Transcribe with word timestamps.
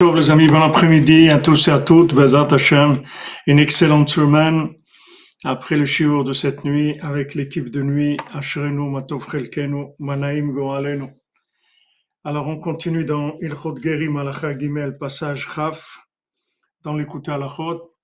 Bonjour 0.00 0.14
les 0.14 0.30
amis, 0.30 0.46
bon 0.46 0.62
après-midi 0.62 1.28
à 1.28 1.40
tous 1.40 1.66
et 1.66 1.72
à 1.72 1.80
toutes. 1.80 2.14
Bezat 2.14 2.54
Hashem, 2.54 3.02
une 3.48 3.58
excellente 3.58 4.08
semaine 4.08 4.72
après 5.42 5.76
le 5.76 5.84
shiur 5.86 6.22
de 6.22 6.32
cette 6.32 6.64
nuit 6.64 6.96
avec 7.00 7.34
l'équipe 7.34 7.68
de 7.68 7.82
nuit 7.82 8.16
Ashrenu 8.32 8.88
Matov 8.88 9.26
Manaim 9.98 10.52
Goalenu. 10.52 11.08
Alors 12.22 12.46
on 12.46 12.60
continue 12.60 13.04
dans 13.04 13.36
Ilchot 13.40 13.74
Gerim 13.82 14.16
Alacha 14.18 14.56
Gimel, 14.56 14.98
passage 14.98 15.48
Chaf, 15.52 15.98
dans 16.82 16.94
l'écoute 16.94 17.28
Alachot, 17.28 17.96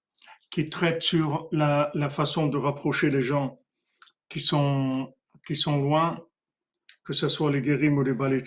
qui 0.51 0.69
traite 0.69 1.05
sur 1.05 1.47
la, 1.53 1.93
façon 2.11 2.49
de 2.49 2.59
rapprocher 2.59 3.09
les 3.09 3.23
gens 3.23 3.61
qui 4.29 4.41
sont, 4.41 5.15
qui 5.47 5.55
sont 5.55 5.81
loin, 5.81 6.19
que 7.05 7.13
ce 7.13 7.29
soit 7.29 7.53
les 7.53 7.63
Gerim 7.63 7.99
ou 7.99 8.03
les 8.03 8.15
Balei 8.15 8.43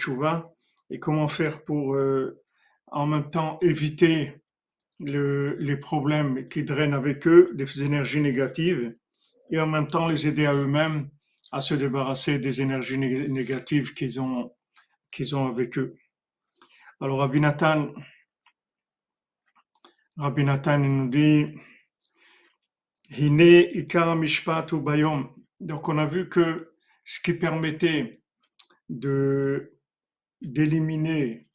et 0.89 0.99
comment 0.99 1.29
faire 1.29 1.63
pour 1.63 1.95
euh, 1.95 2.43
en 2.91 3.07
même 3.07 3.29
temps 3.29 3.59
éviter 3.61 4.41
le, 4.99 5.55
les 5.59 5.77
problèmes 5.77 6.47
qui 6.47 6.63
drainent 6.63 6.93
avec 6.93 7.27
eux, 7.27 7.51
les 7.55 7.83
énergies 7.83 8.21
négatives, 8.21 8.95
et 9.49 9.59
en 9.59 9.67
même 9.67 9.87
temps 9.87 10.07
les 10.07 10.27
aider 10.27 10.45
à 10.45 10.53
eux-mêmes 10.53 11.09
à 11.51 11.61
se 11.61 11.73
débarrasser 11.73 12.39
des 12.39 12.61
énergies 12.61 12.97
né- 12.97 13.27
négatives 13.27 13.93
qu'ils 13.93 14.19
ont, 14.19 14.51
qu'ils 15.11 15.35
ont 15.35 15.47
avec 15.47 15.77
eux. 15.77 15.95
Alors 16.99 17.19
Rabbi 17.19 17.39
Nathan, 17.39 17.93
Rabbi 20.17 20.43
Nathan 20.43 20.79
nous 20.79 21.09
dit, 21.09 21.45
Hine 23.09 23.69
ikar 23.73 24.15
mishpat 24.17 24.71
u 24.73 24.81
bayom. 24.81 25.29
Donc 25.59 25.87
on 25.87 25.97
a 25.97 26.05
vu 26.05 26.27
que 26.27 26.73
ce 27.03 27.19
qui 27.21 27.33
permettait 27.33 28.21
d'éliminer 30.41 31.46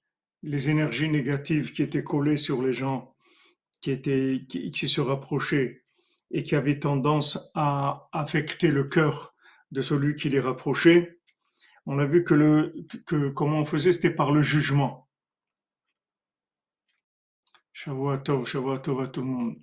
les 0.42 0.70
énergies 0.70 1.08
négatives 1.08 1.72
qui 1.72 1.82
étaient 1.82 2.04
collées 2.04 2.36
sur 2.36 2.62
les 2.62 2.72
gens, 2.72 3.14
qui 3.80 4.88
se 4.88 5.00
rapprochaient 5.00 5.84
et 6.30 6.42
qui 6.42 6.56
avaient 6.56 6.78
tendance 6.78 7.50
à 7.54 8.08
affecter 8.12 8.68
le 8.68 8.84
cœur 8.84 9.34
de 9.70 9.80
celui 9.80 10.14
qui 10.14 10.28
les 10.28 10.40
rapprochait. 10.40 11.20
On 11.86 11.98
a 11.98 12.06
vu 12.06 12.24
que 12.24 12.34
le 12.34 12.74
que 13.06 13.28
comment 13.30 13.60
on 13.60 13.64
faisait, 13.64 13.92
c'était 13.92 14.14
par 14.14 14.30
le 14.32 14.42
jugement. 14.42 15.08
Shavua 17.72 18.18
tov, 18.18 18.46
Shavua 18.46 18.78
tov 18.78 19.00
à 19.00 19.08
tout 19.08 19.22
le 19.22 19.26
monde. 19.26 19.56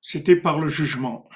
C'était 0.00 0.36
par 0.36 0.58
le 0.58 0.68
jugement. 0.68 1.28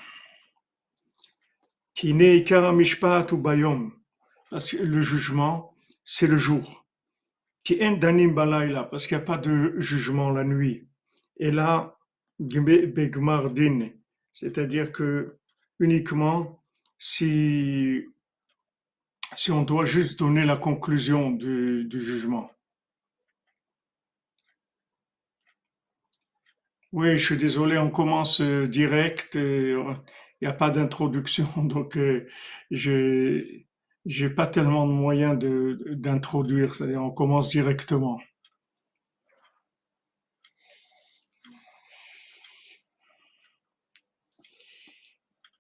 Le 4.80 5.02
jugement, 5.02 5.74
c'est 6.04 6.26
le 6.26 6.38
jour. 6.38 6.88
Qui 7.69 7.77
en 7.86 7.98
danim 7.98 8.33
balayla, 8.34 8.84
parce 8.84 9.06
qu'il 9.06 9.16
n'y 9.19 9.22
a 9.22 9.27
pas 9.27 9.36
de 9.38 9.78
jugement 9.78 10.30
la 10.30 10.42
nuit. 10.42 10.88
Et 11.36 11.50
là, 11.50 11.98
gbe- 12.41 12.86
begmar 12.86 13.50
din, 13.50 13.91
c'est-à-dire 14.33 14.91
que 14.92 15.36
uniquement 15.78 16.62
si, 16.98 18.06
si 19.34 19.50
on 19.50 19.62
doit 19.62 19.86
juste 19.86 20.19
donner 20.19 20.44
la 20.44 20.58
conclusion 20.58 21.30
du, 21.30 21.84
du 21.86 21.98
jugement. 21.98 22.50
Oui, 26.92 27.16
je 27.16 27.25
suis 27.25 27.36
désolé, 27.36 27.78
on 27.78 27.91
commence 27.91 28.41
euh, 28.41 28.66
direct, 28.66 29.36
euh, 29.36 29.94
il 30.41 30.44
n'y 30.44 30.48
a 30.48 30.53
pas 30.55 30.70
d'introduction, 30.70 31.47
donc 31.64 31.97
euh, 31.97 32.27
je 32.70 33.44
j'ai 34.08 34.30
pas 34.30 34.46
tellement 34.46 34.86
de 34.86 34.92
moyens 34.92 35.38
d'introduire, 35.38 36.74
c'est-à-dire 36.74 37.02
on 37.02 37.10
commence 37.10 37.50
directement. 37.50 38.18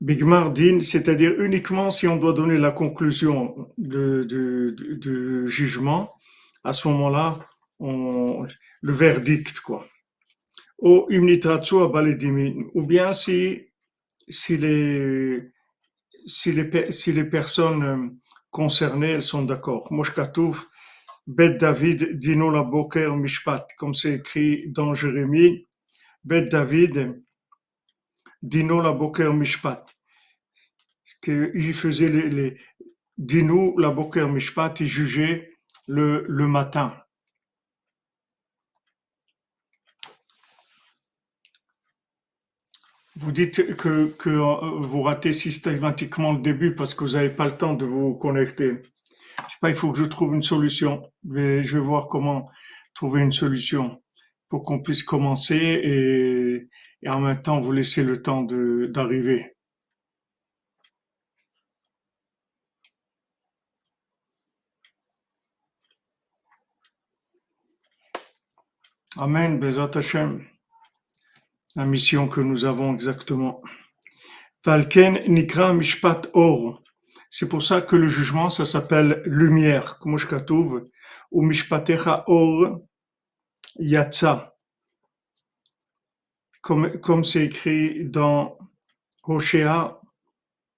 Bigmar 0.00 0.52
c'est-à-dire 0.80 1.38
uniquement 1.40 1.90
si 1.90 2.08
on 2.08 2.16
doit 2.16 2.32
donner 2.32 2.56
la 2.56 2.70
conclusion 2.70 3.68
de, 3.76 5.44
jugement, 5.46 6.10
à 6.64 6.72
ce 6.72 6.88
moment-là, 6.88 7.38
le 7.80 8.92
verdict, 8.92 9.60
quoi. 9.60 9.86
Ou 10.78 11.06
ou 11.10 12.86
bien 12.86 13.12
si, 13.12 13.66
si 14.28 14.56
les, 14.56 15.50
si 16.24 16.52
les, 16.52 16.92
si 16.92 17.12
les 17.12 17.24
personnes 17.24 18.18
concernées, 18.50 19.12
elles 19.12 19.22
sont 19.22 19.44
d'accord. 19.44 19.92
Mosh 19.92 20.12
katuv, 20.14 20.64
Bet 21.26 21.58
David 21.58 22.18
dino 22.18 22.50
la 22.50 22.62
boker 22.62 23.14
mishpat, 23.14 23.66
comme 23.76 23.92
c'est 23.92 24.14
écrit 24.14 24.70
dans 24.70 24.94
Jérémie, 24.94 25.68
Bet 26.24 26.44
David 26.44 27.22
dino 28.40 28.80
la 28.80 28.92
boker 28.92 29.34
mishpat, 29.34 29.84
qu'il 31.22 31.74
faisait 31.74 32.08
les, 32.08 32.30
les 32.30 32.58
dino 33.18 33.78
la 33.78 33.90
boker 33.90 34.28
mishpat, 34.28 34.80
il 34.80 34.86
jugeait 34.86 35.50
le, 35.86 36.24
le 36.28 36.46
matin. 36.46 36.96
Vous 43.20 43.32
dites 43.32 43.74
que, 43.76 44.06
que 44.16 44.30
euh, 44.30 44.80
vous 44.80 45.02
ratez 45.02 45.32
systématiquement 45.32 46.32
le 46.32 46.40
début 46.40 46.74
parce 46.76 46.94
que 46.94 47.02
vous 47.04 47.12
n'avez 47.14 47.30
pas 47.30 47.46
le 47.46 47.56
temps 47.56 47.74
de 47.74 47.84
vous 47.84 48.14
connecter. 48.14 48.82
Je 49.38 49.42
sais 49.42 49.58
pas, 49.60 49.70
il 49.70 49.74
faut 49.74 49.90
que 49.90 49.98
je 49.98 50.04
trouve 50.04 50.34
une 50.34 50.42
solution. 50.42 51.02
Je 51.28 51.34
vais, 51.34 51.62
je 51.64 51.78
vais 51.78 51.84
voir 51.84 52.06
comment 52.06 52.48
trouver 52.94 53.22
une 53.22 53.32
solution 53.32 54.00
pour 54.48 54.62
qu'on 54.62 54.80
puisse 54.80 55.02
commencer 55.02 55.56
et, 55.56 57.08
en 57.08 57.20
même 57.20 57.42
temps 57.42 57.60
vous 57.60 57.72
laisser 57.72 58.04
le 58.04 58.22
temps 58.22 58.42
d'arriver. 58.42 59.56
Amen, 69.16 69.58
Bezat 69.58 69.90
Hashem. 69.96 70.57
La 71.78 71.84
mission 71.84 72.26
que 72.26 72.40
nous 72.40 72.64
avons 72.64 72.92
exactement. 72.92 73.62
Valken 74.64 75.22
Nikra 75.28 75.72
Mishpat 75.72 76.22
Or. 76.32 76.82
C'est 77.30 77.48
pour 77.48 77.62
ça 77.62 77.82
que 77.82 77.94
le 77.94 78.08
jugement, 78.08 78.48
ça 78.48 78.64
s'appelle 78.64 79.22
lumière, 79.24 80.00
comme 80.00 80.18
je 80.18 80.26
ou 81.30 81.42
Mishpatecha 81.42 82.24
Or 82.26 82.80
Yatsa, 83.78 84.56
comme, 86.62 86.98
comme 86.98 87.22
c'est 87.22 87.44
écrit 87.44 88.04
dans 88.06 88.58
Hosea, 89.22 90.00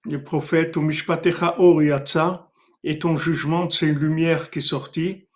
le 0.05 0.23
prophète, 0.23 0.77
ou 0.77 0.81
Mishpatecha 0.81 1.55
Or 1.57 1.81
Yatsa, 1.81 2.51
et 2.83 2.99
ton 2.99 3.15
jugement, 3.15 3.71
c'est 3.71 3.87
une 3.87 3.97
lumière 3.97 4.51
qui 4.51 4.59
est 4.59 4.61
sortie, 4.61 5.27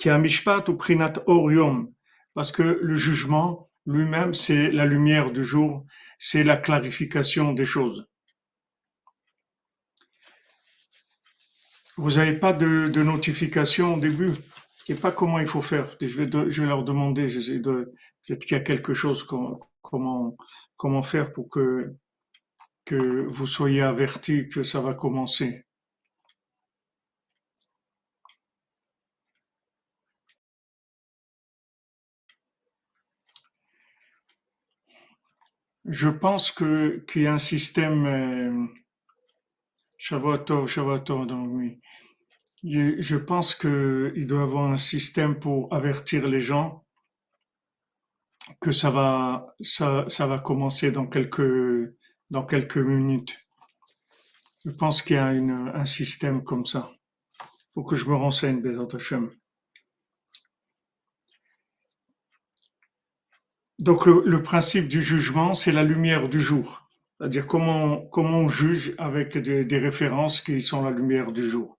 qui 0.00 0.10
a 0.10 0.18
Mishpat 0.18 0.68
ou 0.68 0.76
Prinat 0.76 1.12
Or 1.26 1.52
Yom, 1.52 1.92
parce 2.34 2.50
que 2.50 2.64
le 2.64 2.96
jugement 2.96 3.68
lui-même, 3.86 4.34
c'est 4.34 4.70
la 4.70 4.86
lumière 4.86 5.30
du 5.32 5.44
jour, 5.44 5.84
c'est 6.18 6.44
la 6.44 6.56
clarification 6.56 7.52
des 7.52 7.64
choses. 7.64 8.06
Vous 11.96 12.12
n'avez 12.12 12.38
pas 12.38 12.52
de, 12.52 13.02
notification 13.02 13.94
au 13.94 14.00
début? 14.00 14.32
Je 14.32 14.92
ne 14.92 14.96
sais 14.96 15.00
pas 15.00 15.12
comment 15.12 15.38
il 15.38 15.46
faut 15.46 15.60
faire. 15.60 15.96
Je 16.00 16.06
vais, 16.06 16.66
leur 16.66 16.84
demander. 16.84 17.26
Peut-être 17.26 18.44
qu'il 18.44 18.56
y 18.56 18.60
a 18.60 18.60
quelque 18.60 18.94
chose 18.94 19.24
comment, 19.24 21.02
faire 21.02 21.32
pour 21.32 21.48
que, 21.50 21.94
que 22.84 23.26
vous 23.28 23.46
soyez 23.46 23.82
avertis 23.82 24.48
que 24.48 24.62
ça 24.62 24.80
va 24.80 24.94
commencer. 24.94 25.64
Je 35.86 36.08
pense 36.08 36.50
que 36.50 37.04
qu'il 37.08 37.22
y 37.22 37.26
a 37.28 37.34
un 37.34 37.38
système 37.38 38.06
euh, 38.06 38.66
Shavuot 39.96 40.66
Shavuot, 40.66 40.98
donc 41.24 41.48
oui. 41.52 41.80
Il- 42.62 43.02
Je 43.02 43.16
pense 43.16 43.54
que 43.54 44.12
il 44.16 44.26
doit 44.26 44.40
y 44.40 44.42
avoir 44.44 44.72
un 44.72 44.76
système 44.78 45.38
pour 45.38 45.72
avertir 45.74 46.28
les 46.28 46.40
gens 46.40 46.84
que 48.60 48.72
ça 48.72 48.90
va 48.90 49.54
ça, 49.60 50.04
ça 50.08 50.26
va 50.26 50.38
commencer 50.38 50.90
dans 50.90 51.06
quelques 51.06 51.94
dans 52.30 52.44
quelques 52.46 52.78
minutes. 52.78 53.36
Je 54.64 54.72
pense 54.72 55.02
qu'il 55.02 55.14
y 55.14 55.18
a 55.20 55.32
une, 55.32 55.70
un 55.72 55.84
système 55.84 56.42
comme 56.42 56.64
ça. 56.64 56.90
Faut 57.74 57.84
que 57.84 57.96
je 57.96 58.06
me 58.06 58.14
renseigne, 58.16 58.62
Bezat 58.62 58.96
Hashem. 58.96 59.30
Donc 63.82 64.06
le, 64.06 64.42
principe 64.44 64.86
du 64.86 65.02
jugement, 65.02 65.54
c'est 65.54 65.72
la 65.72 65.82
lumière 65.82 66.28
du 66.28 66.38
jour. 66.38 66.88
C'est-à-dire 67.18 67.48
comment, 67.48 68.06
comment 68.12 68.38
on 68.38 68.48
juge 68.48 68.94
avec 68.96 69.36
des, 69.36 69.78
références 69.78 70.40
qui 70.40 70.62
sont 70.62 70.84
la 70.84 70.92
lumière 70.92 71.32
du 71.32 71.44
jour. 71.44 71.76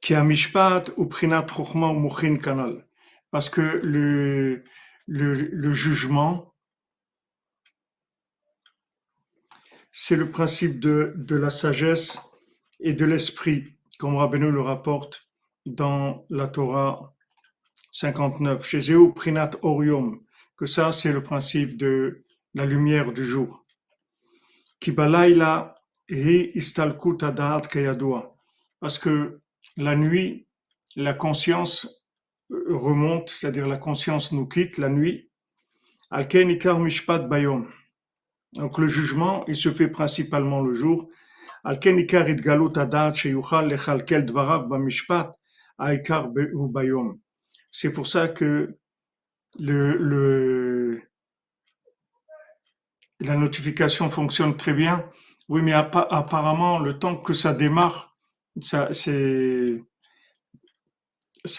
qui 0.00 0.14
a 0.14 0.22
mishpat 0.22 0.92
ou 0.96 1.06
prinat 1.06 1.44
kanal. 2.40 2.86
Parce 3.32 3.50
que 3.50 3.80
le, 3.82 4.62
le, 5.08 5.32
le 5.34 5.72
jugement, 5.74 6.54
c'est 9.90 10.16
le 10.16 10.30
principe 10.30 10.78
de, 10.78 11.12
de 11.16 11.34
la 11.34 11.50
sagesse 11.50 12.18
et 12.78 12.94
de 12.94 13.04
l'esprit, 13.04 13.77
comme 13.98 14.16
Rabbeinu 14.16 14.50
le 14.50 14.60
rapporte 14.60 15.28
dans 15.66 16.24
la 16.30 16.46
Torah 16.48 17.14
59, 17.90 18.66
chez 18.66 18.80
Prinat 19.14 19.50
Orium, 19.62 20.20
que 20.56 20.66
ça 20.66 20.92
c'est 20.92 21.12
le 21.12 21.22
principe 21.22 21.76
de 21.76 22.24
la 22.54 22.64
lumière 22.64 23.12
du 23.12 23.24
jour. 23.24 23.66
Kibalaila 24.80 25.74
hi 26.08 26.52
istalkut 26.54 27.22
adat 27.22 27.62
kayadua. 27.62 28.36
Parce 28.80 28.98
que 28.98 29.40
la 29.76 29.96
nuit, 29.96 30.46
la 30.96 31.14
conscience 31.14 32.04
remonte, 32.50 33.30
c'est-à-dire 33.30 33.66
la 33.66 33.76
conscience 33.76 34.32
nous 34.32 34.46
quitte 34.46 34.78
la 34.78 34.88
nuit. 34.88 35.30
Alken 36.10 36.50
ikar 36.50 36.78
mishpat 36.78 37.28
bayom. 37.28 37.66
Donc 38.54 38.78
le 38.78 38.86
jugement, 38.86 39.44
il 39.46 39.56
se 39.56 39.70
fait 39.70 39.88
principalement 39.88 40.62
le 40.62 40.72
jour. 40.72 41.10
C'est 47.70 47.92
pour 47.92 48.06
ça 48.06 48.28
que 48.28 48.78
la 53.20 53.36
notification 53.36 54.10
fonctionne 54.10 54.56
très 54.56 54.74
bien. 54.74 55.04
Oui, 55.48 55.62
mais 55.62 55.72
apparemment, 55.72 56.78
le 56.78 56.98
temps 56.98 57.16
que 57.16 57.32
ça 57.32 57.54
démarre, 57.54 58.16
ça, 58.60 58.92
ça 58.92 59.10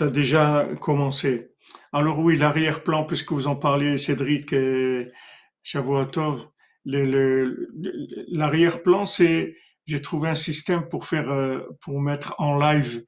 a 0.06 0.10
déjà 0.10 0.68
commencé. 0.80 1.50
Alors 1.92 2.20
oui, 2.20 2.38
l'arrière-plan, 2.38 3.06
puisque 3.06 3.32
vous 3.32 3.48
en 3.48 3.56
parlez, 3.56 3.98
Cédric 3.98 4.54
et 4.54 5.12
Shavuotov, 5.64 6.50
l'arrière-plan, 6.86 9.06
c'est, 9.06 9.56
j'ai 9.90 10.02
trouvé 10.02 10.30
un 10.30 10.36
système 10.36 10.88
pour 10.88 11.06
faire, 11.06 11.32
euh, 11.32 11.62
pour 11.82 12.00
mettre 12.00 12.36
en 12.38 12.60
live, 12.60 13.04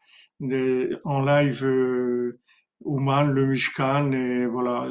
en 1.03 1.21
live, 1.21 1.63
euh, 1.63 2.39
Ouman, 2.79 3.25
le 3.25 3.45
Mishkan, 3.45 4.11
et 4.11 4.47
voilà, 4.47 4.89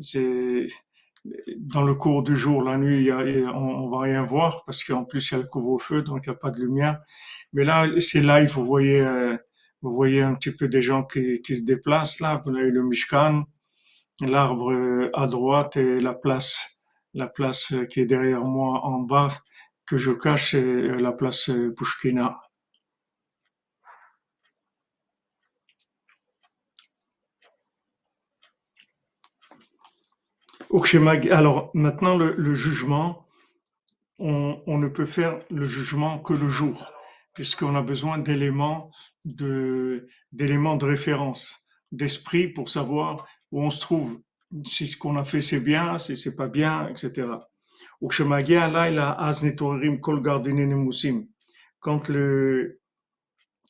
c'est 0.00 0.66
dans 1.56 1.84
le 1.84 1.94
cours 1.94 2.24
du 2.24 2.34
jour, 2.34 2.64
la 2.64 2.76
nuit, 2.76 3.12
on, 3.12 3.88
va 3.88 4.00
rien 4.00 4.24
voir 4.24 4.64
parce 4.64 4.82
qu'en 4.82 5.04
plus 5.04 5.30
il 5.30 5.34
y 5.34 5.36
a 5.36 5.42
le 5.42 5.48
couvre-feu, 5.48 6.02
donc 6.02 6.24
il 6.26 6.30
n'y 6.30 6.34
a 6.34 6.38
pas 6.38 6.50
de 6.50 6.60
lumière. 6.60 6.98
Mais 7.52 7.62
là, 7.62 7.86
c'est 8.00 8.20
live, 8.20 8.50
vous 8.54 8.66
voyez, 8.66 9.00
euh, 9.00 9.36
vous 9.82 9.92
voyez 9.92 10.22
un 10.22 10.34
petit 10.34 10.50
peu 10.50 10.66
des 10.66 10.82
gens 10.82 11.04
qui, 11.04 11.40
qui 11.42 11.54
se 11.54 11.62
déplacent 11.62 12.18
là. 12.18 12.40
Vous 12.44 12.50
avez 12.50 12.72
le 12.72 12.82
Mishkan, 12.82 13.44
l'arbre 14.20 15.10
à 15.12 15.26
droite 15.28 15.76
et 15.76 16.00
la 16.00 16.14
place, 16.14 16.82
la 17.14 17.28
place 17.28 17.72
qui 17.88 18.00
est 18.00 18.06
derrière 18.06 18.42
moi 18.42 18.84
en 18.84 18.98
bas 18.98 19.28
que 19.86 19.96
je 19.96 20.12
cache, 20.12 20.52
c'est 20.52 20.62
la 20.98 21.12
place 21.12 21.50
Pushkina. 21.76 22.40
Alors 31.30 31.70
maintenant, 31.74 32.16
le, 32.16 32.54
jugement, 32.54 33.26
on, 34.18 34.78
ne 34.78 34.88
peut 34.88 35.04
faire 35.04 35.40
le 35.50 35.66
jugement 35.66 36.18
que 36.18 36.32
le 36.32 36.48
jour, 36.48 36.90
puisqu'on 37.34 37.76
a 37.76 37.82
besoin 37.82 38.16
d'éléments 38.16 38.90
de, 39.26 40.08
d'éléments 40.32 40.76
de 40.76 40.86
référence, 40.86 41.66
d'esprit 41.90 42.48
pour 42.48 42.70
savoir 42.70 43.26
où 43.50 43.62
on 43.62 43.68
se 43.68 43.80
trouve, 43.80 44.22
si 44.64 44.86
ce 44.86 44.96
qu'on 44.96 45.16
a 45.16 45.24
fait 45.24 45.42
c'est 45.42 45.60
bien, 45.60 45.98
si 45.98 46.16
c'est 46.16 46.36
pas 46.36 46.48
bien, 46.48 46.88
etc. 46.88 47.28
Quand 51.80 52.08
le, 52.08 52.80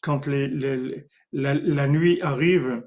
quand 0.00 0.26
les, 0.26 1.06
la 1.32 1.88
nuit 1.88 2.20
arrive, 2.22 2.82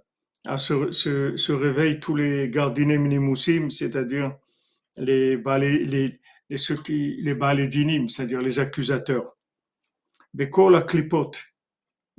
se, 0.57 0.91
se, 0.91 1.37
se 1.37 1.51
réveillent 1.51 1.99
tous 1.99 2.15
les 2.15 2.49
gardiens 2.49 2.97
minimusim, 2.97 3.69
c'est-à-dire 3.69 4.35
les, 4.97 5.37
les, 5.37 6.19
les, 6.49 6.57
ceux 6.57 6.77
qui, 6.77 7.17
les 7.21 7.33
balédinim, 7.33 8.09
c'est-à-dire 8.09 8.41
les 8.41 8.59
accusateurs. 8.59 9.37
Beko 10.33 10.69
la 10.69 10.81
clipote. 10.81 11.43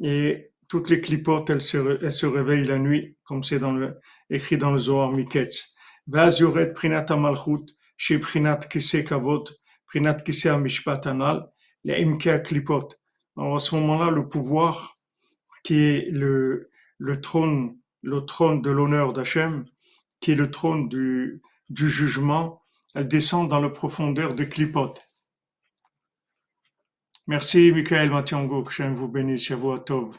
Et 0.03 0.51
toutes 0.69 0.91
les 0.91 1.01
clipotes, 1.01 1.51
elles 1.51 1.61
se, 1.61 2.03
elles 2.03 2.13
se 2.13 2.27
réveillent 2.27 2.67
la 2.67 2.79
nuit, 2.79 3.17
comme 3.25 3.43
c'est 3.43 3.59
dans 3.59 3.73
le, 3.73 3.99
écrit 4.31 4.59
dans 4.59 4.73
le 4.73 4.79
Zohar 4.79 5.13
Miketz. 5.13 5.75
Vaz 6.07 6.39
yoret 6.41 6.73
prinat 6.73 7.07
chez 7.97 8.19
prinat 8.19 8.61
kise 8.71 9.05
kavot, 9.05 9.45
prinat 9.87 10.23
kise 10.25 10.47
amishpat 10.47 11.07
anal, 11.07 11.49
les 11.85 12.03
imke 12.03 12.43
clipot. 12.43 12.89
Alors 13.37 13.57
à 13.57 13.59
ce 13.59 13.75
moment-là, 13.77 14.11
le 14.11 14.29
pouvoir 14.29 14.99
qui 15.63 15.83
est 15.83 16.11
le, 16.11 16.71
le 16.99 17.21
trône 17.21 17.77
le 18.07 18.25
trône 18.25 18.63
de 18.63 18.71
l'honneur 18.71 19.13
d'Hachem, 19.13 19.67
qui 20.21 20.33
est 20.33 20.37
le 20.37 20.51
trône 20.51 20.89
du, 20.89 21.43
du 21.69 21.89
jugement, 21.89 22.63
elle 22.95 23.09
descend 23.09 23.49
dans 23.49 23.61
la 23.61 23.69
profondeur 23.69 24.35
des 24.35 24.49
clipotes. 24.49 25.05
Merci, 27.27 27.73
Michael 27.73 28.11
Matiango, 28.11 28.63
que 28.63 28.69
Hachem 28.69 28.95
vous 28.95 29.09
bénisse, 29.09 29.51
à 29.51 29.57
vous 29.57 29.73
à 29.73 29.81
Tov. 29.81 30.17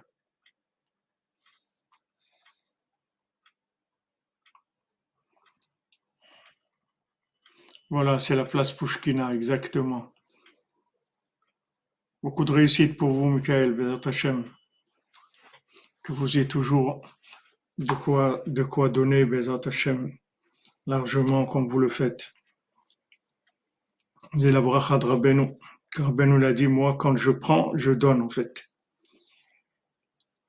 Voilà, 7.90 8.20
c'est 8.20 8.36
la 8.36 8.46
place 8.46 8.74
Pushkina, 8.74 9.32
exactement. 9.32 10.14
Beaucoup 12.22 12.44
de 12.44 12.52
réussite 12.52 12.98
pour 12.98 13.12
vous, 13.12 13.30
Michael. 13.30 13.76
Que 16.04 16.12
vous 16.14 16.38
ayez 16.38 16.48
toujours 16.48 17.02
de 17.78 17.94
quoi, 17.94 18.44
de 18.46 18.64
quoi 18.64 18.90
donner 18.90 19.26
Bezat 19.26 19.62
Hashem 19.66 20.18
largement 20.88 21.46
comme 21.46 21.68
vous 21.68 21.80
le 21.80 21.90
faites. 21.90 22.34
C'est 24.40 24.52
la 24.52 24.62
bracha 24.62 24.98
de 24.98 25.06
Rabbeinu. 25.06 25.58
Rabbeinu 25.96 26.40
l'a 26.40 26.54
dit, 26.54 26.68
moi, 26.68 26.96
quand 26.98 27.16
je 27.16 27.32
prends, 27.32 27.76
je 27.76 27.92
donne, 27.92 28.22
en 28.22 28.30
fait. 28.30 28.72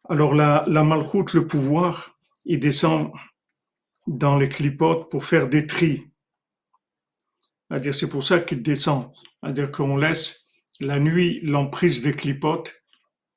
Alors, 0.08 0.34
la, 0.34 0.64
la 0.68 0.82
malchoute, 0.84 1.34
le 1.34 1.46
pouvoir, 1.46 2.18
il 2.44 2.60
descend 2.60 3.12
dans 4.06 4.36
les 4.36 4.48
clipotes 4.48 5.10
pour 5.10 5.24
faire 5.24 5.48
des 5.48 5.66
tris. 5.66 6.07
C'est 7.70 8.08
pour 8.08 8.24
ça 8.24 8.40
qu'il 8.40 8.62
descend. 8.62 9.10
C'est-à-dire 9.42 9.70
qu'on 9.70 9.96
laisse 9.96 10.48
la 10.80 10.98
nuit 10.98 11.40
l'emprise 11.42 12.02
des 12.02 12.14
clipotes 12.14 12.72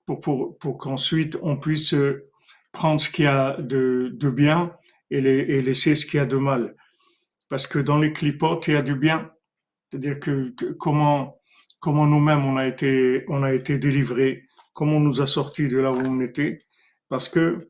pour, 0.06 0.22
pour, 0.22 0.58
pour 0.58 0.78
qu'ensuite 0.78 1.38
on 1.42 1.58
puisse 1.58 1.96
prendre 2.72 3.02
ce 3.02 3.10
qu'il 3.10 3.26
y 3.26 3.28
a 3.28 3.58
de, 3.60 4.12
de 4.14 4.30
bien 4.30 4.74
et, 5.10 5.22
les, 5.22 5.40
et, 5.40 5.62
laisser 5.62 5.96
ce 5.96 6.06
qu'il 6.06 6.18
y 6.18 6.22
a 6.22 6.26
de 6.26 6.38
mal. 6.38 6.76
Parce 7.50 7.68
que 7.68 7.80
dans 7.80 8.00
les 8.00 8.14
clipotes, 8.14 8.68
il 8.68 8.76
y 8.76 8.78
a 8.78 8.82
du 8.82 8.96
bien. 8.96 9.32
C'est-à-dire 9.92 10.20
que, 10.20 10.54
comment, 10.80 11.42
comment 11.80 12.08
nous-mêmes 12.08 12.46
on 12.46 12.56
a 12.56 12.66
été, 12.66 13.26
on 13.28 13.44
a 13.44 13.54
été 13.54 13.78
délivrés, 13.78 14.46
comment 14.74 14.98
on 14.98 15.02
nous 15.02 15.22
a 15.22 15.28
sortis 15.28 15.68
de 15.68 15.80
là 15.80 15.92
où 15.92 16.00
on 16.00 16.22
était. 16.22 16.62
Parce 17.10 17.28
que 17.28 17.68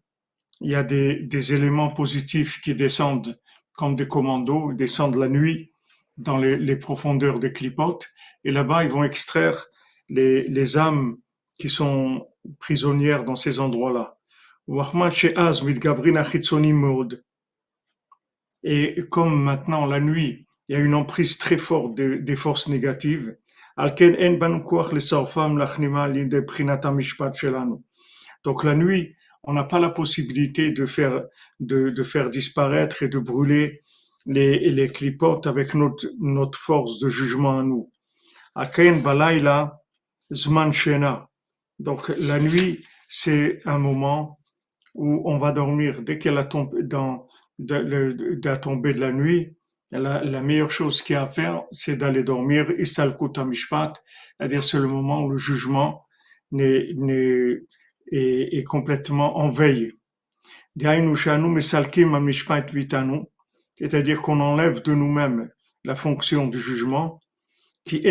il 0.63 0.69
y 0.69 0.75
a 0.75 0.83
des, 0.83 1.15
des 1.15 1.55
éléments 1.55 1.89
positifs 1.89 2.61
qui 2.61 2.75
descendent 2.75 3.39
comme 3.73 3.95
des 3.95 4.07
commandos, 4.07 4.71
ils 4.71 4.77
descendent 4.77 5.15
la 5.15 5.27
nuit 5.27 5.70
dans 6.21 6.37
les, 6.37 6.75
profondeurs 6.75 7.39
des 7.39 7.53
clipotes. 7.53 8.07
Et 8.43 8.51
là-bas, 8.51 8.83
ils 8.83 8.89
vont 8.89 9.03
extraire 9.03 9.67
les, 10.09 10.47
les 10.47 10.77
âmes 10.77 11.17
qui 11.59 11.69
sont 11.69 12.27
prisonnières 12.59 13.23
dans 13.23 13.35
ces 13.35 13.59
endroits-là. 13.59 14.17
Et 18.63 19.03
comme 19.09 19.43
maintenant 19.43 19.85
la 19.85 19.99
nuit, 19.99 20.47
il 20.67 20.73
y 20.73 20.75
a 20.75 20.79
une 20.79 20.93
emprise 20.93 21.37
très 21.37 21.57
forte 21.57 21.95
des 21.95 22.35
forces 22.35 22.67
négatives, 22.67 23.35
donc 28.43 28.63
la 28.63 28.75
nuit, 28.75 29.15
on 29.43 29.53
n'a 29.53 29.63
pas 29.63 29.79
la 29.79 29.89
possibilité 29.89 30.71
de 30.71 30.85
faire, 30.85 31.23
de, 31.59 31.89
de, 31.89 32.03
faire 32.03 32.29
disparaître 32.29 33.01
et 33.03 33.07
de 33.07 33.17
brûler 33.17 33.79
les, 34.25 34.69
les 34.69 34.89
clipotes 34.89 35.47
avec 35.47 35.73
notre, 35.73 36.07
notre 36.19 36.57
force 36.57 36.99
de 36.99 37.09
jugement 37.09 37.59
à 37.59 37.63
nous. 37.63 37.91
Donc 41.79 42.09
la 42.19 42.39
nuit, 42.39 42.83
c'est 43.07 43.61
un 43.65 43.77
moment 43.77 44.39
où 44.93 45.21
on 45.25 45.37
va 45.37 45.51
dormir 45.51 46.01
dès 46.01 46.17
qu'elle 46.17 46.37
a 46.37 46.43
tombé 46.43 46.83
dans 46.83 47.27
de, 47.59 48.39
la 48.43 48.57
tombée 48.57 48.93
de 48.93 48.99
la 48.99 49.11
nuit, 49.11 49.55
la, 49.91 50.23
la 50.23 50.41
meilleure 50.41 50.71
chose 50.71 51.01
qu'il 51.01 51.13
y 51.13 51.17
a 51.17 51.23
à 51.23 51.27
faire, 51.27 51.63
c'est 51.71 51.97
d'aller 51.97 52.23
dormir, 52.23 52.71
istalkut 52.79 53.37
mishpat, 53.45 53.93
c'est-à-dire 54.37 54.63
c'est 54.63 54.79
le 54.79 54.87
moment 54.87 55.23
où 55.23 55.29
le 55.29 55.37
jugement 55.37 56.05
n'est, 56.51 56.93
n'est, 56.95 57.57
est, 58.11 58.57
est 58.57 58.63
complètement 58.63 59.37
en 59.37 59.49
veille. 59.49 59.93
C'est-à-dire 63.81 64.21
qu'on 64.21 64.39
enlève 64.39 64.83
de 64.83 64.93
nous-mêmes 64.93 65.49
la 65.83 65.95
fonction 65.95 66.47
du 66.47 66.59
jugement, 66.59 67.19
qui 67.83 68.03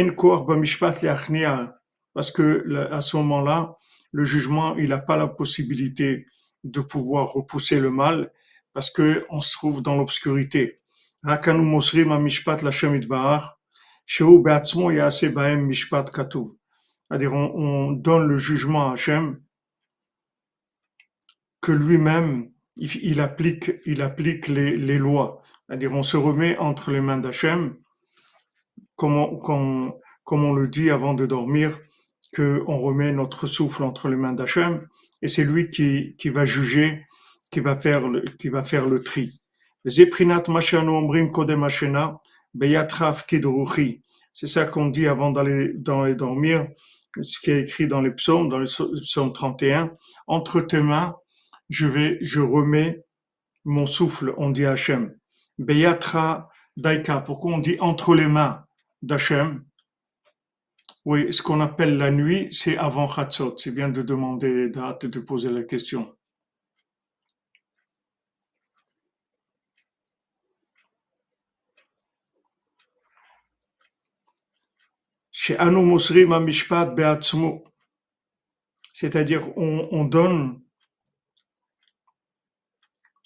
parce 2.12 2.32
que 2.32 2.88
à 2.90 3.00
ce 3.00 3.16
moment-là, 3.16 3.76
le 4.10 4.24
jugement, 4.24 4.76
il 4.76 4.88
n'a 4.88 4.98
pas 4.98 5.16
la 5.16 5.28
possibilité 5.28 6.26
de 6.64 6.80
pouvoir 6.80 7.32
repousser 7.32 7.78
le 7.78 7.90
mal, 7.90 8.32
parce 8.72 8.90
que 8.90 9.24
on 9.30 9.40
se 9.40 9.52
trouve 9.52 9.80
dans 9.80 9.96
l'obscurité. 9.96 10.80
C'est-à-dire, 17.08 17.32
on, 17.32 17.52
on 17.54 17.92
donne 17.92 18.26
le 18.26 18.38
jugement 18.38 18.90
à 18.90 18.94
Hachem, 18.94 19.40
que 21.60 21.72
lui-même, 21.72 22.50
il, 22.76 22.90
il 23.02 23.20
applique, 23.20 23.72
il 23.86 24.02
applique 24.02 24.48
les, 24.48 24.76
les 24.76 24.98
lois. 24.98 25.39
C'est-à-dire, 25.70 25.92
on 25.92 26.02
se 26.02 26.16
remet 26.16 26.58
entre 26.58 26.90
les 26.90 27.00
mains 27.00 27.18
d'Hachem, 27.18 27.76
comme 28.96 29.16
on, 29.16 29.36
comme, 29.36 29.94
on 30.44 30.52
le 30.52 30.66
dit 30.66 30.90
avant 30.90 31.14
de 31.14 31.26
dormir, 31.26 31.78
que 32.32 32.64
on 32.66 32.80
remet 32.80 33.12
notre 33.12 33.46
souffle 33.46 33.84
entre 33.84 34.08
les 34.08 34.16
mains 34.16 34.32
d'Hachem, 34.32 34.84
et 35.22 35.28
c'est 35.28 35.44
lui 35.44 35.68
qui, 35.68 36.16
qui 36.18 36.28
va 36.28 36.44
juger, 36.44 37.06
qui 37.52 37.60
va 37.60 37.76
faire 37.76 38.08
le, 38.08 38.22
qui 38.40 38.48
va 38.48 38.64
faire 38.64 38.86
le 38.86 38.98
tri. 38.98 39.40
C'est 39.84 40.06
ça 44.48 44.64
qu'on 44.64 44.86
dit 44.86 45.06
avant 45.06 45.30
d'aller, 45.30 45.72
d'aller 45.74 46.16
dormir, 46.16 46.66
ce 47.20 47.38
qui 47.38 47.52
est 47.52 47.60
écrit 47.60 47.86
dans 47.86 48.02
les 48.02 48.10
psaumes, 48.10 48.48
dans 48.48 48.58
le 48.58 48.64
psaume 48.64 49.32
31. 49.32 49.92
Entre 50.26 50.60
tes 50.62 50.80
mains, 50.80 51.14
je 51.68 51.86
vais, 51.86 52.18
je 52.22 52.40
remets 52.40 53.04
mon 53.64 53.86
souffle, 53.86 54.34
on 54.36 54.50
dit 54.50 54.66
Hachem. 54.66 55.14
Beyatra 55.60 56.50
daika. 56.76 57.20
Pourquoi 57.20 57.52
on 57.52 57.58
dit 57.58 57.76
entre 57.80 58.14
les 58.14 58.26
mains 58.26 58.64
d'Hachem? 59.02 59.64
Oui, 61.04 61.32
ce 61.32 61.42
qu'on 61.42 61.60
appelle 61.60 61.96
la 61.98 62.10
nuit, 62.10 62.48
c'est 62.50 62.76
avant 62.78 63.06
Chatzot. 63.06 63.56
C'est 63.58 63.70
bien 63.70 63.90
de 63.90 64.02
demander, 64.02 64.70
de, 64.70 65.06
de 65.06 65.20
poser 65.20 65.50
la 65.50 65.62
question. 65.62 66.16
C'est-à-dire, 78.92 79.58
on, 79.58 79.88
on 79.90 80.04
donne 80.04 80.60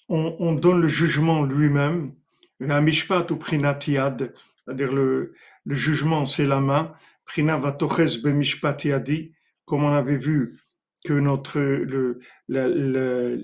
on, 0.09 0.35
on 0.39 0.53
donne 0.53 0.81
le 0.81 0.87
jugement 0.87 1.43
lui-même, 1.43 2.15
un 2.61 2.81
mishpat 2.81 3.29
ou 3.31 3.37
prinatiad, 3.37 4.33
c'est-à-dire 4.65 4.93
le, 4.93 5.33
le 5.65 5.75
jugement, 5.75 6.25
c'est 6.25 6.45
la 6.45 6.59
main, 6.59 6.93
prina 7.25 7.57
vatoches 7.57 8.21
bemishpat 8.21 8.85
yadi, 8.85 9.33
comme 9.65 9.83
on 9.83 9.93
avait 9.93 10.17
vu 10.17 10.59
que 11.05 11.13
notre, 11.13 11.59
le, 11.59 12.19
la, 12.47 12.67
la, 12.67 13.35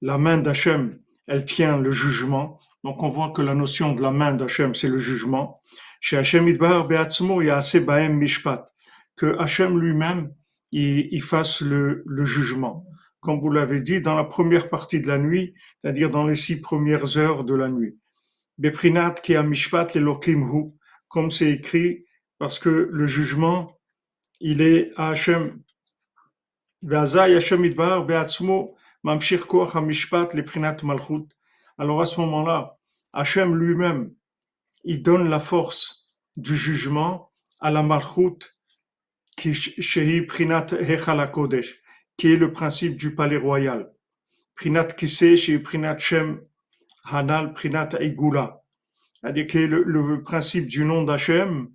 la 0.00 0.18
main 0.18 0.38
d'Hachem, 0.38 0.98
elle 1.26 1.44
tient 1.44 1.78
le 1.78 1.92
jugement. 1.92 2.60
Donc 2.84 3.02
on 3.02 3.08
voit 3.10 3.30
que 3.30 3.42
la 3.42 3.54
notion 3.54 3.92
de 3.92 4.02
la 4.02 4.10
main 4.10 4.32
d'Hachem, 4.32 4.74
c'est 4.74 4.88
le 4.88 4.98
jugement. 4.98 5.60
Chez 6.00 6.16
Hachem 6.16 6.48
Idbar 6.48 6.88
Beatzmo, 6.88 7.42
il 7.42 7.46
y 7.46 7.50
a 7.50 7.58
assez 7.58 7.80
baem 7.80 8.16
mishpat, 8.16 8.72
que 9.16 9.36
Hachem 9.38 9.78
lui-même, 9.78 10.32
il, 10.72 11.08
il 11.12 11.22
fasse 11.22 11.60
le, 11.60 12.02
le 12.06 12.24
jugement 12.24 12.86
comme 13.20 13.40
vous 13.40 13.50
l'avez 13.50 13.80
dit, 13.80 14.00
dans 14.00 14.16
la 14.16 14.24
première 14.24 14.68
partie 14.68 15.00
de 15.00 15.06
la 15.06 15.18
nuit, 15.18 15.54
c'est-à-dire 15.78 16.10
dans 16.10 16.26
les 16.26 16.34
six 16.34 16.60
premières 16.60 17.18
heures 17.18 17.44
de 17.44 17.54
la 17.54 17.68
nuit. 17.68 17.98
Beprinat 18.60 19.22
ki 19.22 19.32
mishpat 19.42 19.96
hu, 19.96 20.72
comme 21.08 21.30
c'est 21.30 21.50
écrit, 21.50 22.04
parce 22.38 22.58
que 22.58 22.68
le 22.68 23.06
jugement, 23.06 23.78
il 24.38 24.60
est 24.60 24.92
à 24.96 25.10
Hachem. 25.10 25.62
Alors 31.78 32.00
à 32.02 32.06
ce 32.06 32.20
moment-là, 32.20 32.76
Hachem 33.14 33.56
lui-même, 33.56 34.12
il 34.84 35.02
donne 35.02 35.30
la 35.30 35.40
force 35.40 36.10
du 36.36 36.54
jugement 36.54 37.32
à 37.60 37.70
la 37.70 37.82
malchut 37.82 38.38
qui 39.38 39.52
qui 42.18 42.32
est 42.32 42.36
le 42.36 42.52
principe 42.52 42.96
du 42.98 43.14
palais 43.14 43.38
royal. 43.38 43.90
Prinat 44.54 44.84
Kise 44.84 45.36
chez 45.36 45.58
Prinat 45.58 45.96
Shem 45.96 46.42
Hanal 47.05 47.53
Prinat 47.53 47.89
Eigula. 47.99 48.61
C'est-à-dire 49.21 49.47
qui 49.47 49.57
est 49.59 49.67
le, 49.67 49.83
le, 49.83 50.23
principe 50.23 50.67
du 50.67 50.85
nom 50.85 51.03
d'Hachem, 51.03 51.69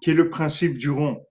qui 0.00 0.10
est 0.10 0.14
le 0.14 0.30
principe 0.30 0.78
du 0.78 0.90
rond. 0.90 1.24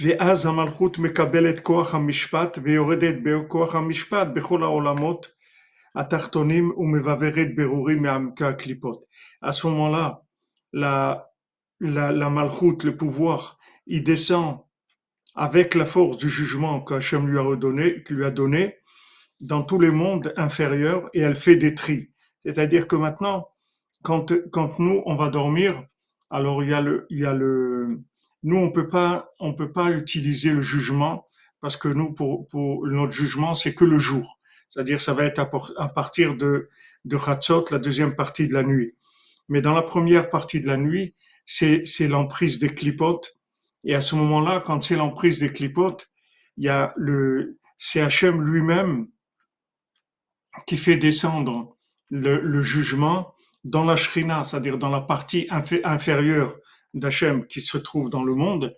ואז 0.00 0.46
המלכות 0.46 0.98
מקבלת 0.98 1.60
כוח 1.60 1.94
המשפט 1.94 2.58
ויורדת 2.62 3.14
בכוח 3.22 3.74
המשפט 3.74 4.26
בכל 4.34 4.62
העולמות 4.62 5.28
התחתונים 5.94 6.72
ומבברת 6.76 7.56
ברורים 7.56 8.02
מעמקי 8.02 8.44
הקליפות. 8.44 9.04
À 9.42 9.52
ce 9.52 9.66
moment-là, 9.66 10.22
la, 10.72 11.28
la, 11.80 12.12
la 12.12 12.28
malchut, 12.30 12.84
le 12.84 12.96
pouvoir, 12.96 13.58
il 13.86 14.02
descend 14.02 14.58
avec 15.34 15.74
la 15.74 15.86
force 15.86 16.16
du 16.18 16.28
jugement 16.28 16.82
qu'Hachem 16.82 17.28
lui 17.28 17.38
a 17.38 17.42
redonné, 17.42 18.04
lui 18.10 18.24
a 18.24 18.30
donné 18.30 18.76
dans 19.41 19.63
tous 19.63 19.79
les 19.79 19.91
mondes 19.91 20.33
inférieurs 20.37 21.09
et 21.13 21.21
elle 21.21 21.35
fait 21.35 21.55
des 21.55 21.75
tris. 21.75 22.11
C'est-à-dire 22.43 22.87
que 22.87 22.95
maintenant, 22.95 23.49
quand, 24.03 24.33
quand 24.51 24.79
nous, 24.79 25.01
on 25.05 25.15
va 25.15 25.29
dormir, 25.29 25.83
alors 26.29 26.63
il 26.63 26.69
y 26.69 26.73
a 26.73 26.81
le, 26.81 27.05
il 27.09 27.19
y 27.19 27.25
a 27.25 27.33
le, 27.33 28.01
nous, 28.43 28.57
on 28.57 28.71
peut 28.71 28.87
pas, 28.87 29.29
on 29.39 29.53
peut 29.53 29.71
pas 29.71 29.91
utiliser 29.91 30.51
le 30.51 30.61
jugement 30.61 31.27
parce 31.59 31.77
que 31.77 31.87
nous, 31.87 32.13
pour, 32.13 32.47
pour 32.47 32.87
notre 32.87 33.13
jugement, 33.13 33.53
c'est 33.53 33.75
que 33.75 33.85
le 33.85 33.99
jour. 33.99 34.39
C'est-à-dire, 34.69 35.01
ça 35.01 35.13
va 35.13 35.25
être 35.25 35.39
à, 35.77 35.89
partir 35.89 36.35
de, 36.35 36.69
de 37.05 37.17
Chatzot, 37.17 37.65
la 37.71 37.77
deuxième 37.77 38.15
partie 38.15 38.47
de 38.47 38.53
la 38.53 38.63
nuit. 38.63 38.95
Mais 39.49 39.61
dans 39.61 39.73
la 39.73 39.81
première 39.81 40.29
partie 40.29 40.61
de 40.61 40.67
la 40.67 40.77
nuit, 40.77 41.13
c'est, 41.45 41.85
c'est 41.85 42.07
l'emprise 42.07 42.57
des 42.57 42.69
clipotes 42.69 43.35
et 43.83 43.95
à 43.95 44.01
ce 44.01 44.15
moment-là, 44.15 44.61
quand 44.65 44.83
c'est 44.83 44.95
l'emprise 44.95 45.39
des 45.39 45.51
clipotes, 45.51 46.09
il 46.57 46.65
y 46.65 46.69
a 46.69 46.93
le 46.97 47.57
CHM 47.77 48.41
lui-même 48.41 49.07
qui 50.65 50.77
fait 50.77 50.97
descendre 50.97 51.75
le, 52.09 52.61
jugement 52.61 53.33
dans 53.63 53.83
la 53.83 53.95
shrina, 53.95 54.43
c'est-à-dire 54.43 54.77
dans 54.77 54.89
la 54.89 55.01
partie 55.01 55.47
inférieure 55.49 56.57
d'Hachem 56.93 57.47
qui 57.47 57.61
se 57.61 57.77
trouve 57.77 58.09
dans 58.09 58.23
le 58.23 58.35
monde. 58.35 58.75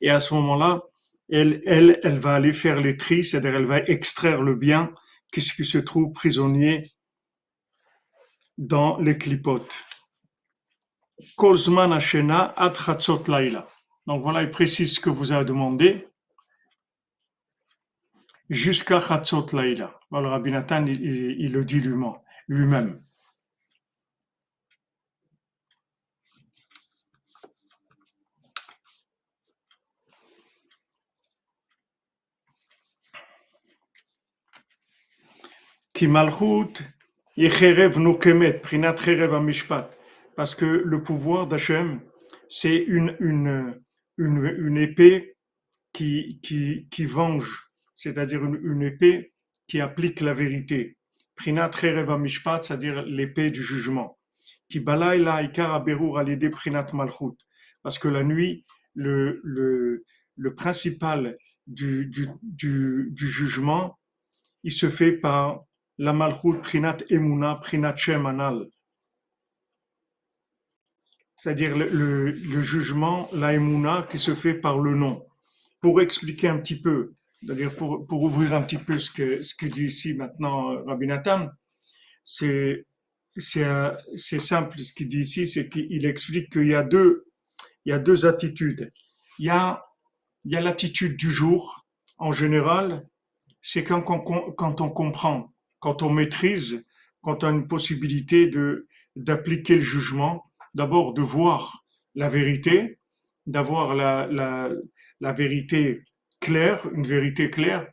Et 0.00 0.10
à 0.10 0.20
ce 0.20 0.34
moment-là, 0.34 0.82
elle, 1.28 2.18
va 2.18 2.34
aller 2.34 2.52
faire 2.52 2.80
les 2.80 2.96
tris, 2.96 3.24
c'est-à-dire 3.24 3.56
elle 3.56 3.66
va 3.66 3.78
extraire 3.80 4.42
le 4.42 4.54
bien 4.54 4.92
qui, 5.32 5.40
se 5.42 5.78
trouve 5.78 6.12
prisonnier 6.12 6.92
dans 8.56 8.98
les 8.98 9.18
clipotes. 9.18 9.74
Laila. 13.28 13.66
Donc 14.06 14.22
voilà, 14.22 14.42
il 14.42 14.50
précise 14.50 14.94
ce 14.94 15.00
que 15.00 15.10
vous 15.10 15.32
avez 15.32 15.44
demandé. 15.44 16.08
Jusqu'à 18.48 19.00
Chatzot 19.00 19.46
Laïla. 19.52 19.95
Alors 20.12 20.30
Rabbi 20.30 20.52
Nathan, 20.52 20.86
il, 20.86 21.52
le 21.52 21.64
dit 21.64 21.80
lui-même. 21.80 23.02
Parce 40.36 40.54
que 40.54 40.64
le 40.64 41.02
pouvoir 41.02 41.46
d'Hachem, 41.46 42.00
c'est 42.48 42.76
une, 42.76 43.16
une, 43.20 43.80
une, 44.18 44.54
une 44.58 44.76
épée 44.76 45.36
qui, 45.92 46.40
qui, 46.42 46.88
qui 46.90 47.06
venge, 47.06 47.70
c'est-à-dire 47.94 48.44
une, 48.44 48.82
épée 48.82 49.32
qui 49.66 49.80
applique 49.80 50.20
la 50.20 50.34
vérité. 50.34 50.96
Prinat 51.34 51.70
Reva 51.70 52.18
Mishpat, 52.18 52.62
c'est-à-dire 52.62 53.02
l'épée 53.02 53.50
du 53.50 53.62
jugement. 53.62 54.18
Qui 54.68 54.80
balaïla 54.80 55.42
ikara 55.42 55.80
berur 55.80 56.18
alide 56.18 56.50
prinat 56.50 56.86
malchut. 56.92 57.36
Parce 57.82 57.98
que 57.98 58.08
la 58.08 58.22
nuit, 58.22 58.64
le, 58.94 60.02
principal 60.56 61.36
du, 61.66 62.10
jugement, 63.16 63.98
il 64.62 64.72
se 64.72 64.88
fait 64.88 65.12
par 65.12 65.64
la 65.98 66.12
malchut 66.12 66.60
prinat 66.62 66.96
emuna 67.10 67.56
prinat 67.56 67.96
shem 67.96 68.26
anal 68.26 68.66
c'est-à-dire 71.36 71.76
le, 71.76 72.62
jugement, 72.62 73.28
l'aïmouna, 73.32 74.06
qui 74.08 74.18
se 74.18 74.34
fait 74.34 74.54
par 74.54 74.78
le 74.78 74.94
nom. 74.94 75.24
Pour 75.80 76.00
expliquer 76.00 76.48
un 76.48 76.58
petit 76.58 76.80
peu 76.80 77.14
c'est-à-dire 77.42 77.74
pour, 77.74 78.06
pour 78.06 78.22
ouvrir 78.22 78.54
un 78.54 78.62
petit 78.62 78.78
peu 78.78 78.98
ce 78.98 79.10
que, 79.10 79.42
ce 79.42 79.54
que 79.54 79.66
dit 79.66 79.84
ici 79.84 80.14
maintenant 80.14 80.72
euh, 80.72 80.82
Rabbi 80.84 81.06
Nathan, 81.06 81.48
c'est, 82.22 82.84
simple 83.36 84.78
ce 84.78 84.92
qu'il 84.92 85.08
dit 85.08 85.20
ici, 85.20 85.46
c'est 85.46 85.68
qu'il 85.68 86.06
explique 86.06 86.50
qu'il 86.50 86.68
y 86.68 86.74
a 86.74 86.82
deux, 86.82 87.26
y 87.84 87.92
a 87.92 87.98
deux 87.98 88.26
attitudes. 88.26 88.92
Il 89.38 89.46
y 89.46 89.50
a, 89.50 89.82
l'attitude 90.44 91.16
du 91.16 91.30
jour, 91.30 91.86
en 92.18 92.32
général, 92.32 93.06
c'est 93.62 93.84
quand, 93.84 94.04
on, 94.08 94.52
quand 94.52 94.80
on 94.80 94.90
comprend, 94.90 95.52
quand 95.80 96.02
on 96.02 96.10
maîtrise, 96.10 96.88
quand 97.20 97.44
on 97.44 97.48
a 97.48 97.50
une 97.50 97.68
possibilité 97.68 98.50
d'appliquer 99.16 99.76
le 99.76 99.80
jugement, 99.82 100.50
d'abord 100.74 101.14
de 101.14 101.22
voir 101.22 101.84
la 102.14 102.28
vérité, 102.28 102.98
d'avoir 103.46 103.94
la, 103.94 104.26
la, 104.26 104.70
la 105.20 105.32
vérité 105.32 106.02
claire, 106.40 106.86
une 106.94 107.06
vérité 107.06 107.50
claire, 107.50 107.86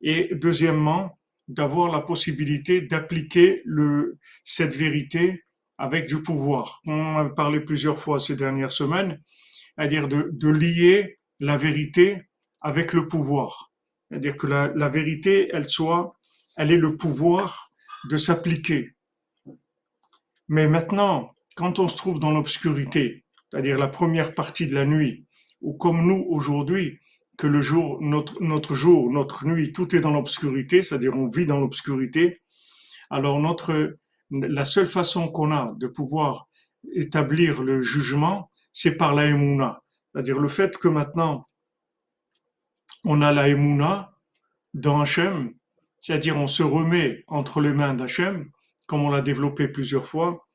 et 0.00 0.30
deuxièmement, 0.34 1.18
d'avoir 1.48 1.90
la 1.90 2.00
possibilité 2.00 2.80
d'appliquer 2.80 3.62
cette 4.44 4.76
vérité 4.76 5.44
avec 5.78 6.06
du 6.06 6.22
pouvoir. 6.22 6.80
On 6.86 7.16
a 7.16 7.28
parlé 7.30 7.60
plusieurs 7.60 7.98
fois 7.98 8.20
ces 8.20 8.36
dernières 8.36 8.72
semaines, 8.72 9.20
c'est-à-dire 9.76 10.08
de, 10.08 10.30
de, 10.32 10.48
lier 10.48 11.18
la 11.40 11.56
vérité 11.56 12.22
avec 12.60 12.92
le 12.92 13.08
pouvoir. 13.08 13.72
C'est-à-dire 14.08 14.36
que 14.36 14.46
la, 14.46 14.72
la, 14.76 14.88
vérité, 14.88 15.48
elle 15.52 15.68
soit, 15.68 16.14
elle 16.56 16.70
est 16.70 16.76
le 16.76 16.96
pouvoir 16.96 17.72
de 18.08 18.16
s'appliquer. 18.16 18.94
Mais 20.48 20.68
maintenant, 20.68 21.34
quand 21.56 21.78
on 21.78 21.88
se 21.88 21.96
trouve 21.96 22.20
dans 22.20 22.30
l'obscurité, 22.30 23.24
c'est-à-dire 23.50 23.78
la 23.78 23.88
première 23.88 24.34
partie 24.34 24.66
de 24.66 24.74
la 24.74 24.84
nuit, 24.84 25.26
ou 25.60 25.74
comme 25.74 26.06
nous 26.06 26.26
aujourd'hui, 26.28 26.98
que 27.40 27.46
le 27.46 27.62
jour, 27.62 28.02
notre, 28.02 28.42
notre 28.42 28.74
jour, 28.74 29.10
notre 29.10 29.46
nuit, 29.46 29.72
tout 29.72 29.96
est 29.96 30.00
dans 30.00 30.10
l'obscurité, 30.10 30.82
c'est-à-dire 30.82 31.16
on 31.16 31.26
vit 31.26 31.46
dans 31.46 31.58
l'obscurité, 31.58 32.42
alors 33.08 33.40
notre, 33.40 33.96
la 34.30 34.66
seule 34.66 34.86
façon 34.86 35.28
qu'on 35.28 35.50
a 35.50 35.72
de 35.78 35.86
pouvoir 35.86 36.50
établir 36.92 37.62
le 37.62 37.80
jugement, 37.80 38.50
c'est 38.72 38.98
par 38.98 39.14
la 39.14 39.24
émouna. 39.24 39.82
C'est-à-dire 40.12 40.38
le 40.38 40.48
fait 40.48 40.76
que 40.76 40.88
maintenant 40.88 41.48
on 43.04 43.22
a 43.22 43.32
la 43.32 43.48
émouna 43.48 44.12
dans 44.74 45.00
Hachem, 45.00 45.54
c'est-à-dire 45.98 46.36
on 46.36 46.46
se 46.46 46.62
remet 46.62 47.24
entre 47.26 47.62
les 47.62 47.72
mains 47.72 47.94
d'Hachem, 47.94 48.50
comme 48.86 49.02
on 49.02 49.08
l'a 49.08 49.22
développé 49.22 49.66
plusieurs 49.66 50.06
fois. 50.06 50.46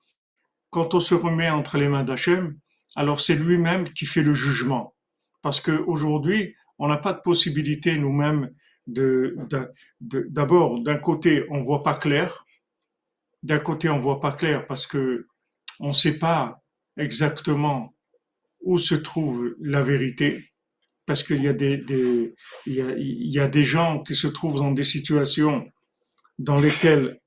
Quand 0.70 0.94
on 0.94 1.00
se 1.00 1.16
remet 1.16 1.50
entre 1.50 1.80
les 1.80 1.88
mains 1.88 2.04
d'Hachem, 2.04 2.60
alors 2.96 3.20
c'est 3.22 3.34
lui-même 3.34 3.86
qui 3.86 4.06
fait 4.06 4.22
le 4.22 4.34
jugement. 4.36 4.94
Parce 5.42 5.62
qu'aujourd'hui, 5.62 6.56
on 6.80 6.88
n'a 6.88 6.98
pas 6.98 7.14
de 7.14 7.22
possibilité 7.22 7.98
nous-mêmes 7.98 8.52
de, 8.88 9.36
d'abord, 10.00 10.80
d'un 10.82 10.98
côté, 10.98 11.46
on 11.50 11.60
voit 11.62 11.84
pas 11.84 11.96
clair. 11.96 12.46
D'un 13.44 13.60
côté, 13.60 13.90
on 13.90 14.00
voit 14.00 14.20
pas 14.20 14.32
clair 14.32 14.68
parce 14.68 14.88
que 14.88 15.28
on 15.80 15.90
ne 15.90 15.94
sait 15.94 16.18
pas 16.18 16.64
exactement 16.98 17.96
où 18.62 18.78
se 18.78 18.96
trouve 18.96 19.56
la 19.60 19.84
vérité. 19.84 20.52
Parce 21.06 21.24
qu'il 21.24 21.44
y 21.44 21.48
a 21.48 21.54
des, 21.54 21.84
il, 22.66 22.74
y 22.74 22.82
a, 22.82 22.96
il 22.98 23.32
y 23.32 23.40
a 23.40 23.48
des 23.48 23.64
gens 23.64 24.02
qui 24.02 24.16
se 24.16 24.28
trouvent 24.28 24.60
dans 24.60 24.72
des 24.72 24.84
situations 24.84 25.70
dans 26.40 26.60
lesquelles, 26.60 27.20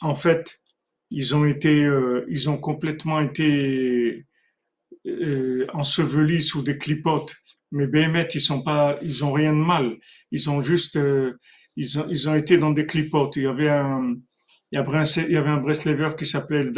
en 0.00 0.14
fait, 0.14 0.60
ils 1.10 1.34
ont 1.36 1.44
été, 1.44 1.84
euh, 1.84 2.24
ils 2.28 2.48
ont 2.48 2.56
complètement 2.56 3.20
été 3.20 4.26
euh, 5.06 5.66
ensevelis 5.72 6.40
sous 6.40 6.62
des 6.62 6.78
clipotes 6.78 7.36
mais 7.72 7.86
Béhémet, 7.86 8.28
ils 8.34 8.40
sont 8.40 8.62
pas, 8.62 8.98
ils 9.02 9.24
ont 9.24 9.32
rien 9.32 9.52
de 9.52 9.62
mal. 9.62 9.96
Ils 10.30 10.48
ont 10.50 10.60
juste, 10.60 10.96
euh, 10.96 11.38
ils 11.76 11.98
ont, 11.98 12.06
ils 12.08 12.28
ont 12.28 12.34
été 12.34 12.58
dans 12.58 12.70
des 12.70 12.86
clipotes. 12.86 13.36
Il 13.36 13.44
y 13.44 13.46
avait 13.46 13.68
un, 13.68 14.14
il 14.72 14.76
y 14.76 14.78
avait 14.78 14.98
un, 14.98 15.04
il 15.04 15.32
y 15.32 15.36
avait 15.36 15.50
un 15.50 15.58
Breslever 15.58 16.10
qui 16.18 16.26
s'appelait, 16.26 16.70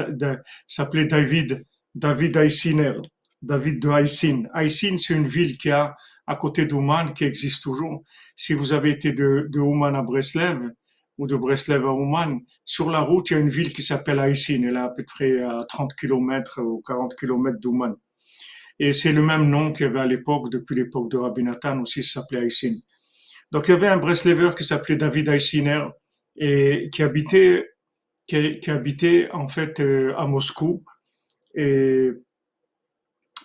s'appelait 0.66 1.06
David, 1.06 1.64
David 1.94 2.36
Aysiner, 2.36 2.94
David 3.42 3.80
de 3.80 3.88
Ayssin. 3.88 4.44
Ayssin, 4.54 4.96
c'est 4.98 5.14
une 5.14 5.28
ville 5.28 5.56
qui 5.56 5.70
a 5.70 5.96
à 6.26 6.36
côté 6.36 6.66
d'Ouman, 6.66 7.14
qui 7.14 7.24
existe 7.24 7.62
toujours. 7.62 8.04
Si 8.36 8.52
vous 8.52 8.72
avez 8.72 8.90
été 8.90 9.12
de, 9.12 9.46
de 9.50 9.60
Ouman 9.60 9.94
à 9.94 10.02
Breslev, 10.02 10.70
ou 11.16 11.26
de 11.26 11.34
Breslev 11.36 11.84
à 11.86 11.92
Ouman, 11.92 12.40
sur 12.64 12.90
la 12.90 13.00
route, 13.00 13.30
il 13.30 13.32
y 13.32 13.36
a 13.36 13.40
une 13.40 13.48
ville 13.48 13.72
qui 13.72 13.82
s'appelle 13.82 14.18
Ayssin. 14.18 14.62
Elle 14.62 14.76
est 14.76 14.78
à 14.78 14.90
peu 14.90 15.04
près 15.04 15.42
à 15.42 15.64
30 15.68 15.94
km 15.94 16.60
ou 16.62 16.82
40 16.86 17.14
km 17.16 17.58
d'Ouman. 17.58 17.96
Et 18.80 18.92
c'est 18.92 19.12
le 19.12 19.22
même 19.22 19.48
nom 19.48 19.72
qu'il 19.72 19.86
y 19.86 19.88
avait 19.88 20.00
à 20.00 20.06
l'époque, 20.06 20.50
depuis 20.50 20.76
l'époque 20.76 21.10
de 21.10 21.16
Rabbi 21.16 21.42
Nathan 21.42 21.80
aussi, 21.80 22.02
ça 22.02 22.20
s'appelait 22.20 22.40
Aïssin. 22.40 22.76
Donc 23.50 23.68
il 23.68 23.72
y 23.72 23.74
avait 23.74 23.88
un 23.88 23.96
Breslever 23.96 24.50
qui 24.56 24.64
s'appelait 24.64 24.96
David 24.96 25.28
Aïssiner 25.28 25.84
et 26.36 26.88
qui 26.92 27.02
habitait, 27.02 27.68
qui, 28.26 28.70
habitait 28.70 29.28
en 29.32 29.48
fait 29.48 29.80
euh, 29.80 30.14
à 30.16 30.26
Moscou. 30.26 30.84
Et, 31.54 32.10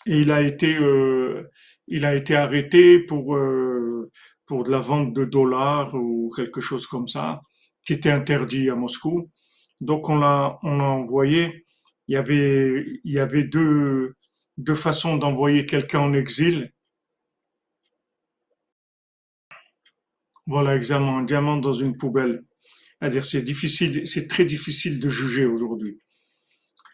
et, 0.06 0.20
il 0.20 0.32
a 0.32 0.42
été, 0.42 0.76
euh, 0.76 1.50
il 1.88 2.06
a 2.06 2.14
été 2.16 2.36
arrêté 2.36 3.00
pour, 3.00 3.36
euh, 3.36 4.12
pour 4.46 4.66
de 4.66 4.72
la 4.72 4.80
vente 4.80 5.14
de 5.14 5.26
dollars 5.26 5.96
ou 5.96 6.32
quelque 6.36 6.62
chose 6.62 6.86
comme 6.86 7.08
ça, 7.08 7.42
qui 7.86 7.94
était 7.94 8.12
interdit 8.12 8.70
à 8.70 8.76
Moscou. 8.76 9.32
Donc 9.82 10.10
on 10.10 10.18
l'a, 10.18 10.60
on 10.64 10.78
l'a 10.78 10.84
envoyé. 10.84 11.66
Il 12.08 12.14
y 12.14 12.18
avait, 12.18 12.86
il 13.04 13.14
y 13.14 13.20
avait 13.20 13.46
deux, 13.46 14.16
deux 14.58 14.76
façons 14.76 15.18
d'envoyer 15.18 15.66
quelqu'un 15.66 16.00
en 16.00 16.14
exil. 16.14 16.72
Voilà, 20.46 20.76
exactement, 20.76 21.20
un 21.20 21.24
diamant 21.24 21.58
dans 21.58 21.74
une 21.74 21.96
poubelle. 21.96 22.44
C'est 23.10 23.44
difficile, 23.44 24.08
c'est 24.08 24.28
très 24.28 24.46
difficile 24.46 25.00
de 25.00 25.10
juger 25.10 25.46
aujourd'hui. 25.46 26.00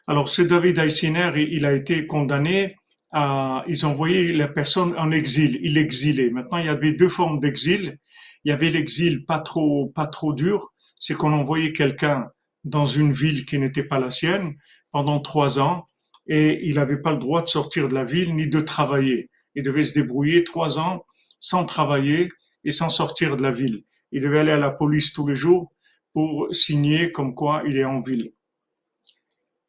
Alors, 0.08 0.30
ce 0.30 0.42
David 0.42 0.80
Eissiner, 0.80 1.32
il 1.36 1.66
a 1.66 1.74
été 1.74 2.08
condamné 2.08 2.76
à, 3.12 3.64
ils 3.68 3.86
ont 3.86 3.92
envoyé 3.92 4.32
la 4.34 4.48
personne 4.48 4.96
en 4.98 5.12
exil, 5.12 5.60
il 5.62 5.78
exilé. 5.78 6.32
Maintenant, 6.32 6.58
il 6.58 6.66
y 6.66 6.70
avait 6.70 6.94
deux 6.94 7.10
formes 7.10 7.40
d'exil. 7.40 8.00
Il 8.44 8.50
y 8.50 8.52
avait 8.52 8.70
l'exil 8.70 9.26
pas 9.26 9.40
trop, 9.40 9.88
pas 9.88 10.08
trop 10.08 10.34
dur, 10.34 10.74
c'est 10.98 11.16
qu'on 11.16 11.34
envoyait 11.34 11.74
quelqu'un 11.74 12.28
dans 12.64 12.86
une 12.86 13.12
ville 13.12 13.46
qui 13.46 13.60
n'était 13.60 13.84
pas 13.84 14.00
la 14.00 14.12
sienne 14.12 14.56
pendant 14.92 15.20
trois 15.20 15.60
ans 15.60 15.89
et 16.30 16.66
il 16.66 16.76
n'avait 16.76 17.02
pas 17.02 17.12
le 17.12 17.18
droit 17.18 17.42
de 17.42 17.48
sortir 17.48 17.90
de 17.90 17.96
la 17.96 18.06
ville 18.06 18.36
ni 18.36 18.48
de 18.48 18.60
travailler. 18.62 19.30
Il 19.56 19.64
devait 19.64 19.84
se 19.84 19.94
débrouiller 19.94 20.44
trois 20.44 20.80
ans 20.80 21.04
sans 21.40 21.66
travailler 21.66 22.30
et 22.64 22.72
sans 22.72 22.90
sortir 22.90 23.36
de 23.36 23.44
la 23.44 23.52
ville. 23.52 23.84
Il 24.12 24.22
devait 24.22 24.40
aller 24.40 24.52
à 24.52 24.58
la 24.58 24.72
police 24.72 25.12
tous 25.12 25.28
les 25.28 25.36
jours 25.36 25.74
pour 26.14 26.48
signer 26.52 27.12
comme 27.12 27.34
quoi 27.34 27.64
il 27.68 27.78
est 27.78 27.86
en 27.86 28.00
ville. 28.00 28.32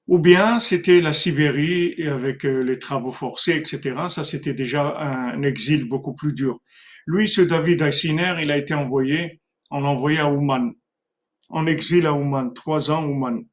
Ou 0.07 0.19
bien 0.19 0.59
c'était 0.59 1.01
la 1.01 1.13
Sibérie 1.13 1.95
avec 2.07 2.45
euh, 2.45 2.63
les 2.63 2.79
travaux 2.79 3.13
forcés, 3.13 3.55
etc. 3.55 3.97
Ça, 4.09 4.25
c'était 4.25 4.55
déjà 4.55 4.99
un 4.99 5.43
exil 5.43 5.89
beaucoup 5.89 6.15
plus 6.15 6.35
dur. 6.35 6.59
Lui, 7.07 7.29
ce 7.29 7.41
David 7.41 7.81
Aïssiner, 7.83 8.35
il 8.43 8.51
a 8.51 8.59
été 8.59 8.75
envoyé, 8.75 9.41
on 9.71 9.81
l'a 9.81 9.89
envoyé 9.89 10.19
à 10.19 10.29
Ouman, 10.29 10.73
en 11.49 11.67
exil 11.67 12.07
à 12.07 12.13
Ouman, 12.13 12.53
trois 12.53 12.91
ans 12.91 13.05
Ouman. 13.05 13.45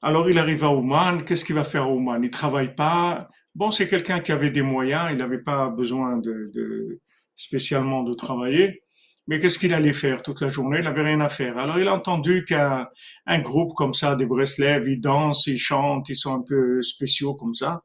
Alors 0.00 0.30
il 0.30 0.38
arrive 0.38 0.62
à 0.64 0.70
Ouman, 0.70 1.24
qu'est-ce 1.24 1.44
qu'il 1.44 1.56
va 1.56 1.64
faire 1.64 1.84
à 1.84 1.90
Ouman 1.90 2.22
Il 2.22 2.30
travaille 2.30 2.74
pas. 2.74 3.28
Bon, 3.54 3.70
c'est 3.72 3.88
quelqu'un 3.88 4.20
qui 4.20 4.30
avait 4.30 4.50
des 4.50 4.62
moyens, 4.62 5.08
il 5.10 5.16
n'avait 5.16 5.42
pas 5.42 5.70
besoin 5.70 6.18
de, 6.18 7.00
spécialement 7.34 8.04
de 8.04 8.14
travailler. 8.14 8.82
Mais 9.26 9.40
qu'est-ce 9.40 9.58
qu'il 9.58 9.74
allait 9.74 9.92
faire 9.92 10.22
toute 10.22 10.40
la 10.40 10.48
journée? 10.48 10.78
Il 10.78 10.84
n'avait 10.84 11.02
rien 11.02 11.20
à 11.20 11.28
faire. 11.28 11.58
Alors 11.58 11.78
il 11.78 11.88
a 11.88 11.94
entendu 11.94 12.44
qu'un 12.44 12.86
un 13.26 13.40
groupe 13.40 13.74
comme 13.74 13.92
ça, 13.92 14.14
des 14.16 14.24
Breslev, 14.26 14.88
ils 14.88 15.00
dansent, 15.00 15.46
ils 15.48 15.58
chantent, 15.58 16.08
ils 16.08 16.16
sont 16.16 16.34
un 16.34 16.42
peu 16.42 16.80
spéciaux 16.82 17.34
comme 17.34 17.54
ça. 17.54 17.82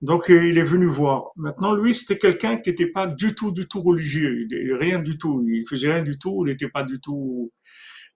Donc 0.00 0.30
euh, 0.30 0.48
il 0.48 0.58
est 0.58 0.64
venu 0.64 0.86
voir. 0.86 1.30
Maintenant, 1.36 1.74
lui, 1.74 1.94
c'était 1.94 2.18
quelqu'un 2.18 2.56
qui 2.56 2.70
n'était 2.70 2.90
pas 2.90 3.06
du 3.06 3.34
tout, 3.34 3.52
du 3.52 3.68
tout 3.68 3.82
religieux, 3.82 4.48
rien 4.78 4.98
du 4.98 5.18
tout. 5.18 5.44
Il 5.46 5.66
faisait 5.68 5.92
rien 5.92 6.02
du 6.02 6.18
tout, 6.18 6.46
il 6.46 6.50
n'était 6.50 6.70
pas 6.70 6.84
du 6.84 7.00
tout 7.00 7.52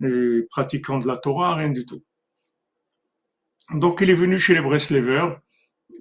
euh, 0.03 0.47
pratiquant 0.51 0.99
de 0.99 1.07
la 1.07 1.19
Torah, 1.19 1.55
rien 1.57 1.71
du 1.71 1.85
tout. 1.87 2.03
Donc 3.73 4.01
il 4.03 4.11
est 4.11 4.15
venu 4.15 4.39
chez 4.39 4.55
les 4.55 4.61
Breslevers. 4.61 5.41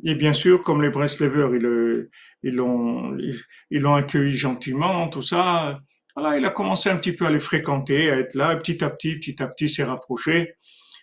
Et 0.05 0.15
bien 0.15 0.33
sûr, 0.33 0.61
comme 0.61 0.81
les 0.81 0.89
Breslevers, 0.89 1.55
ils, 1.55 2.09
ils 2.43 2.55
l'ont, 2.55 3.17
ils 3.69 3.79
l'ont 3.81 3.95
accueilli 3.95 4.33
gentiment, 4.33 5.07
tout 5.07 5.21
ça. 5.21 5.79
Voilà, 6.15 6.37
il 6.37 6.45
a 6.45 6.49
commencé 6.49 6.89
un 6.89 6.97
petit 6.97 7.13
peu 7.13 7.25
à 7.25 7.31
les 7.31 7.39
fréquenter, 7.39 8.11
à 8.11 8.19
être 8.19 8.35
là, 8.35 8.53
et 8.53 8.57
petit 8.59 8.83
à 8.83 8.89
petit, 8.89 9.15
petit 9.15 9.41
à 9.41 9.47
petit, 9.47 9.69
s'est 9.69 9.83
rapproché, 9.83 10.55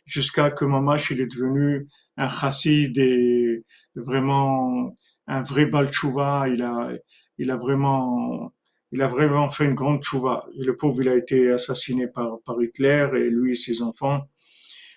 jusqu'à 0.05 0.51
que 0.51 0.65
Mamash, 0.65 1.11
il 1.11 1.21
est 1.21 1.27
devenu 1.35 1.89
un 2.17 2.29
chassid 2.29 2.97
et 2.99 3.65
vraiment 3.97 4.97
un 5.27 5.43
vrai 5.43 5.67
balchouva. 5.67 6.47
Il 6.49 6.63
a, 6.63 6.91
il 7.39 7.51
a 7.51 7.57
vraiment, 7.57 8.53
il 8.93 9.03
a 9.03 9.09
vraiment 9.09 9.49
fait 9.49 9.65
une 9.65 9.75
grande 9.75 10.03
chouva. 10.05 10.47
le 10.59 10.77
pauvre, 10.77 11.01
il 11.03 11.09
a 11.09 11.17
été 11.17 11.51
assassiné 11.51 12.07
par, 12.07 12.39
par 12.45 12.63
Hitler 12.63 13.09
et 13.17 13.31
lui 13.31 13.53
et 13.53 13.55
ses 13.55 13.83
enfants 13.83 14.29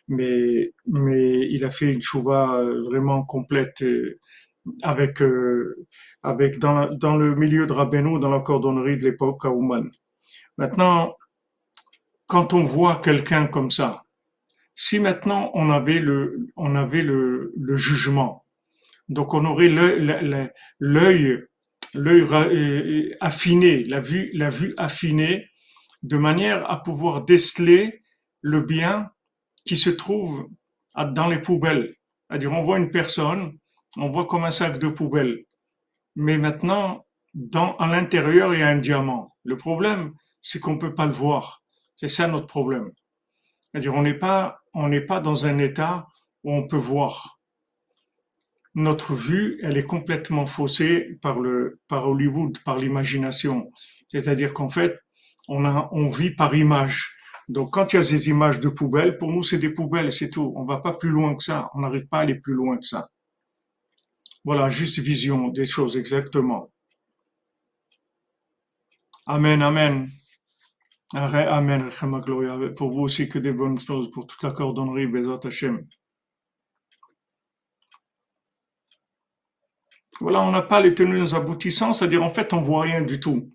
mais, 0.07 0.73
mais 0.85 1.47
il 1.49 1.63
a 1.65 1.71
fait 1.71 1.91
une 1.91 2.01
chouva 2.01 2.55
euh, 2.55 2.81
vraiment 2.81 3.23
complète 3.23 3.81
euh, 3.81 4.19
avec, 4.81 5.21
euh, 5.21 5.85
avec 6.21 6.59
dans, 6.59 6.89
dans 6.93 7.15
le 7.15 7.35
milieu 7.35 7.65
de 7.65 7.73
Rabbeinu, 7.73 8.19
dans 8.19 8.29
la 8.29 8.41
cordonnerie 8.41 8.97
de 8.97 9.03
l'époque 9.03 9.45
à 9.45 9.51
Ouman. 9.51 9.89
Maintenant, 10.57 11.15
quand 12.27 12.53
on 12.53 12.63
voit 12.63 12.97
quelqu'un 12.97 13.47
comme 13.47 13.71
ça, 13.71 14.03
si 14.75 14.99
maintenant 14.99 15.51
on 15.53 15.69
avait 15.69 15.99
le, 15.99 16.47
on 16.55 16.75
avait 16.75 17.03
le, 17.03 17.53
le 17.57 17.77
jugement, 17.77 18.45
donc 19.09 19.33
on 19.33 19.45
aurait 19.45 19.67
l'œil, 19.67 20.53
l'œil 20.79 21.45
euh, 21.95 23.15
affiné, 23.19 23.83
la 23.83 23.99
vue, 23.99 24.31
la 24.33 24.49
vue 24.49 24.73
affinée, 24.77 25.49
de 26.01 26.17
manière 26.17 26.69
à 26.69 26.81
pouvoir 26.81 27.23
déceler 27.23 28.01
le 28.41 28.61
bien 28.61 29.09
qui 29.65 29.78
se 29.78 29.89
trouve 29.89 30.47
dans 30.95 31.28
les 31.28 31.39
poubelles. 31.39 31.95
C'est-à-dire, 32.30 32.52
on 32.52 32.62
voit 32.62 32.78
une 32.78 32.91
personne, 32.91 33.58
on 33.97 34.10
voit 34.10 34.26
comme 34.26 34.43
un 34.43 34.52
sac 34.52 34.80
de 34.80 34.88
poubelle. 34.88 35.45
Mais 36.15 36.38
maintenant, 36.38 37.06
à 37.80 37.88
l'intérieur, 37.88 38.54
il 38.54 38.60
y 38.60 38.63
a 38.63 38.69
un 38.69 38.78
diamant. 38.78 39.36
Le 39.43 39.58
problème, 39.58 40.13
c'est 40.41 40.60
qu'on 40.60 40.73
ne 40.73 40.80
peut 40.80 40.93
pas 40.93 41.06
le 41.06 41.12
voir. 41.12 41.63
C'est 41.95 42.08
ça 42.08 42.28
notre 42.28 42.47
problème. 42.47 42.91
C'est-à-dire, 43.71 43.95
on 43.95 44.02
n'est 44.04 44.13
pas, 44.13 44.60
on 44.73 44.88
n'est 44.88 45.02
pas 45.02 45.19
dans 45.19 45.45
un 45.45 45.58
état 45.58 46.08
où 46.43 46.52
on 46.54 46.67
peut 46.67 46.78
voir. 46.78 47.39
Notre 48.76 49.13
vue, 49.13 49.60
elle 49.63 49.78
est 49.78 49.86
complètement 49.86 50.45
faussée 50.45 51.17
par 51.21 51.39
le, 51.39 51.80
par 51.88 52.08
Hollywood, 52.08 52.58
par 52.63 52.78
l'imagination. 52.78 53.71
C'est-à-dire 54.10 54.54
qu'en 54.54 54.69
fait, 54.69 54.99
on 55.47 55.65
a, 55.65 55.89
on 55.91 56.08
vit 56.08 56.32
par 56.32 56.56
image. 56.56 57.15
Donc, 57.49 57.71
quand 57.71 57.93
il 57.93 57.97
y 57.97 57.99
a 57.99 58.03
ces 58.03 58.29
images 58.29 58.60
de 58.60 58.69
poubelles, 58.69 59.17
pour 59.17 59.32
nous, 59.32 59.43
c'est 59.43 59.58
des 59.58 59.69
poubelles, 59.69 60.12
c'est 60.12 60.29
tout. 60.29 60.53
On 60.56 60.65
va 60.65 60.77
pas 60.77 60.93
plus 60.93 61.10
loin 61.10 61.36
que 61.36 61.43
ça. 61.43 61.69
On 61.73 61.82
n'arrive 61.82 62.08
pas 62.08 62.19
à 62.19 62.21
aller 62.21 62.36
plus 62.36 62.53
loin 62.53 62.77
que 62.77 62.86
ça. 62.86 63.10
Voilà, 64.45 64.69
juste 64.69 64.99
vision 64.99 65.49
des 65.49 65.65
choses, 65.65 65.97
exactement. 65.97 66.71
Amen, 69.25 69.62
amen. 69.62 70.10
Amen, 71.15 71.89
Pour 72.75 72.91
vous 72.91 73.01
aussi, 73.01 73.29
que 73.29 73.39
des 73.39 73.53
bonnes 73.53 73.79
choses, 73.79 74.10
pour 74.12 74.25
toute 74.27 74.41
la 74.43 74.51
cordonnerie, 74.51 75.08
Bezat 75.08 75.39
Hashem. 75.43 75.86
Voilà, 80.19 80.41
on 80.41 80.51
n'a 80.51 80.62
pas 80.62 80.82
les 80.82 80.95
tenues 80.95 81.34
aboutissants, 81.34 81.93
c'est-à-dire 81.93 82.23
en 82.23 82.29
fait, 82.29 82.53
on 82.53 82.60
voit 82.60 82.84
rien 82.84 83.01
du 83.01 83.19
tout. 83.19 83.52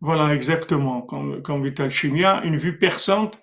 Voilà, 0.00 0.34
exactement, 0.34 1.02
comme, 1.02 1.42
comme 1.42 1.64
Vital 1.64 1.90
Chimia, 1.90 2.42
une 2.44 2.56
vue 2.56 2.78
perçante 2.78 3.40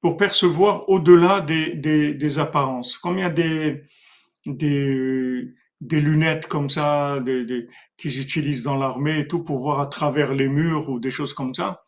pour 0.00 0.16
percevoir 0.16 0.88
au-delà 0.88 1.40
des, 1.40 1.74
des, 1.74 2.38
apparences. 2.38 2.98
Comme 2.98 3.18
il 3.18 3.22
y 3.22 3.24
a 3.24 3.30
des, 3.30 3.82
des, 4.46 5.48
des 5.80 6.00
lunettes 6.00 6.46
comme 6.46 6.68
ça 6.68 7.20
des, 7.20 7.68
qu'ils 7.96 8.20
utilisent 8.20 8.62
dans 8.62 8.76
l'armée 8.76 9.20
et 9.20 9.26
tout 9.26 9.42
pour 9.42 9.58
voir 9.58 9.80
à 9.80 9.86
travers 9.86 10.34
les 10.34 10.48
murs 10.48 10.88
ou 10.88 11.00
des 11.00 11.10
choses 11.10 11.32
comme 11.32 11.54
ça, 11.54 11.82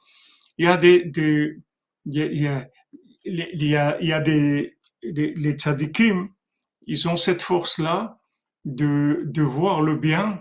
il 0.59 0.65
y 0.67 0.69
a 0.69 0.77
des, 0.77 1.05
des 1.05 1.59
il 2.07 2.41
y 2.41 2.47
a, 2.49 2.69
il 3.25 3.65
y 3.65 3.77
a, 3.77 3.99
il 4.01 4.23
des, 4.23 4.77
les 5.03 5.53
tzadikim, 5.53 6.29
ils 6.87 7.09
ont 7.09 7.17
cette 7.17 7.43
force-là 7.43 8.19
de, 8.65 9.23
de 9.27 9.43
voir 9.43 9.83
le 9.83 9.97
bien 9.97 10.41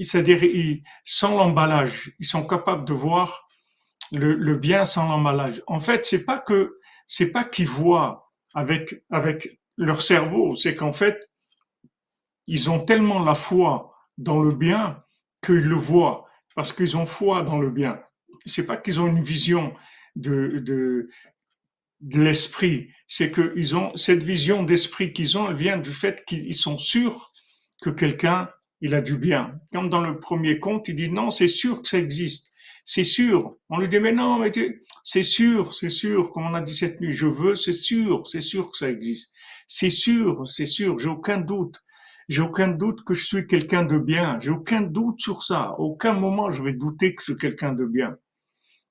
c'est-à-dire 0.00 0.80
sans 1.04 1.36
l'emballage, 1.36 2.12
ils 2.18 2.26
sont 2.26 2.46
capables 2.46 2.84
de 2.84 2.92
voir 2.92 3.48
le, 4.12 4.54
bien 4.54 4.84
sans 4.84 5.08
l'emballage. 5.08 5.62
En 5.66 5.80
fait, 5.80 6.04
c'est 6.06 6.24
pas 6.24 6.38
que 6.38 6.78
c'est 7.06 7.32
pas 7.32 7.44
qu'ils 7.44 7.68
voient 7.68 8.32
avec 8.54 9.02
avec 9.10 9.60
leur 9.76 10.02
cerveau, 10.02 10.54
c'est 10.54 10.74
qu'en 10.74 10.92
fait 10.92 11.28
ils 12.46 12.70
ont 12.70 12.80
tellement 12.80 13.24
la 13.24 13.34
foi 13.34 13.94
dans 14.18 14.40
le 14.40 14.52
bien 14.52 15.02
qu'ils 15.44 15.66
le 15.68 15.76
voient 15.76 16.26
parce 16.54 16.72
qu'ils 16.72 16.96
ont 16.96 17.06
foi 17.06 17.42
dans 17.42 17.58
le 17.58 17.70
bien. 17.70 18.00
C'est 18.44 18.66
pas 18.66 18.76
qu'ils 18.76 19.00
ont 19.00 19.06
une 19.06 19.22
vision 19.22 19.74
de 20.16 20.58
de, 20.58 21.08
de 22.00 22.20
l'esprit, 22.20 22.90
c'est 23.06 23.30
qu'ils 23.30 23.76
ont 23.76 23.96
cette 23.96 24.22
vision 24.22 24.62
d'esprit 24.64 25.12
qu'ils 25.12 25.38
ont, 25.38 25.48
elle 25.48 25.56
vient 25.56 25.78
du 25.78 25.92
fait 25.92 26.24
qu'ils 26.26 26.54
sont 26.54 26.76
sûrs 26.76 27.32
que 27.80 27.90
quelqu'un 27.90 28.50
il 28.82 28.94
a 28.94 29.00
du 29.00 29.16
bien. 29.16 29.60
Comme 29.72 29.88
dans 29.88 30.02
le 30.02 30.18
premier 30.18 30.58
conte, 30.58 30.88
il 30.88 30.96
dit 30.96 31.10
non, 31.10 31.30
c'est 31.30 31.46
sûr 31.46 31.80
que 31.80 31.88
ça 31.88 31.98
existe. 31.98 32.52
C'est 32.84 33.04
sûr. 33.04 33.56
On 33.70 33.78
lui 33.78 33.88
dit 33.88 34.00
mais 34.00 34.12
non, 34.12 34.38
mais 34.40 34.50
c'est 35.04 35.22
sûr, 35.22 35.72
c'est 35.72 35.88
sûr. 35.88 36.32
Comme 36.32 36.46
on 36.46 36.54
a 36.54 36.60
dit 36.60 36.74
cette 36.74 37.00
nuit, 37.00 37.12
je 37.12 37.26
veux, 37.26 37.54
c'est 37.54 37.72
sûr, 37.72 38.26
c'est 38.26 38.40
sûr 38.40 38.70
que 38.70 38.76
ça 38.76 38.90
existe. 38.90 39.32
C'est 39.68 39.88
sûr, 39.88 40.48
c'est 40.48 40.66
sûr. 40.66 40.98
J'ai 40.98 41.08
aucun 41.08 41.38
doute. 41.38 41.80
J'ai 42.28 42.42
aucun 42.42 42.68
doute 42.68 43.04
que 43.04 43.14
je 43.14 43.24
suis 43.24 43.46
quelqu'un 43.46 43.84
de 43.84 43.98
bien. 43.98 44.38
J'ai 44.40 44.50
aucun 44.50 44.80
doute 44.80 45.20
sur 45.20 45.44
ça. 45.44 45.74
aucun 45.78 46.12
moment 46.12 46.50
je 46.50 46.62
vais 46.62 46.72
douter 46.72 47.14
que 47.14 47.22
je 47.22 47.32
suis 47.32 47.40
quelqu'un 47.40 47.72
de 47.72 47.84
bien. 47.84 48.16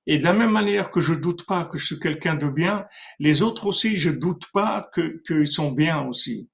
Et 0.08 0.18
de 0.18 0.24
la 0.24 0.34
même 0.34 0.52
manière 0.52 0.90
que 0.90 1.02
je 1.02 1.14
doute 1.14 1.46
pas 1.46 1.66
que 1.66 1.78
je 1.78 1.86
suis 1.86 2.00
quelqu'un 2.00 2.36
de 2.36 2.48
bien, 2.48 2.86
les 3.20 3.44
autres 3.44 3.68
aussi, 3.68 3.98
je 3.98 4.10
doute 4.10 4.46
pas 4.54 4.90
que 4.94 5.22
qu'ils 5.28 5.48
sont 5.48 5.72
bien 5.72 6.02
aussi. 6.08 6.50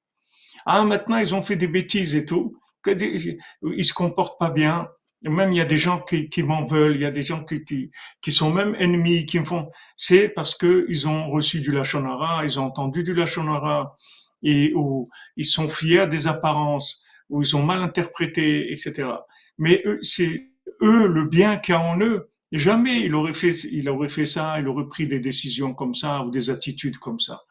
Ah, 0.66 0.84
maintenant 0.84 1.18
ils 1.18 1.34
ont 1.34 1.42
fait 1.42 1.56
des 1.56 1.68
bêtises 1.68 2.16
et 2.16 2.26
tout 2.26 2.58
ils 2.92 3.86
se 3.86 3.94
comportent 3.94 4.40
pas 4.40 4.50
bien. 4.50 4.88
Même 5.24 5.52
il 5.52 5.58
y 5.58 5.62
a 5.62 5.66
des 5.66 5.78
gens 5.78 6.00
qui, 6.00 6.44
m'en 6.44 6.66
veulent, 6.66 6.96
il 6.96 7.02
y 7.02 7.06
a 7.06 7.12
des 7.12 7.24
gens 7.24 7.44
qui, 7.44 8.32
sont 8.32 8.52
même 8.52 8.76
ennemis, 8.76 9.26
qui 9.26 9.40
me 9.40 9.46
font. 9.46 9.72
C'est 9.96 10.30
parce 10.30 10.56
que 10.56 10.86
ils 10.90 11.08
ont 11.08 11.30
reçu 11.32 11.60
du 11.60 11.72
lachonara, 11.72 12.44
ils 12.46 12.60
ont 12.60 12.66
entendu 12.66 13.04
du 13.04 13.14
lachonara, 13.14 13.96
et 14.44 14.74
ou 14.76 15.10
ils 15.36 15.46
sont 15.46 15.68
fiers 15.68 16.08
des 16.08 16.28
apparences, 16.28 17.04
ou 17.30 17.42
ils 17.42 17.56
ont 17.56 17.64
mal 17.64 17.82
interprété, 17.82 18.72
etc. 18.72 19.10
Mais 19.58 19.84
c'est 20.02 20.52
eux 20.82 21.08
le 21.08 21.26
bien 21.26 21.58
qu'il 21.58 21.74
y 21.74 21.78
a 21.78 21.82
en 21.82 22.00
eux. 22.00 22.30
Jamais 22.52 23.02
il 23.02 23.16
aurait 23.16 23.34
fait, 23.34 23.52
il 23.72 23.90
aurait 23.90 24.08
fait 24.08 24.26
ça, 24.26 24.60
il 24.60 24.68
aurait 24.68 24.88
pris 24.88 25.08
des 25.08 25.20
décisions 25.20 25.74
comme 25.74 25.96
ça 25.96 26.22
ou 26.22 26.32
des 26.32 26.50
attitudes 26.50 26.98
comme 26.98 27.20
ça. 27.20 27.42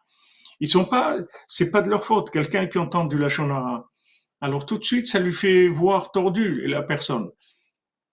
Ils 0.61 0.68
sont 0.68 0.87
pas, 0.87 1.18
c'est 1.46 1.70
pas 1.70 1.83
de 1.83 1.90
leur 1.90 2.05
faute. 2.05 2.31
Quelqu'un 2.31 2.66
qui 2.66 2.79
entend 2.79 3.05
du 3.05 3.18
lachonara, 3.18 3.90
alors 4.40 4.66
tout 4.66 4.79
de 4.79 4.85
suite, 4.85 5.07
ça 5.07 5.18
lui 5.18 5.33
fait 5.33 5.68
voir 5.68 6.11
tordu 6.11 6.66
la 6.66 6.83
personne. 6.83 7.31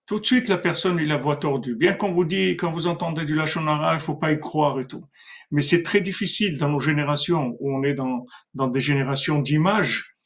Tout 0.06 0.20
de 0.20 0.26
suite, 0.26 0.48
la 0.48 0.58
personne, 0.58 0.98
il 1.00 1.08
la 1.08 1.16
voit 1.16 1.36
tordue. 1.36 1.76
Bien 1.76 1.94
qu'on 1.94 2.12
vous 2.12 2.26
dit, 2.26 2.56
quand 2.56 2.70
vous 2.70 2.86
entendez 2.86 3.24
du 3.24 3.34
lachonara, 3.34 3.94
il 3.94 4.00
faut 4.00 4.16
pas 4.16 4.32
y 4.32 4.38
croire 4.38 4.78
et 4.78 4.86
tout. 4.86 5.04
Mais 5.50 5.62
c'est 5.62 5.82
très 5.82 6.02
difficile 6.02 6.58
dans 6.58 6.68
nos 6.68 6.78
générations, 6.78 7.56
où 7.58 7.74
on 7.74 7.82
est 7.84 7.94
dans, 7.94 8.26
dans 8.52 8.68
des 8.68 8.80
générations 8.80 9.40
d'images. 9.40 10.16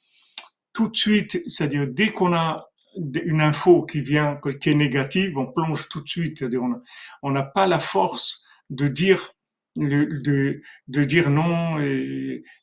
Tout 0.73 0.89
de 0.89 0.97
suite, 0.97 1.43
c'est-à-dire 1.47 1.87
dès 1.89 2.11
qu'on 2.11 2.35
a 2.35 2.69
une 2.97 3.41
info 3.41 3.85
qui 3.85 4.01
vient, 4.01 4.41
qui 4.61 4.71
est 4.71 4.75
négative, 4.75 5.39
on 5.39 5.47
plonge 5.47 5.89
tout 5.89 6.01
de 6.01 6.09
suite. 6.09 6.39
C'est-à-dire 6.39 6.63
on 7.23 7.31
n'a 7.31 7.45
pas 7.45 7.67
la 7.67 7.79
force 7.79 8.45
de 8.71 8.89
dire 8.89 9.33
de, 9.87 10.61
de 10.89 11.05
dire 11.05 11.31
non, 11.31 11.79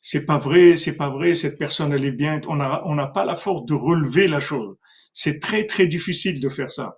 c'est 0.00 0.26
pas 0.26 0.38
vrai, 0.38 0.76
c'est 0.76 0.96
pas 0.96 1.10
vrai, 1.10 1.34
cette 1.34 1.58
personne 1.58 1.92
elle 1.92 2.04
est 2.04 2.12
bien. 2.12 2.40
On 2.48 2.56
n'a 2.56 2.82
on 2.86 2.94
n'a 2.94 3.06
pas 3.06 3.24
la 3.24 3.36
force 3.36 3.64
de 3.66 3.74
relever 3.74 4.26
la 4.28 4.40
chose. 4.40 4.76
C'est 5.12 5.40
très 5.40 5.64
très 5.64 5.86
difficile 5.86 6.40
de 6.40 6.48
faire 6.48 6.70
ça. 6.70 6.94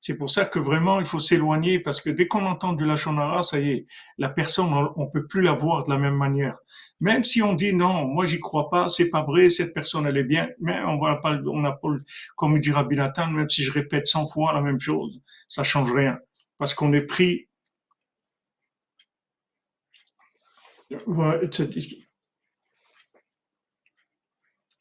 C'est 0.00 0.16
pour 0.16 0.30
ça 0.30 0.44
que 0.46 0.58
vraiment 0.58 0.98
il 0.98 1.06
faut 1.06 1.20
s'éloigner 1.20 1.78
parce 1.78 2.00
que 2.00 2.10
dès 2.10 2.26
qu'on 2.26 2.44
entend 2.46 2.72
du 2.72 2.84
lachonara, 2.84 3.42
ça 3.42 3.60
y 3.60 3.70
est, 3.70 3.86
la 4.18 4.28
personne 4.28 4.72
on, 4.96 5.06
peut 5.06 5.26
plus 5.28 5.42
la 5.42 5.52
voir 5.52 5.84
de 5.84 5.90
la 5.90 5.98
même 5.98 6.16
manière. 6.16 6.56
Même 7.00 7.22
si 7.22 7.40
on 7.42 7.54
dit 7.54 7.74
non, 7.74 8.06
moi 8.06 8.26
j'y 8.26 8.40
crois 8.40 8.68
pas, 8.68 8.88
c'est 8.88 9.10
pas 9.10 9.22
vrai, 9.22 9.48
cette 9.48 9.72
personne 9.74 10.06
elle 10.06 10.16
est 10.16 10.24
bien, 10.24 10.48
mais 10.60 10.80
on 10.88 10.98
va 10.98 11.16
pas, 11.16 11.38
on 11.46 11.60
n'a 11.60 11.72
pas, 11.72 11.88
comme 12.36 12.58
dit 12.58 12.72
Rabbi 12.72 12.96
Nathan, 12.96 13.28
même 13.28 13.48
si 13.48 13.62
je 13.62 13.70
répète 13.70 14.08
100 14.08 14.26
fois 14.26 14.52
la 14.52 14.60
même 14.60 14.80
chose, 14.80 15.20
ça 15.48 15.62
change 15.62 15.92
rien 15.92 16.18
parce 16.62 16.74
qu'on 16.74 16.92
est 16.92 17.02
pris 17.02 17.48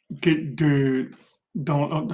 de, 0.10 1.10
dans, 1.56 2.08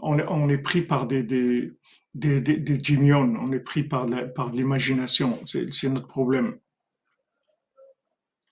on, 0.00 0.18
on, 0.28 0.48
est 0.48 0.58
pris 0.58 0.82
par 0.82 1.06
des, 1.06 1.22
des, 1.22 1.72
des, 2.14 2.40
des, 2.40 3.02
on 3.12 3.52
est 3.52 3.60
pris 3.60 3.84
par, 3.84 4.06
l'imagination, 4.52 5.38
c'est 5.46 5.88
notre 5.88 6.06
problème. 6.06 6.58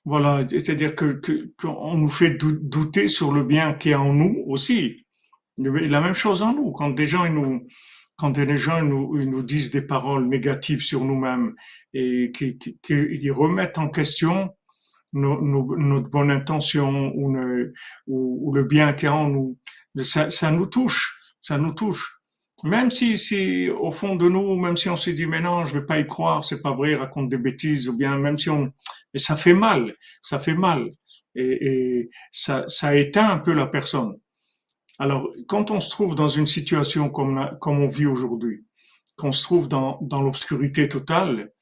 Voilà, 0.05 0.47
c'est-à-dire 0.49 0.95
que, 0.95 1.21
qu'on 1.61 1.97
nous 1.97 2.09
fait 2.09 2.31
douter 2.31 3.09
sur 3.09 3.33
le 3.33 3.43
bien 3.43 3.75
qui 3.75 3.91
est 3.91 3.97
en 3.97 4.13
nous 4.13 4.45
aussi. 4.47 5.05
La 5.59 6.01
même 6.01 6.15
chose 6.15 6.43
en 6.43 6.55
nous. 6.55 6.71
Quand 6.73 6.91
des 6.91 7.07
gens 7.07 7.25
ils 7.25 7.33
nous, 7.33 7.67
quand 8.17 8.31
des 8.31 8.57
gens 8.57 8.83
nous, 8.83 9.25
nous 9.25 9.43
disent 9.43 9.71
des 9.71 9.83
paroles 9.83 10.29
négatives 10.29 10.81
sur 10.81 11.05
nous-mêmes 11.05 11.55
et 11.93 12.31
qui, 12.33 12.57
qui, 12.57 12.79
qui, 12.83 13.31
remettent 13.31 13.79
en 13.79 13.89
question 13.89 14.55
notre 15.17 16.09
bonne 16.09 16.31
intention 16.31 17.13
ou, 17.15 18.53
le 18.55 18.65
bien 18.65 18.93
qu'il 18.93 19.07
y 19.07 19.09
a 19.09 19.15
en 19.15 19.29
nous, 19.29 19.59
ça, 20.03 20.51
nous 20.51 20.67
touche, 20.67 21.37
ça 21.43 21.59
nous 21.59 21.73
touche. 21.73 22.21
Même 22.65 22.91
si, 22.91 23.19
si 23.19 23.69
au 23.69 23.93
fond 23.93 24.17
de 24.17 24.29
nous, 24.29 24.57
même 24.57 24.77
si 24.77 24.89
on 24.89 24.97
se 24.97 25.11
dit 25.11 25.27
mais 25.27 25.41
non, 25.41 25.67
je 25.67 25.79
vais 25.79 25.85
pas 25.85 25.99
y 25.99 26.07
croire, 26.07 26.45
c'est 26.45 26.63
pas 26.63 26.73
vrai, 26.73 26.93
il 26.93 26.97
raconte 26.97 27.29
des 27.29 27.37
bêtises, 27.37 27.89
ou 27.89 27.97
bien 27.97 28.17
même 28.17 28.39
si 28.39 28.49
on, 28.49 28.73
mais 29.13 29.21
ça 29.21 29.37
fait 29.37 29.55
mal, 29.55 29.93
ça 30.23 30.39
fait 30.39 30.55
mal. 30.55 30.91
et, 31.35 32.09
ça, 32.33 32.65
ça 32.67 32.97
éteint 32.97 33.31
un 33.31 33.39
peu 33.39 33.53
la 33.53 33.67
personne. 33.67 34.17
Alors, 34.99 35.31
quand 35.47 35.71
on 35.71 35.81
se 35.81 35.91
trouve 35.91 36.15
dans 36.15 36.29
une 36.29 36.47
situation 36.47 37.11
comme, 37.11 37.59
comme 37.61 37.81
on 37.81 37.87
vit 37.87 38.07
aujourd'hui, 38.07 38.65
qu'on 39.19 39.33
se 39.33 39.43
trouve 39.43 39.69
dans, 39.69 39.99
dans 40.01 40.23
l'obscurité 40.23 40.89
totale, 40.89 41.53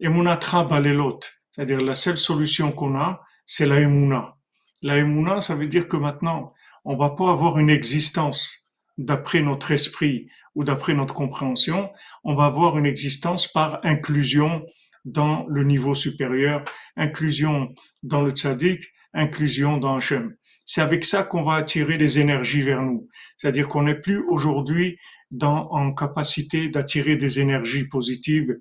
Emunatra 0.00 0.64
balelot, 0.64 1.20
c'est-à-dire 1.52 1.80
la 1.80 1.94
seule 1.94 2.18
solution 2.18 2.72
qu'on 2.72 2.98
a, 2.98 3.20
c'est 3.46 3.66
la 3.66 3.80
Emuna. 3.80 4.36
La 4.82 4.98
Emuna, 4.98 5.40
ça 5.40 5.54
veut 5.54 5.66
dire 5.66 5.88
que 5.88 5.96
maintenant, 5.96 6.52
on 6.84 6.96
va 6.96 7.10
pas 7.10 7.30
avoir 7.30 7.58
une 7.58 7.70
existence 7.70 8.72
d'après 8.96 9.42
notre 9.42 9.70
esprit 9.70 10.28
ou 10.54 10.64
d'après 10.64 10.94
notre 10.94 11.14
compréhension, 11.14 11.90
on 12.24 12.34
va 12.34 12.46
avoir 12.46 12.78
une 12.78 12.86
existence 12.86 13.46
par 13.46 13.80
inclusion 13.84 14.64
dans 15.04 15.46
le 15.48 15.64
niveau 15.64 15.94
supérieur, 15.94 16.64
inclusion 16.96 17.74
dans 18.02 18.22
le 18.22 18.30
tzaddik, 18.30 18.82
inclusion 19.14 19.78
dans 19.78 19.96
Hachem. 19.96 20.34
C'est 20.66 20.82
avec 20.82 21.04
ça 21.04 21.24
qu'on 21.24 21.42
va 21.42 21.54
attirer 21.54 21.98
les 21.98 22.18
énergies 22.18 22.62
vers 22.62 22.82
nous. 22.82 23.08
C'est-à-dire 23.36 23.66
qu'on 23.66 23.84
n'est 23.84 24.00
plus 24.00 24.22
aujourd'hui 24.28 24.98
dans, 25.30 25.68
en 25.70 25.92
capacité 25.92 26.68
d'attirer 26.68 27.16
des 27.16 27.40
énergies 27.40 27.86
positives 27.86 28.56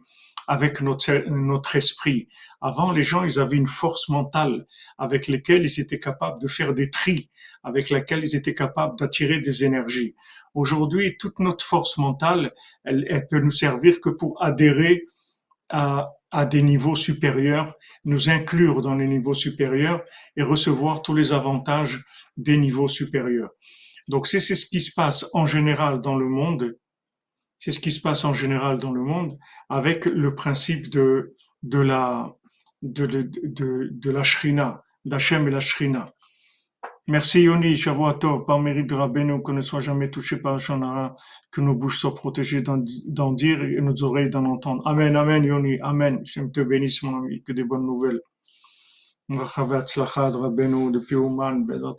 avec 0.49 0.81
notre, 0.81 1.29
notre 1.29 1.75
esprit. 1.75 2.27
Avant, 2.59 2.91
les 2.91 3.03
gens, 3.03 3.23
ils 3.23 3.37
avaient 3.37 3.55
une 3.55 3.67
force 3.67 4.09
mentale 4.09 4.65
avec 4.97 5.27
laquelle 5.27 5.63
ils 5.63 5.79
étaient 5.79 5.99
capables 5.99 6.41
de 6.41 6.47
faire 6.47 6.73
des 6.73 6.89
tris, 6.89 7.29
avec 7.61 7.91
laquelle 7.91 8.23
ils 8.23 8.35
étaient 8.35 8.55
capables 8.55 8.97
d'attirer 8.97 9.39
des 9.41 9.63
énergies. 9.63 10.15
Aujourd'hui, 10.55 11.17
toute 11.19 11.37
notre 11.37 11.63
force 11.63 11.99
mentale, 11.99 12.51
elle, 12.83 13.05
elle 13.11 13.27
peut 13.27 13.37
nous 13.37 13.51
servir 13.51 14.01
que 14.01 14.09
pour 14.09 14.43
adhérer 14.43 15.05
à, 15.69 16.13
à 16.31 16.47
des 16.47 16.63
niveaux 16.63 16.95
supérieurs, 16.95 17.75
nous 18.03 18.31
inclure 18.31 18.81
dans 18.81 18.95
les 18.95 19.07
niveaux 19.07 19.35
supérieurs 19.35 20.01
et 20.35 20.41
recevoir 20.41 21.03
tous 21.03 21.13
les 21.13 21.31
avantages 21.31 22.03
des 22.37 22.57
niveaux 22.57 22.87
supérieurs. 22.87 23.51
Donc 24.07 24.25
c'est 24.25 24.39
ce 24.39 24.65
qui 24.65 24.81
se 24.81 24.91
passe 24.95 25.27
en 25.33 25.45
général 25.45 26.01
dans 26.01 26.15
le 26.15 26.27
monde, 26.27 26.75
c'est 27.59 27.71
ce 27.71 27.79
qui 27.79 27.91
se 27.91 28.01
passe 28.01 28.25
en 28.25 28.33
général 28.33 28.77
dans 28.77 28.91
le 28.91 29.01
monde 29.01 29.37
avec 29.67 30.05
le 30.05 30.33
principe 30.33 30.89
de, 30.89 31.35
de 31.61 31.79
la, 31.79 32.33
de, 32.81 33.05
de, 33.05 33.89
de, 33.91 34.11
la 34.11 34.23
shrina, 34.23 34.83
d'Hachem 35.05 35.47
et 35.47 35.51
la 35.51 35.59
shrina. 35.59 36.13
Merci 37.07 37.41
Yoni, 37.41 37.75
Shavuatov, 37.75 38.45
par 38.45 38.59
mérite 38.59 38.87
de 38.87 38.95
Rabbeinu, 38.95 39.41
qu'on 39.41 39.53
ne 39.53 39.61
soit 39.61 39.79
jamais 39.79 40.09
touché 40.09 40.37
par 40.37 40.53
le 40.53 40.59
Shonara, 40.59 41.15
que 41.51 41.59
nos 41.59 41.75
bouches 41.75 41.99
soient 41.99 42.15
protégées 42.15 42.61
d'en 42.61 43.31
dire 43.33 43.63
et 43.63 43.81
nos 43.81 44.03
oreilles 44.03 44.29
d'en 44.29 44.45
entendre. 44.45 44.87
Amen, 44.87 45.15
Amen 45.15 45.43
Yoni, 45.43 45.79
Amen. 45.81 46.21
Je 46.23 46.41
te 46.41 46.61
bénisse 46.61 47.01
mon 47.03 47.17
ami, 47.17 47.41
que 47.43 47.51
des 47.51 47.63
bonnes 47.63 47.85
nouvelles. 47.85 48.21
depuis 49.27 51.15
Ouman, 51.15 51.65
Bezat. 51.65 51.95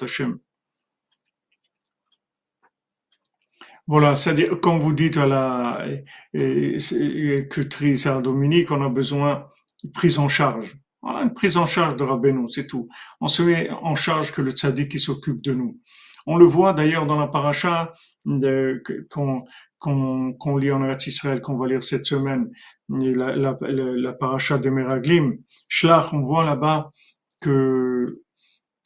Voilà, 3.90 4.14
c'est-à-dire, 4.14 4.61
comme 4.61 4.79
vous 4.79 4.92
dites 4.92 5.16
à 5.16 5.26
la 5.26 5.85
écriture 6.33 7.98
Sarah 7.98 8.22
Dominique, 8.22 8.70
on 8.70 8.85
a 8.85 8.88
besoin 8.88 9.48
de 9.83 9.90
prise 9.90 10.20
en 10.20 10.29
charge. 10.29 10.76
Voilà, 11.03 11.22
une 11.22 11.35
prise 11.35 11.57
en 11.57 11.66
charge 11.66 11.96
de 11.96 12.05
Rabbeinu, 12.05 12.48
c'est 12.50 12.68
tout. 12.68 12.88
On 13.20 13.26
se 13.26 13.42
met 13.42 13.68
en 13.68 13.96
charge 13.96 14.31
que 14.31 14.42
le 14.42 14.53
tzaddik 14.53 14.92
qui 14.92 15.00
s'occupe 15.00 15.42
de 15.42 15.55
nous. 15.55 15.81
On 16.24 16.37
le 16.37 16.44
voit 16.44 16.72
d'ailleurs 16.72 17.05
dans 17.05 17.18
la 17.18 17.26
paracha 17.26 17.92
qu'on 19.11 19.44
qu'on 19.81 20.57
lit 20.57 20.70
en 20.70 20.85
Eretz 20.85 21.09
Israël, 21.09 21.40
qu'on 21.40 21.57
va 21.57 21.66
lire 21.66 21.83
cette 21.83 22.07
semaine, 22.07 22.48
la, 22.88 23.35
la, 23.35 23.59
la, 23.61 24.12
paracha 24.12 24.59
des 24.59 24.70
Meraglim. 24.70 25.38
Shlach, 25.68 26.12
on 26.12 26.20
voit 26.20 26.44
là-bas 26.44 26.92
que, 27.40 28.22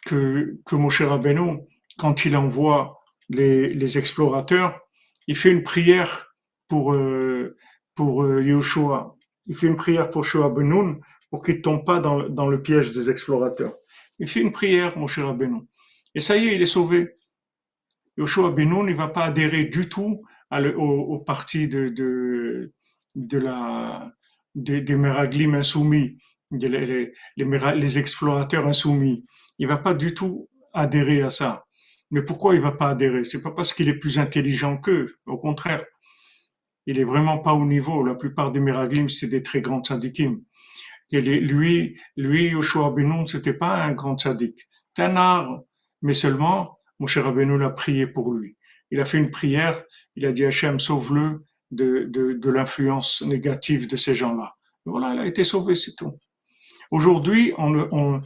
que, 0.06 0.58
que 0.64 0.76
Moshe 0.76 1.02
Rabbeinu, 1.02 1.58
quand 1.98 2.24
il 2.24 2.38
envoie 2.38 3.00
les, 3.28 3.74
les 3.74 3.98
explorateurs, 3.98 4.80
il 5.26 5.37
fait 5.37 5.50
une 5.50 5.62
prière 5.62 6.34
pour, 6.68 6.94
euh, 6.94 7.56
pour 7.94 8.24
euh, 8.24 8.42
Yoshua. 8.42 9.16
Il 9.46 9.54
fait 9.54 9.66
une 9.66 9.76
prière 9.76 10.10
pour 10.10 10.24
Shoah 10.24 10.50
Benoun 10.50 11.00
pour 11.30 11.42
qu'il 11.42 11.56
ne 11.56 11.60
tombe 11.60 11.84
pas 11.84 12.00
dans, 12.00 12.28
dans, 12.28 12.48
le 12.48 12.62
piège 12.62 12.90
des 12.92 13.10
explorateurs. 13.10 13.74
Il 14.18 14.28
fait 14.28 14.40
une 14.40 14.52
prière, 14.52 14.96
mon 14.96 15.06
cher 15.06 15.34
Benoun. 15.34 15.66
Et 16.14 16.20
ça 16.20 16.37
y 16.37 16.46
est, 16.46 16.54
il 16.54 16.62
est 16.62 16.66
sauvé. 16.66 17.16
Yoshua 18.16 18.50
Benoun, 18.50 18.88
il 18.88 18.96
va 18.96 19.08
pas 19.08 19.24
adhérer 19.24 19.64
du 19.64 19.88
tout 19.88 20.22
au, 20.50 21.18
parti 21.18 21.66
de, 21.66 21.88
de, 21.88 23.38
la, 23.38 24.12
des, 24.54 24.94
Meraglim 24.94 25.54
insoumis, 25.54 26.16
les, 26.52 27.12
les, 27.37 27.98
explorateurs 27.98 28.66
insoumis. 28.66 29.24
Il 29.58 29.66
va 29.66 29.78
pas 29.78 29.94
du 29.94 30.14
tout 30.14 30.48
adhérer 30.72 31.22
à 31.22 31.30
ça. 31.30 31.64
Mais 32.10 32.22
pourquoi 32.22 32.54
il 32.54 32.60
va 32.60 32.72
pas 32.72 32.90
adhérer? 32.90 33.24
C'est 33.24 33.42
pas 33.42 33.50
parce 33.50 33.72
qu'il 33.72 33.88
est 33.88 33.98
plus 33.98 34.18
intelligent 34.18 34.76
qu'eux. 34.76 35.16
Au 35.26 35.38
contraire, 35.38 35.84
il 36.86 36.98
est 36.98 37.04
vraiment 37.04 37.38
pas 37.38 37.54
au 37.54 37.64
niveau. 37.64 38.04
La 38.04 38.14
plupart 38.14 38.52
des 38.52 38.60
Meraglim, 38.60 39.08
c'est 39.08 39.28
des 39.28 39.42
très 39.42 39.60
grands 39.60 39.82
tzadikim. 39.82 40.42
Et 41.10 41.20
lui, 41.20 41.96
lui, 42.16 42.48
Yoshua 42.48 42.90
Benoun, 42.90 43.26
c'était 43.26 43.54
pas 43.54 43.82
un 43.84 43.92
grand 43.92 44.18
tzaddik. 44.18 44.68
Art, 44.98 45.60
mais 46.02 46.12
seulement, 46.12 46.78
mon 46.98 47.06
cher 47.06 47.24
Rabbeinu 47.24 47.58
l'a 47.58 47.70
prié 47.70 48.06
pour 48.06 48.32
lui. 48.32 48.56
Il 48.90 49.00
a 49.00 49.04
fait 49.04 49.18
une 49.18 49.30
prière, 49.30 49.82
il 50.16 50.26
a 50.26 50.32
dit 50.32 50.44
Hachem, 50.44 50.78
sauve-le 50.80 51.44
de 51.70 52.50
l'influence 52.50 53.22
négative 53.22 53.88
de 53.88 53.96
ces 53.96 54.14
gens-là. 54.14 54.56
Voilà, 54.86 55.14
il 55.14 55.20
a 55.20 55.26
été 55.26 55.44
sauvé, 55.44 55.74
c'est 55.74 55.94
tout. 55.96 56.18
Aujourd'hui, 56.90 57.52
on, 57.58 57.88
on, 57.92 58.22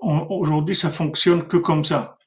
Aujourd'hui, 0.00 0.74
ça 0.74 0.90
fonctionne 0.90 1.46
que 1.46 1.56
comme 1.56 1.84
ça. 1.84 2.18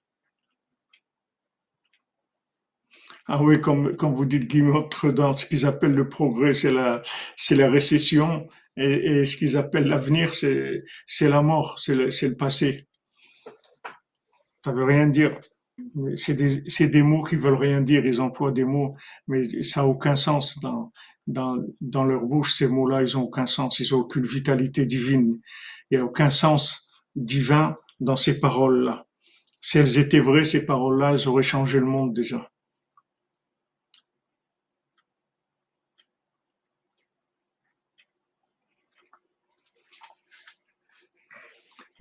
Ah 3.28 3.42
oui, 3.42 3.60
comme, 3.60 3.96
comme 3.96 4.14
vous 4.14 4.26
dites, 4.26 4.48
Guillaume, 4.48 4.88
dans 5.16 5.34
ce 5.34 5.46
qu'ils 5.48 5.66
appellent 5.66 5.96
le 5.96 6.08
progrès, 6.08 6.54
c'est 6.54 6.72
la, 6.72 7.02
la 7.52 7.70
récession, 7.72 8.48
et, 8.78 9.26
ce 9.26 9.38
qu'ils 9.38 9.58
appellent 9.58 9.88
l'avenir, 9.88 10.36
c'est, 10.36 10.84
la 11.22 11.42
mort, 11.42 11.80
c'est 11.80 11.96
le, 11.96 12.06
le 12.06 12.36
passé. 12.36 12.88
Ça 14.64 14.72
veut 14.72 14.84
rien 14.84 15.08
dire. 15.08 15.40
C'est 16.16 16.36
des, 16.36 16.88
des 16.88 17.04
mots 17.04 17.24
qui 17.24 17.36
veulent 17.36 17.56
rien 17.56 17.82
dire. 17.82 18.06
Ils 18.06 18.22
emploient 18.22 18.52
des 18.52 18.64
mots, 18.64 18.96
mais 19.28 19.44
ça 19.64 19.82
n'a 19.82 19.88
aucun 19.88 20.16
sens 20.16 20.60
dans, 20.60 20.92
dans, 21.28 21.58
dans 21.82 22.04
leur 22.04 22.22
bouche. 22.22 22.54
Ces 22.54 22.68
mots-là, 22.68 23.02
ils 23.02 23.18
ont 23.18 23.24
aucun 23.24 23.48
sens. 23.48 23.80
Ils 23.80 23.94
ont 23.94 24.00
aucune 24.00 24.26
vitalité 24.26 24.86
divine. 24.86 25.40
Il 25.90 25.98
n'y 25.98 26.02
a 26.02 26.06
aucun 26.06 26.30
sens 26.30 26.85
divin 27.16 27.76
dans 28.00 28.16
ces 28.16 28.40
paroles-là. 28.40 29.06
Si 29.62 29.78
elles 29.78 29.98
étaient 29.98 30.20
vraies, 30.20 30.44
ces 30.44 30.66
paroles-là, 30.66 31.12
elles 31.12 31.28
auraient 31.28 31.44
changé 31.44 31.80
le 31.80 31.86
monde 31.86 32.14
déjà. 32.14 32.50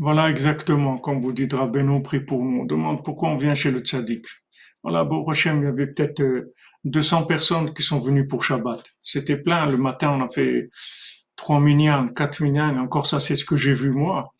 Voilà 0.00 0.28
exactement, 0.28 0.98
comme 0.98 1.20
vous 1.20 1.32
dites, 1.32 1.52
Rabbeinu 1.52 2.02
prie 2.02 2.20
pour 2.20 2.44
nous. 2.44 2.62
On 2.62 2.64
demande 2.64 3.04
pourquoi 3.04 3.30
on 3.30 3.38
vient 3.38 3.54
chez 3.54 3.70
le 3.70 3.78
tzaddik. 3.78 4.26
Voilà, 4.82 5.04
bon, 5.04 5.24
Hachem, 5.24 5.62
il 5.62 5.64
y 5.64 5.68
avait 5.68 5.86
peut-être 5.86 6.22
200 6.84 7.22
euh, 7.22 7.24
personnes 7.26 7.72
qui 7.72 7.82
sont 7.82 8.00
venues 8.00 8.26
pour 8.26 8.44
Shabbat. 8.44 8.82
C'était 9.02 9.38
plein. 9.38 9.66
Le 9.66 9.78
matin, 9.78 10.10
on 10.10 10.22
a 10.22 10.28
fait 10.28 10.68
3 11.36 11.60
minyan, 11.60 12.08
4 12.08 12.42
minyan. 12.42 12.76
Encore 12.78 13.06
ça, 13.06 13.20
c'est 13.20 13.36
ce 13.36 13.44
que 13.44 13.56
j'ai 13.56 13.72
vu 13.72 13.92
moi. 13.92 14.34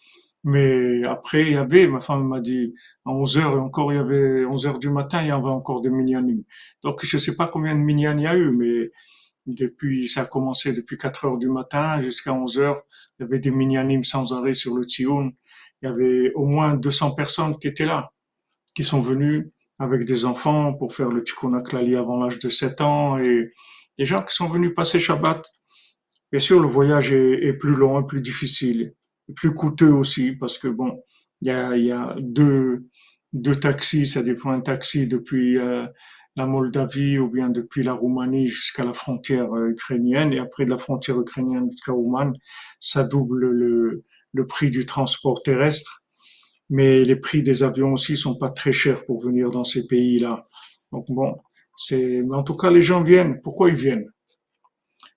Mais 0.45 1.03
après, 1.07 1.47
il 1.47 1.53
y 1.53 1.57
avait, 1.57 1.87
ma 1.89 2.01
femme 2.01 2.29
m'a 2.29 2.41
dit, 2.41 2.75
à 3.07 3.11
11 3.11 3.39
heures, 3.39 3.63
encore, 3.63 3.93
il 3.93 3.97
y 3.97 3.99
avait 3.99 4.45
11 4.45 4.67
heures 4.67 4.79
du 4.79 4.91
matin, 4.91 5.23
il 5.23 5.29
y 5.29 5.31
avait 5.31 5.49
encore 5.49 5.81
des 5.81 5.89
minyanim. 5.89 6.45
Donc, 6.83 7.03
je 7.03 7.17
sais 7.17 7.35
pas 7.35 7.49
combien 7.49 7.75
de 7.75 7.81
minyan 7.81 8.19
il 8.19 8.25
y 8.25 8.27
a 8.27 8.37
eu, 8.37 8.51
mais 8.51 8.91
depuis, 9.47 10.07
ça 10.07 10.23
a 10.23 10.27
commencé 10.27 10.75
depuis 10.75 10.99
4 10.99 11.25
heures 11.25 11.39
du 11.39 11.49
matin 11.49 12.01
jusqu'à 12.03 12.35
11 12.35 12.59
heures, 12.59 12.83
il 13.19 13.23
y 13.23 13.25
avait 13.25 13.39
des 13.39 13.51
minyanim 13.51 14.05
sans 14.05 14.35
arrêt 14.35 14.53
sur 14.53 14.77
le 14.77 14.85
Tzion. 14.85 15.33
Il 15.83 15.87
y 15.87 15.89
avait 15.89 16.33
au 16.35 16.45
moins 16.45 16.75
200 16.75 17.13
personnes 17.13 17.59
qui 17.59 17.69
étaient 17.69 17.87
là, 17.87 18.13
qui 18.77 18.85
sont 18.85 19.01
venues 19.01 19.51
avec 19.79 20.05
des 20.05 20.27
enfants 20.27 20.75
pour 20.75 20.95
faire 20.95 21.09
le 21.09 21.25
Tikkun 21.25 21.55
Aklali 21.55 21.97
avant 21.97 22.23
l'âge 22.23 22.39
de 22.39 22.51
7 22.51 22.81
ans 22.83 23.19
et 23.19 23.51
des 23.99 24.07
gens 24.07 24.23
qui 24.23 24.35
sont 24.35 24.49
venus 24.49 24.75
passer 24.75 25.01
Shabbat. 25.01 25.47
Bien 26.31 26.41
sûr, 26.41 26.61
le 26.61 26.69
voyage 26.69 27.13
est, 27.13 27.47
est 27.47 27.55
plus 27.55 27.75
long 27.75 28.01
et 28.01 28.07
plus 28.07 28.21
difficile 28.21 28.95
plus 29.37 29.55
coûteux 29.55 29.93
aussi 29.93 30.33
parce 30.33 30.59
que 30.59 30.69
bon, 30.69 31.03
il 31.43 31.49
y 31.49 31.51
a, 31.51 31.77
y 31.77 31.93
a 31.93 32.15
deux, 32.21 32.87
deux 33.33 33.57
taxis, 33.57 34.07
ça 34.07 34.23
dépend 34.23 34.51
un 34.51 34.61
taxi 34.61 35.09
depuis 35.09 35.59
euh, 35.59 35.87
la 36.37 36.47
Moldavie 36.47 37.19
ou 37.19 37.31
bien 37.31 37.49
depuis 37.49 37.83
la 37.83 37.93
Roumanie 37.93 38.49
jusqu'à 38.49 38.85
la 38.85 38.93
frontière 38.93 39.55
euh, 39.55 39.71
ukrainienne 39.71 40.33
et 40.33 40.39
après 40.39 40.65
de 40.65 40.71
la 40.71 40.79
frontière 40.79 41.21
ukrainienne 41.21 41.71
jusqu'à 41.71 41.93
Rouman, 41.93 42.33
ça 42.81 43.05
double 43.05 43.51
le, 43.51 44.05
le 44.33 44.47
prix 44.47 44.71
du 44.71 44.87
transport 44.87 45.43
terrestre. 45.43 46.03
Mais 46.71 47.05
les 47.05 47.17
prix 47.17 47.43
des 47.43 47.63
avions 47.63 47.93
aussi 47.93 48.17
sont 48.17 48.37
pas 48.39 48.49
très 48.49 48.73
chers 48.73 49.05
pour 49.05 49.23
venir 49.23 49.51
dans 49.51 49.65
ces 49.65 49.87
pays-là. 49.87 50.49
Donc 50.93 51.05
bon, 51.09 51.37
c'est, 51.77 52.23
mais 52.23 52.35
en 52.35 52.43
tout 52.43 52.57
cas 52.57 52.71
les 52.71 52.81
gens 52.81 53.03
viennent. 53.03 53.39
Pourquoi 53.43 53.69
ils 53.69 53.77
viennent? 53.77 54.07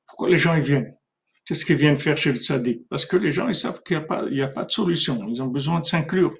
Pourquoi 0.07 0.29
les 0.29 0.37
gens 0.37 0.55
ils 0.55 0.63
viennent? 0.63 0.96
Qu'est-ce 1.47 1.65
qu'ils 1.65 1.77
viennent 1.77 1.95
faire 1.95 2.17
chez 2.17 2.33
le 2.33 2.39
tzaddik 2.39 2.89
Parce 2.89 3.05
que 3.05 3.15
les 3.15 3.29
gens, 3.29 3.47
ils 3.47 3.55
savent 3.55 3.81
qu'il 3.81 3.97
n'y 3.97 4.03
a, 4.03 4.05
pas, 4.05 4.25
il 4.29 4.41
a 4.41 4.49
pas 4.49 4.65
de 4.65 4.71
solution. 4.71 5.25
Ils 5.29 5.41
ont 5.41 5.47
besoin 5.47 5.79
de 5.79 5.85
s'inclure. 5.85 6.35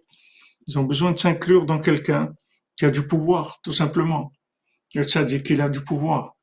Ils 0.68 0.78
ont 0.78 0.84
besoin 0.84 1.14
de 1.14 1.18
s'inclure 1.18 1.66
dans 1.66 1.80
quelqu'un 1.80 2.34
qui 2.76 2.84
a 2.84 2.92
du 2.92 3.08
pouvoir, 3.08 3.62
tout 3.64 3.72
simplement. 3.72 4.34
Le 4.94 5.04
tzaddik, 5.04 5.50
il 5.50 5.62
a 5.62 5.70
du 5.70 5.80
pouvoir. 5.80 6.36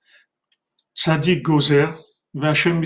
Tzaddik 0.95 1.43
gozer, 1.43 1.91
Hachem 2.41 2.81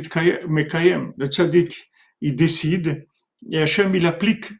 mekayem. 0.48 1.12
Le 1.16 1.26
tzaddik, 1.26 1.90
il 2.22 2.34
décide 2.34 3.06
et 3.52 3.60
Hachem, 3.60 3.94
il 3.94 4.04
applique. 4.04 4.50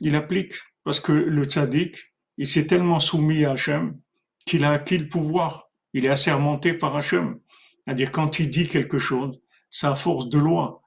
Il 0.00 0.14
applique. 0.14 0.56
Parce 0.82 1.00
que 1.00 1.12
le 1.12 1.44
tzaddik, 1.44 1.96
il 2.36 2.46
s'est 2.46 2.66
tellement 2.66 3.00
soumis 3.00 3.46
à 3.46 3.52
Hachem 3.52 3.98
qu'il 4.44 4.64
a 4.64 4.72
acquis 4.72 4.98
le 4.98 5.08
pouvoir. 5.08 5.70
Il 5.94 6.04
est 6.04 6.10
assermenté 6.10 6.74
par 6.74 6.94
Hachem. 6.96 7.40
C'est-à-dire, 7.84 8.12
quand 8.12 8.38
il 8.38 8.50
dit 8.50 8.68
quelque 8.68 8.98
chose, 8.98 9.40
c'est 9.74 9.88
à 9.88 9.96
force 9.96 10.28
de 10.28 10.38
loi. 10.38 10.82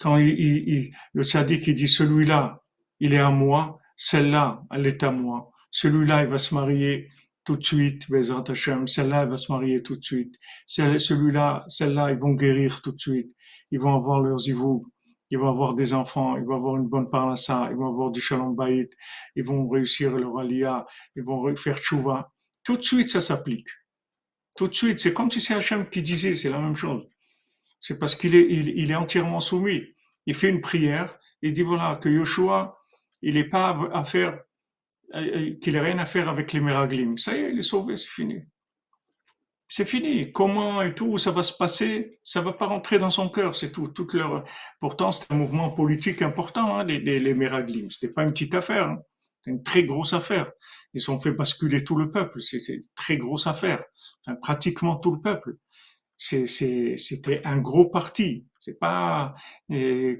Quand 0.00 0.16
il, 0.16 0.92
le 1.12 1.22
tzaddik, 1.22 1.68
il 1.68 1.76
dit 1.76 1.86
celui-là, 1.86 2.64
il 2.98 3.14
est 3.14 3.18
à 3.18 3.30
moi, 3.30 3.78
celle-là, 3.96 4.64
elle 4.72 4.88
est 4.88 5.04
à 5.04 5.12
moi. 5.12 5.52
Celui-là, 5.70 6.24
il 6.24 6.28
va 6.28 6.38
se 6.38 6.52
marier 6.52 7.10
tout 7.44 7.54
de 7.54 7.62
suite, 7.62 8.10
Bezrat 8.10 8.42
Hashem. 8.48 8.88
Celle-là, 8.88 9.22
elle 9.22 9.28
va 9.28 9.36
se 9.36 9.52
marier 9.52 9.84
tout 9.84 9.94
de 9.94 10.02
suite. 10.02 10.34
Celui-là, 10.66 11.64
celle-là, 11.68 12.10
ils 12.10 12.18
vont 12.18 12.32
guérir 12.32 12.82
tout 12.82 12.90
de 12.90 12.98
suite. 12.98 13.32
Ils 13.70 13.78
vont 13.78 13.94
avoir 13.94 14.20
leurs 14.20 14.48
ivous. 14.48 14.84
Ils 15.30 15.38
vont 15.38 15.48
avoir 15.48 15.74
des 15.74 15.94
enfants. 15.94 16.36
Ils 16.36 16.44
vont 16.44 16.56
avoir 16.56 16.74
une 16.74 16.88
bonne 16.88 17.08
parnassa. 17.08 17.68
Ils 17.70 17.76
vont 17.76 17.88
avoir 17.88 18.10
du 18.10 18.20
shalom 18.20 18.56
bayit. 18.56 18.90
Ils 19.36 19.44
vont 19.44 19.68
réussir 19.68 20.10
leur 20.10 20.38
aliyah. 20.38 20.86
Ils 21.14 21.22
vont 21.22 21.54
faire 21.54 21.78
tchouva. 21.78 22.32
Tout 22.64 22.78
de 22.78 22.82
suite, 22.82 23.10
ça 23.10 23.20
s'applique. 23.20 23.68
Tout 24.56 24.66
de 24.66 24.74
suite. 24.74 24.98
C'est 24.98 25.12
comme 25.12 25.30
si 25.30 25.40
c'est 25.40 25.54
Hachem 25.54 25.88
qui 25.88 26.02
disait, 26.02 26.34
c'est 26.34 26.50
la 26.50 26.58
même 26.58 26.74
chose. 26.74 27.06
C'est 27.86 27.98
parce 27.98 28.16
qu'il 28.16 28.34
est, 28.34 28.46
il, 28.50 28.90
est 28.90 28.94
entièrement 28.94 29.40
soumis. 29.40 29.82
Il 30.24 30.32
fait 30.34 30.48
une 30.48 30.62
prière. 30.62 31.18
Il 31.42 31.52
dit 31.52 31.60
voilà, 31.60 31.96
que 31.96 32.08
Yoshua, 32.08 32.78
il 33.20 33.34
n'est 33.34 33.50
pas 33.50 33.78
à 33.92 34.04
faire, 34.04 34.40
qu'il 35.60 35.74
n'a 35.74 35.82
rien 35.82 35.98
à 35.98 36.06
faire 36.06 36.30
avec 36.30 36.54
les 36.54 36.60
Meraglim. 36.60 37.18
Ça 37.18 37.36
y 37.36 37.40
est, 37.40 37.52
il 37.52 37.58
est 37.58 37.62
sauvé, 37.62 37.98
c'est 37.98 38.08
fini. 38.08 38.40
C'est 39.68 39.84
fini. 39.84 40.32
Comment 40.32 40.80
et 40.80 40.94
tout, 40.94 41.18
ça 41.18 41.30
va 41.30 41.42
se 41.42 41.52
passer, 41.52 42.20
ça 42.24 42.40
va 42.40 42.54
pas 42.54 42.64
rentrer 42.64 42.96
dans 42.96 43.10
son 43.10 43.28
cœur, 43.28 43.54
c'est 43.54 43.70
tout. 43.70 43.88
Toute 43.88 44.14
leur... 44.14 44.46
Pourtant, 44.80 45.12
c'est 45.12 45.30
un 45.30 45.36
mouvement 45.36 45.68
politique 45.70 46.22
important, 46.22 46.78
hein, 46.78 46.84
les, 46.84 47.00
les, 47.00 47.20
les 47.20 47.34
Meraglim. 47.34 47.90
C'était 47.90 48.14
pas 48.14 48.22
une 48.22 48.32
petite 48.32 48.54
affaire. 48.54 48.88
Hein. 48.88 49.02
C'est 49.42 49.50
une 49.50 49.62
très 49.62 49.84
grosse 49.84 50.14
affaire. 50.14 50.50
Ils 50.94 51.10
ont 51.10 51.18
fait 51.18 51.32
basculer 51.32 51.84
tout 51.84 51.96
le 51.96 52.10
peuple. 52.10 52.40
C'est 52.40 52.66
une 52.66 52.80
très 52.94 53.18
grosse 53.18 53.46
affaire. 53.46 53.84
Pratiquement 54.40 54.96
tout 54.96 55.14
le 55.14 55.20
peuple. 55.20 55.58
C'était 56.16 57.42
un 57.44 57.58
gros 57.58 57.86
parti. 57.86 58.46
C'est 58.60 58.78
pas 58.78 59.34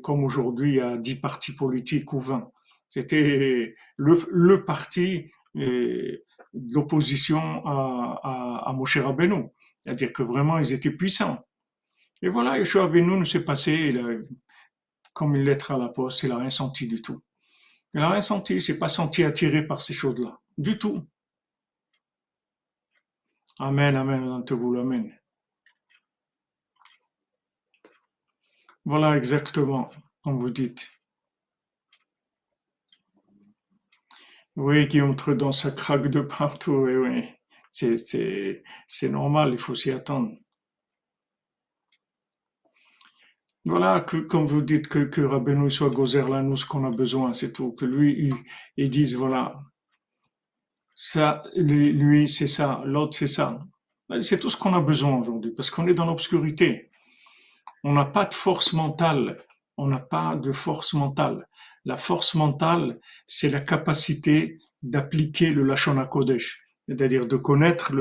comme 0.02 0.24
aujourd'hui 0.24 0.80
à 0.80 0.96
10 0.96 1.16
partis 1.16 1.54
politiques 1.54 2.12
ou 2.12 2.18
20. 2.18 2.50
C'était 2.90 3.74
le, 3.96 4.26
le, 4.30 4.64
parti 4.64 5.28
euh, 5.56 6.24
d'opposition 6.52 7.40
à, 7.66 8.20
à, 8.22 8.70
à 8.70 8.72
Moshe 8.72 8.98
Rabbeinu. 8.98 9.46
C'est-à-dire 9.80 10.12
que 10.12 10.22
vraiment, 10.22 10.58
ils 10.58 10.72
étaient 10.72 10.92
puissants. 10.92 11.44
Et 12.22 12.28
voilà, 12.28 12.56
Yeshua 12.56 12.88
nous 12.88 13.24
s'est 13.24 13.44
passé 13.44 13.72
il 13.72 13.98
a, 13.98 14.04
comme 15.12 15.36
une 15.36 15.44
lettre 15.44 15.72
à 15.72 15.78
la 15.78 15.88
poste, 15.88 16.22
il 16.22 16.30
n'a 16.30 16.38
rien 16.38 16.50
senti 16.50 16.86
du 16.86 17.02
tout. 17.02 17.22
Il 17.94 18.00
n'a 18.00 18.10
rien 18.10 18.20
senti, 18.20 18.54
il 18.54 18.62
s'est 18.62 18.78
pas 18.78 18.88
senti 18.88 19.24
attiré 19.24 19.66
par 19.66 19.80
ces 19.80 19.94
choses-là. 19.94 20.40
Du 20.56 20.78
tout. 20.78 21.06
Amen, 23.58 23.94
amen, 23.96 24.42
amen. 24.44 25.12
Voilà 28.86 29.16
exactement, 29.16 29.90
comme 30.22 30.38
vous 30.38 30.50
dites. 30.50 30.90
Oui, 34.56 34.86
Guillaume 34.86 35.16
Tredon, 35.16 35.52
ça 35.52 35.70
craque 35.70 36.08
de 36.08 36.20
partout, 36.20 36.72
oui, 36.72 36.94
oui. 36.96 37.24
C'est 37.70 39.08
normal, 39.08 39.52
il 39.52 39.58
faut 39.58 39.74
s'y 39.74 39.90
attendre. 39.90 40.30
Voilà, 43.64 44.00
que, 44.02 44.18
comme 44.18 44.44
vous 44.46 44.60
dites, 44.62 44.88
que, 44.88 44.98
que 45.04 45.22
Rabbeinu 45.22 45.70
soit 45.70 45.88
gozer 45.90 46.28
là, 46.28 46.42
nous, 46.42 46.56
ce 46.56 46.66
qu'on 46.66 46.84
a 46.84 46.90
besoin, 46.90 47.32
c'est 47.34 47.52
tout. 47.52 47.72
Que 47.72 47.86
lui, 47.86 48.30
il, 48.76 48.90
dise, 48.90 49.14
voilà, 49.16 49.62
ça, 50.94 51.42
lui 51.56 52.28
c'est 52.28 52.46
ça, 52.46 52.82
l'autre, 52.84 53.16
c'est 53.16 53.26
ça. 53.26 53.66
C'est 54.20 54.38
tout 54.38 54.50
ce 54.50 54.56
qu'on 54.56 54.74
a 54.74 54.80
besoin 54.80 55.16
aujourd'hui, 55.18 55.52
parce 55.52 55.70
qu'on 55.70 55.86
est 55.88 55.94
dans 55.94 56.06
l'obscurité. 56.06 56.90
On 57.82 57.92
n'a 57.92 58.04
pas 58.04 58.24
de 58.24 58.34
force 58.34 58.72
mentale. 58.72 59.38
On 59.76 59.86
n'a 59.86 59.98
pas 59.98 60.36
de 60.36 60.52
force 60.52 60.94
mentale. 60.94 61.46
La 61.84 61.96
force 61.96 62.34
mentale, 62.34 62.98
c'est 63.26 63.48
la 63.48 63.60
capacité 63.60 64.58
d'appliquer 64.82 65.50
le 65.50 65.64
Lashon 65.64 65.98
HaKodesh, 65.98 66.64
c'est-à-dire 66.88 67.26
de 67.26 67.36
connaître 67.36 67.92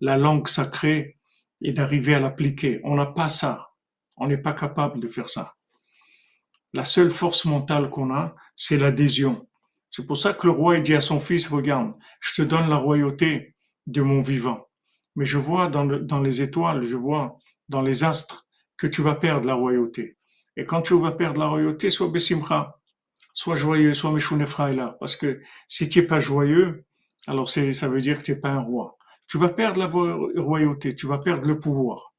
la 0.00 0.16
langue 0.16 0.48
sacrée 0.48 1.18
et 1.62 1.72
d'arriver 1.72 2.14
à 2.14 2.20
l'appliquer. 2.20 2.80
On 2.84 2.96
n'a 2.96 3.06
pas 3.06 3.28
ça. 3.28 3.68
On 4.16 4.26
n'est 4.26 4.38
pas 4.38 4.52
capable 4.52 5.00
de 5.00 5.08
faire 5.08 5.28
ça. 5.28 5.54
La 6.72 6.84
seule 6.84 7.10
force 7.10 7.44
mentale 7.44 7.90
qu'on 7.90 8.12
a, 8.12 8.34
c'est 8.56 8.76
l'adhésion. 8.76 9.46
C'est 9.90 10.06
pour 10.06 10.16
ça 10.16 10.32
que 10.32 10.46
le 10.46 10.52
roi 10.52 10.80
dit 10.80 10.94
à 10.94 11.00
son 11.00 11.20
fils, 11.20 11.46
regarde, 11.46 11.94
je 12.20 12.42
te 12.42 12.42
donne 12.42 12.68
la 12.68 12.76
royauté 12.76 13.54
de 13.86 14.02
mon 14.02 14.20
vivant. 14.22 14.66
Mais 15.14 15.24
je 15.24 15.38
vois 15.38 15.68
dans 15.68 16.20
les 16.20 16.42
étoiles, 16.42 16.82
je 16.82 16.96
vois 16.96 17.36
dans 17.68 17.82
les 17.82 18.02
astres 18.02 18.43
que 18.76 18.86
tu 18.86 19.02
vas 19.02 19.14
perdre 19.14 19.46
la 19.46 19.54
royauté. 19.54 20.16
Et 20.56 20.64
quand 20.64 20.82
tu 20.82 20.98
vas 20.98 21.12
perdre 21.12 21.40
la 21.40 21.46
royauté, 21.46 21.90
sois 21.90 22.08
Bessimcha, 22.08 22.78
sois 23.32 23.56
joyeux, 23.56 23.92
sois 23.92 24.12
Meshunefraïla. 24.12 24.96
Parce 25.00 25.16
que 25.16 25.40
si 25.68 25.88
tu 25.88 26.00
n'es 26.00 26.06
pas 26.06 26.20
joyeux, 26.20 26.84
alors 27.26 27.48
ça 27.48 27.88
veut 27.88 28.00
dire 28.00 28.18
que 28.18 28.24
tu 28.24 28.32
n'es 28.32 28.40
pas 28.40 28.50
un 28.50 28.60
roi. 28.60 28.96
Tu 29.26 29.38
vas 29.38 29.48
perdre 29.48 29.80
la 29.80 30.42
royauté, 30.42 30.94
tu 30.94 31.06
vas 31.06 31.18
perdre 31.18 31.46
le 31.46 31.58
pouvoir. 31.58 32.14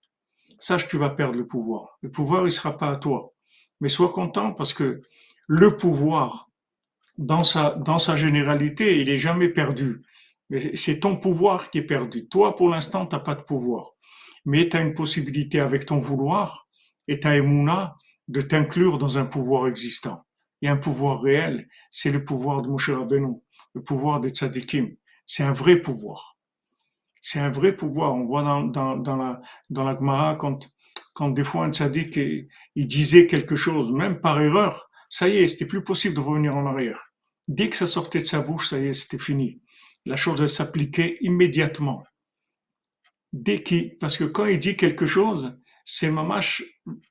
Sache 0.59 0.87
tu 0.87 0.97
vas 0.97 1.09
perdre 1.09 1.37
le 1.37 1.45
pouvoir. 1.45 1.97
Le 2.01 2.09
pouvoir, 2.09 2.45
il 2.45 2.51
sera 2.51 2.77
pas 2.77 2.89
à 2.89 2.95
toi. 2.95 3.33
Mais 3.81 3.89
sois 3.89 4.09
content 4.09 4.53
parce 4.53 4.73
que 4.73 5.01
le 5.47 5.77
pouvoir, 5.77 6.49
dans 7.17 7.43
sa, 7.43 7.71
dans 7.71 7.99
sa 7.99 8.15
généralité, 8.15 8.99
il 8.99 9.09
est 9.09 9.17
jamais 9.17 9.49
perdu. 9.49 10.01
C'est 10.75 10.99
ton 10.99 11.17
pouvoir 11.17 11.69
qui 11.69 11.79
est 11.79 11.85
perdu. 11.85 12.27
Toi, 12.27 12.55
pour 12.55 12.69
l'instant, 12.69 13.05
tu 13.05 13.15
n'as 13.15 13.21
pas 13.21 13.35
de 13.35 13.41
pouvoir. 13.41 13.94
Mais 14.45 14.69
tu 14.69 14.77
as 14.77 14.81
une 14.81 14.93
possibilité 14.93 15.59
avec 15.59 15.85
ton 15.85 15.97
vouloir 15.97 16.67
et 17.07 17.19
ta 17.19 17.35
émouna 17.35 17.97
de 18.27 18.41
t'inclure 18.41 18.97
dans 18.97 19.17
un 19.17 19.25
pouvoir 19.25 19.67
existant 19.67 20.25
et 20.61 20.67
un 20.67 20.77
pouvoir 20.77 21.21
réel, 21.21 21.67
c'est 21.91 22.11
le 22.11 22.23
pouvoir 22.23 22.61
de 22.61 22.69
Moshe 22.69 22.89
Rabbeinu, 22.89 23.35
le 23.73 23.83
pouvoir 23.83 24.19
des 24.19 24.29
tzadikim. 24.29 24.95
C'est 25.25 25.43
un 25.43 25.51
vrai 25.51 25.77
pouvoir. 25.77 26.37
C'est 27.21 27.39
un 27.39 27.49
vrai 27.49 27.75
pouvoir. 27.75 28.15
On 28.15 28.25
voit 28.25 28.43
dans, 28.43 28.63
dans, 28.63 28.95
dans 28.95 29.15
la, 29.15 29.41
dans 29.69 29.83
la 29.83 29.93
Gemara 29.93 30.35
quand, 30.35 30.67
quand 31.13 31.29
des 31.29 31.43
fois 31.43 31.65
un 31.65 31.71
tzadik, 31.71 32.17
il 32.17 32.87
disait 32.87 33.27
quelque 33.27 33.55
chose, 33.55 33.91
même 33.91 34.21
par 34.21 34.41
erreur, 34.41 34.89
ça 35.09 35.29
y 35.29 35.37
est, 35.37 35.47
c'était 35.47 35.65
plus 35.65 35.83
possible 35.83 36.15
de 36.15 36.19
revenir 36.19 36.55
en 36.55 36.65
arrière. 36.65 37.13
Dès 37.47 37.69
que 37.69 37.75
ça 37.75 37.87
sortait 37.87 38.19
de 38.19 38.25
sa 38.25 38.41
bouche, 38.41 38.69
ça 38.69 38.79
y 38.79 38.87
est, 38.87 38.93
c'était 38.93 39.19
fini. 39.19 39.61
La 40.05 40.15
chose, 40.15 40.45
s'appliquait 40.47 41.17
immédiatement. 41.21 42.03
Dès 43.35 43.61
parce 43.99 44.17
que 44.17 44.23
quand 44.23 44.45
il 44.45 44.59
dit 44.59 44.77
quelque 44.77 45.05
chose, 45.05 45.59
c'est 45.83 46.09
mamash, 46.09 46.63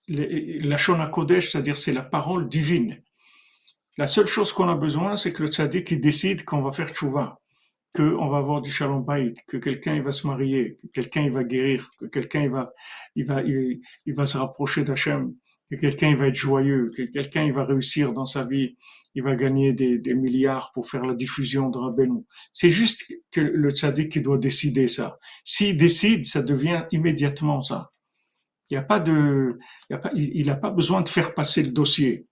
la 0.09 0.79
Shona 0.79 1.09
Kodesh, 1.09 1.51
c'est-à-dire 1.51 1.77
c'est 1.77 1.93
la 1.93 2.03
parole 2.03 2.49
divine. 2.49 3.03
La 3.99 4.07
seule 4.07 4.27
chose 4.27 4.51
qu'on 4.51 4.71
a 4.71 4.75
besoin, 4.75 5.17
c'est 5.17 5.35
que 5.35 5.43
le 5.43 5.49
tzaddik 5.49 6.01
décide 6.01 6.47
qu'on 6.47 6.63
va 6.63 6.73
faire 6.73 6.89
tchouva, 6.89 7.43
qu'on 7.95 8.29
va 8.31 8.39
avoir 8.39 8.63
du 8.63 8.71
shalom 8.71 9.05
bayit, 9.05 9.35
que 9.47 9.59
quelqu'un 9.59 9.97
il 9.97 10.03
va 10.03 10.13
se 10.13 10.27
marier, 10.27 10.79
que 10.83 10.87
quelqu'un 10.95 11.25
il 11.25 11.31
va 11.31 11.45
guérir, 11.45 11.91
que 11.99 12.07
quelqu'un 12.07 12.45
il 12.45 12.51
va, 12.51 12.73
il 13.17 13.27
va, 13.27 13.43
il, 13.43 14.15
va 14.15 14.25
se 14.25 14.39
rapprocher 14.39 14.83
d'Hachem, 14.83 15.35
que 15.71 15.77
quelqu'un 15.77 16.09
il 16.09 16.17
va 16.17 16.29
être 16.29 16.35
joyeux, 16.35 16.91
que 16.97 17.03
quelqu'un 17.03 17.45
il 17.45 17.53
va 17.53 17.65
réussir 17.65 18.15
dans 18.15 18.25
sa 18.25 18.45
vie, 18.45 18.79
il 19.15 19.23
va 19.23 19.37
gagner 19.37 19.73
des, 19.73 19.99
des 19.99 20.15
milliards 20.15 20.73
pour 20.73 20.89
faire 20.89 21.05
la 21.05 21.15
diffusion 21.15 21.71
de 21.71 21.79
Rabbeinu. 21.79 22.25
C'est 22.53 22.69
juste 22.69 23.13
que 23.31 23.41
le 23.41 23.71
tzaddik 23.71 24.11
qui 24.11 24.21
doit 24.21 24.39
décider 24.39 24.89
ça. 24.89 25.19
S'il 25.45 25.77
décide, 25.77 26.25
ça 26.25 26.43
devient 26.43 26.85
immédiatement 26.91 27.63
ça. 27.63 27.93
Il 28.71 28.75
n'y 28.75 28.79
a 28.79 28.83
pas 28.83 28.99
de, 28.99 29.59
il 30.15 30.47
n'a 30.47 30.57
pas 30.57 30.71
besoin 30.71 31.03
de 31.03 31.09
faire 31.09 31.35
passer 31.35 31.63
le 31.63 31.71
dossier. 31.71 32.27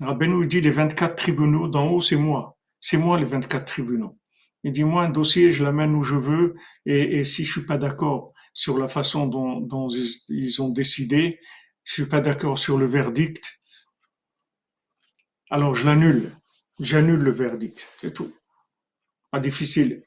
Rabbeinu 0.00 0.46
dit 0.46 0.60
les 0.60 0.70
24 0.70 1.14
tribunaux 1.14 1.68
d'en 1.68 1.88
haut, 1.88 2.00
c'est 2.00 2.16
moi. 2.16 2.58
C'est 2.80 2.96
moi 2.96 3.18
les 3.18 3.24
24 3.24 3.64
tribunaux. 3.64 4.18
Il 4.62 4.72
dit 4.72 4.84
moi 4.84 5.04
un 5.04 5.10
dossier, 5.10 5.50
je 5.50 5.64
l'amène 5.64 5.94
où 5.94 6.02
je 6.02 6.16
veux 6.16 6.54
et, 6.84 7.18
et, 7.20 7.24
si 7.24 7.44
je 7.44 7.52
suis 7.52 7.66
pas 7.66 7.78
d'accord 7.78 8.32
sur 8.52 8.78
la 8.78 8.88
façon 8.88 9.26
dont, 9.26 9.60
dont 9.60 9.88
ils 10.28 10.60
ont 10.60 10.68
décidé, 10.68 11.38
je 11.84 11.94
suis 11.94 12.06
pas 12.06 12.20
d'accord 12.20 12.58
sur 12.58 12.76
le 12.76 12.86
verdict, 12.86 13.59
alors 15.50 15.74
je 15.74 15.84
l'annule. 15.86 16.32
J'annule 16.78 17.20
le 17.20 17.30
verdict. 17.30 17.88
C'est 18.00 18.14
tout. 18.14 18.32
Pas 19.30 19.40
difficile. 19.40 20.02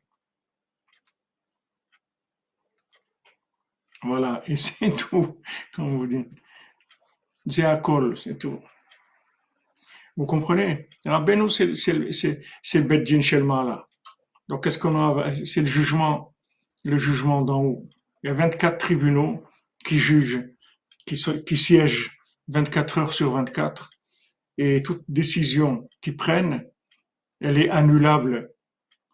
Voilà, 4.03 4.43
et 4.47 4.57
c'est 4.57 4.95
tout, 4.95 5.39
comme 5.73 5.97
vous 5.97 6.07
dites. 6.07 6.31
Zéakol, 7.47 8.17
c'est 8.17 8.37
tout. 8.37 8.59
Vous 10.15 10.25
comprenez? 10.25 10.89
Rabbeinu, 11.05 11.49
c'est 11.49 11.65
le 11.65 12.81
Beddin 12.83 13.21
Shelmala. 13.21 13.87
Donc, 14.47 14.63
qu'est-ce 14.63 14.77
qu'on 14.77 14.95
a? 14.95 15.33
C'est 15.45 15.61
le 15.61 15.67
jugement, 15.67 16.33
le 16.83 16.97
jugement 16.97 17.41
d'en 17.41 17.61
haut. 17.63 17.89
Il 18.23 18.27
y 18.27 18.29
a 18.29 18.33
24 18.33 18.77
tribunaux 18.77 19.43
qui 19.83 19.97
jugent, 19.97 20.49
qui, 21.05 21.15
qui 21.45 21.57
siègent 21.57 22.17
24 22.49 22.97
heures 22.99 23.13
sur 23.13 23.31
24, 23.31 23.89
et 24.57 24.83
toute 24.83 25.03
décision 25.07 25.89
qu'ils 26.01 26.17
prennent, 26.17 26.65
elle 27.39 27.57
est 27.57 27.69
annulable 27.69 28.53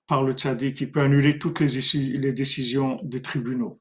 par 0.08 0.24
le 0.24 0.34
tzaddik, 0.34 0.76
qui 0.76 0.88
peut 0.88 1.02
annuler 1.02 1.38
toutes 1.38 1.60
les, 1.60 2.34
décisions 2.34 3.00
des 3.04 3.22
tribunaux. 3.22 3.80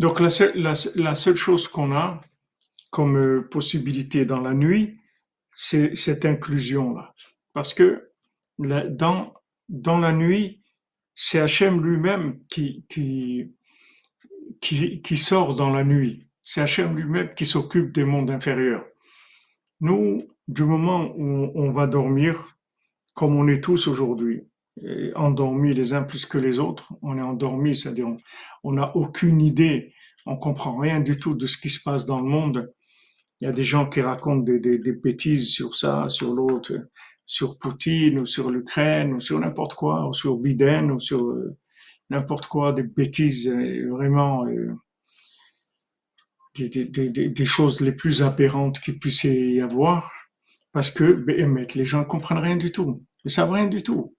Donc 0.00 0.18
la 0.18 0.30
seule, 0.30 1.36
chose 1.36 1.68
qu'on 1.68 1.92
a 1.92 2.20
comme 2.90 3.16
euh, 3.16 3.48
possibilité 3.48 4.24
dans 4.24 4.40
la 4.40 4.54
nuit, 4.54 4.98
c'est 5.54 5.94
cette 5.94 6.24
inclusion-là. 6.24 7.14
Parce 7.52 7.74
que 7.74 8.10
dans, 8.58 9.34
dans 9.68 9.98
la 9.98 10.12
nuit, 10.12 10.59
c'est 11.22 11.38
Hachem 11.38 11.84
lui-même 11.84 12.40
qui, 12.48 12.86
qui, 12.88 13.52
qui, 14.58 15.16
sort 15.18 15.54
dans 15.54 15.68
la 15.68 15.84
nuit. 15.84 16.26
C'est 16.40 16.62
Hachem 16.62 16.96
lui-même 16.96 17.34
qui 17.34 17.44
s'occupe 17.44 17.92
des 17.92 18.04
mondes 18.04 18.30
inférieurs. 18.30 18.86
Nous, 19.82 20.26
du 20.48 20.64
moment 20.64 21.12
où 21.14 21.52
on 21.54 21.72
va 21.72 21.86
dormir, 21.86 22.56
comme 23.12 23.36
on 23.36 23.48
est 23.48 23.62
tous 23.62 23.86
aujourd'hui, 23.86 24.48
endormis 25.14 25.74
les 25.74 25.92
uns 25.92 26.04
plus 26.04 26.24
que 26.24 26.38
les 26.38 26.58
autres. 26.58 26.94
On 27.02 27.18
est 27.18 27.22
endormis, 27.22 27.76
c'est-à-dire 27.76 28.16
on 28.64 28.72
n'a 28.72 28.96
aucune 28.96 29.42
idée, 29.42 29.92
on 30.24 30.38
comprend 30.38 30.78
rien 30.78 31.00
du 31.00 31.18
tout 31.18 31.34
de 31.34 31.46
ce 31.46 31.58
qui 31.58 31.68
se 31.68 31.82
passe 31.82 32.06
dans 32.06 32.20
le 32.20 32.30
monde. 32.30 32.72
Il 33.42 33.44
y 33.44 33.48
a 33.48 33.52
des 33.52 33.64
gens 33.64 33.86
qui 33.86 34.00
racontent 34.00 34.42
des, 34.42 34.58
des, 34.58 34.78
des 34.78 34.92
bêtises 34.92 35.50
sur 35.50 35.74
ça, 35.74 36.08
sur 36.08 36.32
l'autre, 36.32 36.72
sur 37.30 37.58
Poutine 37.58 38.18
ou 38.18 38.26
sur 38.26 38.50
l'Ukraine 38.50 39.14
ou 39.14 39.20
sur 39.20 39.38
n'importe 39.38 39.74
quoi, 39.74 40.08
ou 40.08 40.12
sur 40.12 40.36
Biden 40.36 40.90
ou 40.90 40.98
sur 40.98 41.28
euh, 41.28 41.56
n'importe 42.10 42.48
quoi, 42.48 42.72
des 42.72 42.82
bêtises 42.82 43.46
euh, 43.46 43.88
vraiment, 43.88 44.44
euh, 44.46 44.74
des, 46.56 46.68
des, 46.68 47.08
des, 47.08 47.44
choses 47.44 47.82
les 47.82 47.92
plus 47.92 48.24
aberrantes 48.24 48.80
qu'il 48.80 48.98
puisse 48.98 49.22
y 49.22 49.60
avoir, 49.60 50.12
parce 50.72 50.90
que 50.90 51.12
ben, 51.12 51.64
les 51.76 51.84
gens 51.84 52.00
ne 52.00 52.04
comprennent 52.04 52.38
rien 52.38 52.56
du 52.56 52.72
tout, 52.72 53.04
ils 53.24 53.30
savent 53.30 53.52
rien 53.52 53.66
du 53.66 53.84
tout. 53.84 54.16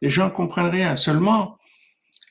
Les 0.00 0.08
gens 0.08 0.30
comprennent 0.30 0.70
rien. 0.70 0.96
Seulement, 0.96 1.58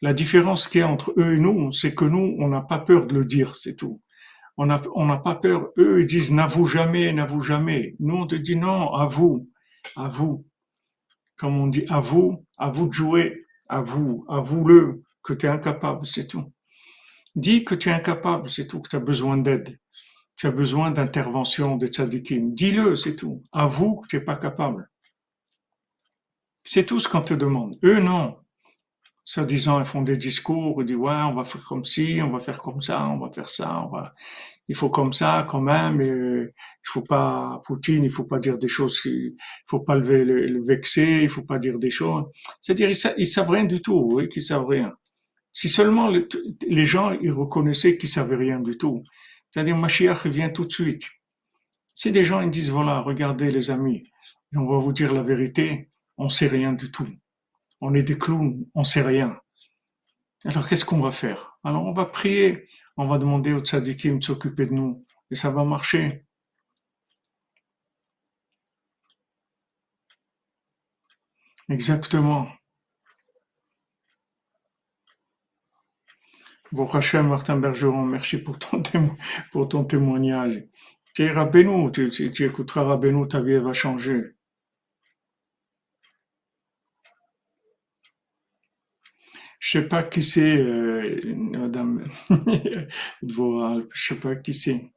la 0.02 0.14
différence 0.14 0.68
qu'il 0.68 0.82
y 0.82 0.84
a 0.84 0.88
entre 0.88 1.14
eux 1.18 1.36
et 1.36 1.40
nous, 1.40 1.72
c'est 1.72 1.94
que 1.94 2.06
nous, 2.06 2.36
on 2.40 2.48
n'a 2.48 2.62
pas 2.62 2.80
peur 2.80 3.06
de 3.06 3.14
le 3.14 3.26
dire, 3.26 3.56
c'est 3.56 3.76
tout. 3.76 4.02
On 4.58 4.66
n'a 4.66 4.82
on 4.96 5.16
pas 5.20 5.36
peur. 5.36 5.70
Eux, 5.78 6.02
ils 6.02 6.08
disent 6.08 6.32
n'avoue 6.32 6.66
jamais, 6.66 7.14
n'avoue 7.14 7.42
jamais. 7.42 7.94
Nous, 8.00 8.16
on 8.16 8.26
te 8.26 8.36
dit 8.36 8.56
non, 8.56 8.96
à 8.96 9.06
vous, 9.06 9.48
à 9.96 10.08
vous. 10.08 10.46
Comme 11.38 11.58
on 11.60 11.68
dit 11.68 11.86
à 11.90 12.00
vous, 12.00 12.46
à 12.58 12.70
vous 12.70 12.88
de 12.88 12.94
jouer, 12.94 13.46
à 13.70 13.82
vous, 13.82 14.26
avoue-le 14.28 15.04
que 15.24 15.34
tu 15.34 15.46
es 15.46 15.50
incapable, 15.50 16.06
c'est 16.06 16.28
tout. 16.28 16.52
Dis 17.36 17.64
que 17.64 17.76
tu 17.76 17.90
es 17.90 17.92
incapable, 17.92 18.50
c'est 18.50 18.66
tout, 18.66 18.82
que 18.82 18.90
tu 18.90 18.96
as 18.96 19.00
besoin 19.00 19.38
d'aide. 19.38 19.80
Tu 20.36 20.48
as 20.48 20.52
besoin 20.52 20.92
d'intervention 20.92 21.76
de 21.78 21.88
tzadikim. 21.88 22.54
Dis-le, 22.54 22.96
c'est 22.96 23.16
tout. 23.16 23.44
Avoue 23.52 24.02
que 24.02 24.08
tu 24.08 24.16
n'es 24.18 24.24
pas 24.24 24.36
capable. 24.36 24.90
C'est 26.64 26.86
tout 26.86 27.00
ce 27.00 27.08
qu'on 27.08 27.22
te 27.22 27.34
demande. 27.34 27.76
Eux, 27.84 28.00
non. 28.00 28.38
Soi-disant, 29.24 29.80
ils 29.80 29.86
font 29.86 30.02
des 30.02 30.18
discours, 30.18 30.82
ils 30.82 30.86
disent, 30.86 30.96
ouais, 30.96 31.14
on 31.14 31.34
va 31.34 31.44
faire 31.44 31.64
comme 31.64 31.84
ci, 31.84 32.20
on 32.24 32.30
va 32.30 32.40
faire 32.40 32.62
comme 32.62 32.82
ça, 32.82 33.08
on 33.08 33.20
va 33.20 33.32
faire 33.32 33.50
ça, 33.50 33.84
on 33.84 33.90
va, 33.90 34.16
il 34.68 34.76
faut 34.76 34.90
comme 34.90 35.14
ça, 35.14 35.46
quand 35.50 35.62
même, 35.62 36.02
et, 36.02 36.54
il 36.54 36.88
faut 36.88 37.02
pas, 37.02 37.62
Poutine, 37.66 38.04
il 38.04 38.10
faut 38.10 38.26
pas 38.26 38.40
dire 38.40 38.58
des 38.58 38.68
choses, 38.68 39.02
il 39.06 39.36
faut 39.66 39.80
pas 39.80 39.96
le, 39.96 40.66
vexer, 40.66 41.22
il 41.24 41.30
faut 41.30 41.44
pas 41.44 41.60
dire 41.60 41.80
des 41.80 41.92
choses. 41.92 42.26
C'est-à-dire, 42.60 42.90
ils, 43.18 43.26
savent 43.26 43.50
rien 43.50 43.66
du 43.66 43.82
tout, 43.82 44.00
vous 44.02 44.10
voyez 44.10 44.28
qu'ils 44.28 44.44
savent 44.44 44.68
rien. 44.68 44.94
Si 45.54 45.70
seulement 45.70 46.12
les 46.68 46.86
gens, 46.86 47.12
ils 47.12 47.32
reconnaissaient 47.32 47.98
qu'ils 47.98 48.10
savaient 48.10 48.36
rien 48.36 48.60
du 48.60 48.78
tout. 48.78 49.04
C'est-à-dire, 49.50 49.78
Mashiach 49.78 50.26
vient 50.28 50.50
tout 50.50 50.66
de 50.66 50.72
suite. 50.72 51.04
Si 51.94 52.12
les 52.12 52.24
gens, 52.24 52.42
ils 52.42 52.52
disent, 52.52 52.70
voilà, 52.70 53.00
regardez 53.00 53.52
les 53.52 53.72
amis, 53.72 54.04
on 54.56 54.66
va 54.66 54.78
vous 54.78 54.94
dire 54.94 55.14
la 55.14 55.24
vérité, 55.24 55.90
on 56.18 56.30
sait 56.30 56.48
rien 56.48 56.74
du 56.74 56.92
tout. 56.92 57.08
On 57.82 57.94
est 57.94 58.04
des 58.04 58.18
clowns, 58.18 58.66
on 58.76 58.84
sait 58.84 59.02
rien. 59.02 59.40
Alors 60.46 60.68
qu'est-ce 60.68 60.86
qu'on 60.86 61.02
va 61.02 61.12
faire? 61.12 61.58
Alors 61.64 61.86
on 61.86 61.92
va 61.92 62.06
prier, 62.06 62.68
on 62.98 63.08
va 63.08 63.18
demander 63.18 63.54
au 63.54 63.60
tzadikim 63.60 64.20
de 64.20 64.24
s'occuper 64.24 64.66
de 64.66 64.74
nous, 64.74 65.06
et 65.32 65.36
ça 65.36 65.52
va 65.52 65.64
marcher. 65.64 66.26
Exactement. 71.70 72.48
Bon, 76.72 76.86
Hachem, 76.86 77.28
Martin 77.28 77.58
Bergeron, 77.58 78.06
merci 78.06 78.38
pour 78.38 78.58
ton, 78.60 78.82
témoignage. 79.86 80.64
Tu, 81.14 81.32
tu, 82.34 82.46
écouteras 82.46 82.84
Rabbeinu, 82.84 83.28
ta 83.28 83.42
vie 83.42 83.58
va 83.58 83.74
changer. 83.74 84.37
Je 89.60 89.72
sais 89.72 89.88
pas 89.88 90.04
qui 90.04 90.22
c'est, 90.22 90.58
euh, 90.58 91.34
Madame 91.36 92.08
Je 92.30 93.78
sais 93.94 94.16
pas 94.16 94.36
qui 94.36 94.54
c'est. 94.54 94.92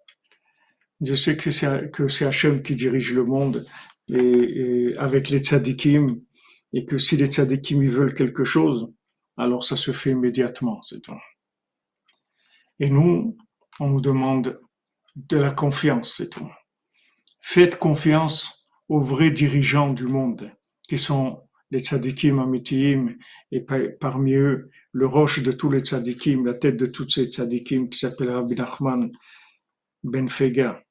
Je 1.00 1.14
sais 1.14 1.36
que 1.36 1.50
c'est 1.50 1.90
que 1.90 2.24
Hachem 2.24 2.62
qui 2.62 2.76
dirige 2.76 3.14
le 3.14 3.24
monde 3.24 3.66
et, 4.08 4.92
avec 4.98 5.30
les 5.30 5.38
tzadikim 5.38 6.20
et 6.72 6.84
que 6.84 6.98
si 6.98 7.16
les 7.16 7.26
tzadikim 7.26 7.82
veulent 7.86 8.14
quelque 8.14 8.44
chose, 8.44 8.92
alors 9.36 9.64
ça 9.64 9.76
se 9.76 9.92
fait 9.92 10.10
immédiatement, 10.10 10.82
c'est 10.82 11.00
tout. 11.00 11.16
Et 12.78 12.90
nous, 12.90 13.36
on 13.78 13.88
nous 13.88 14.00
demande 14.00 14.60
de 15.16 15.38
la 15.38 15.50
confiance, 15.50 16.16
c'est 16.18 16.28
tout. 16.28 16.50
Faites 17.40 17.78
confiance 17.78 18.68
aux 18.88 19.00
vrais 19.00 19.30
dirigeants 19.30 19.92
du 19.92 20.04
monde, 20.04 20.50
qui 20.88 20.98
sont 20.98 21.42
les 21.70 21.80
tzadikim 21.80 22.38
amitiyim, 22.38 23.16
et 23.52 23.60
parmi 24.00 24.34
eux, 24.34 24.70
le 24.92 25.06
roche 25.06 25.42
de 25.42 25.52
tous 25.52 25.70
les 25.70 25.80
tzadikim, 25.80 26.44
la 26.44 26.54
tête 26.54 26.76
de 26.76 26.86
tous 26.86 27.08
ces 27.08 27.26
tzadikim 27.26 27.88
qui 27.88 27.98
s'appelle 27.98 28.30
Rabbi 28.30 28.54
Nachman 28.54 29.10
Ben 30.02 30.28
Fega. 30.28 30.82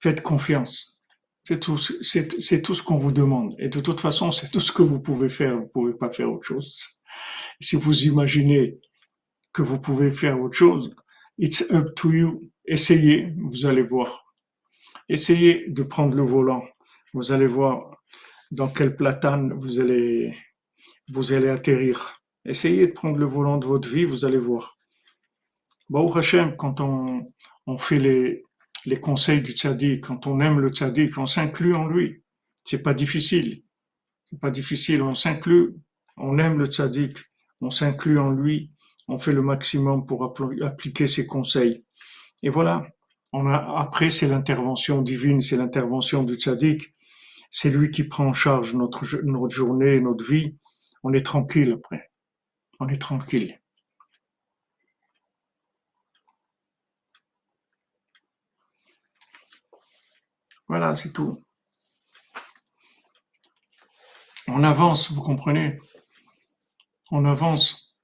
Faites 0.00 0.22
confiance. 0.22 1.02
C'est 1.44 1.60
tout, 1.60 1.78
c'est, 1.78 2.62
tout 2.62 2.74
ce 2.74 2.82
qu'on 2.82 2.96
vous 2.96 3.12
demande. 3.12 3.54
Et 3.58 3.68
de 3.68 3.80
toute 3.80 4.00
façon, 4.00 4.32
c'est 4.32 4.50
tout 4.50 4.60
ce 4.60 4.72
que 4.72 4.82
vous 4.82 4.98
pouvez 4.98 5.28
faire. 5.28 5.54
Vous 5.56 5.62
ne 5.62 5.68
pouvez 5.68 5.94
pas 5.94 6.10
faire 6.10 6.32
autre 6.32 6.44
chose. 6.44 6.84
Si 7.60 7.76
vous 7.76 8.02
imaginez 8.04 8.80
que 9.52 9.62
vous 9.62 9.78
pouvez 9.78 10.10
faire 10.10 10.40
autre 10.40 10.56
chose, 10.56 10.94
it's 11.38 11.70
up 11.70 11.94
to 11.94 12.10
you. 12.10 12.50
Essayez, 12.66 13.32
vous 13.36 13.64
allez 13.64 13.82
voir. 13.82 14.34
Essayez 15.08 15.68
de 15.68 15.84
prendre 15.84 16.16
le 16.16 16.24
volant. 16.24 16.64
Vous 17.14 17.30
allez 17.30 17.46
voir 17.46 17.95
dans 18.50 18.68
quel 18.68 18.96
platane 18.96 19.52
vous 19.52 19.80
allez, 19.80 20.34
vous 21.08 21.32
allez 21.32 21.48
atterrir? 21.48 22.20
Essayez 22.44 22.86
de 22.86 22.92
prendre 22.92 23.18
le 23.18 23.26
volant 23.26 23.58
de 23.58 23.66
votre 23.66 23.88
vie, 23.88 24.04
vous 24.04 24.24
allez 24.24 24.38
voir. 24.38 24.78
Bon, 25.88 26.10
Hachem, 26.10 26.56
quand 26.56 26.80
on, 26.80 27.32
on 27.66 27.78
fait 27.78 27.98
les, 27.98 28.44
les 28.86 29.00
conseils 29.00 29.42
du 29.42 29.52
tzaddik, 29.52 30.04
quand 30.04 30.26
on 30.26 30.40
aime 30.40 30.60
le 30.60 30.68
tzaddik, 30.68 31.18
on 31.18 31.26
s'inclut 31.26 31.74
en 31.74 31.86
lui. 31.86 32.22
C'est 32.64 32.82
pas 32.82 32.94
difficile. 32.94 33.62
C'est 34.24 34.40
pas 34.40 34.50
difficile. 34.50 35.02
On 35.02 35.14
s'inclut, 35.14 35.74
on 36.16 36.38
aime 36.38 36.58
le 36.58 36.66
tzaddik, 36.66 37.18
on 37.60 37.70
s'inclut 37.70 38.18
en 38.18 38.30
lui, 38.30 38.70
on 39.08 39.18
fait 39.18 39.32
le 39.32 39.42
maximum 39.42 40.04
pour 40.06 40.24
appliquer 40.24 41.06
ses 41.06 41.26
conseils. 41.26 41.84
Et 42.42 42.48
voilà. 42.48 42.86
On 43.32 43.46
après, 43.48 44.10
c'est 44.10 44.28
l'intervention 44.28 45.02
divine, 45.02 45.40
c'est 45.40 45.56
l'intervention 45.56 46.22
du 46.22 46.34
tzaddik 46.34 46.92
c'est 47.58 47.70
lui 47.70 47.90
qui 47.90 48.04
prend 48.04 48.26
en 48.26 48.32
charge 48.34 48.74
notre, 48.74 49.06
journée, 49.06 49.98
notre 49.98 50.30
vie. 50.30 50.58
On 51.02 51.14
est 51.14 51.24
tranquille 51.24 51.72
après. 51.72 52.10
On 52.80 52.88
est 52.88 53.00
tranquille. 53.00 53.58
Voilà, 60.68 60.94
c'est 60.96 61.14
tout. 61.14 61.42
On 64.48 64.62
avance, 64.62 65.10
vous 65.10 65.22
comprenez? 65.22 65.78
On 67.10 67.24
avance. 67.24 67.96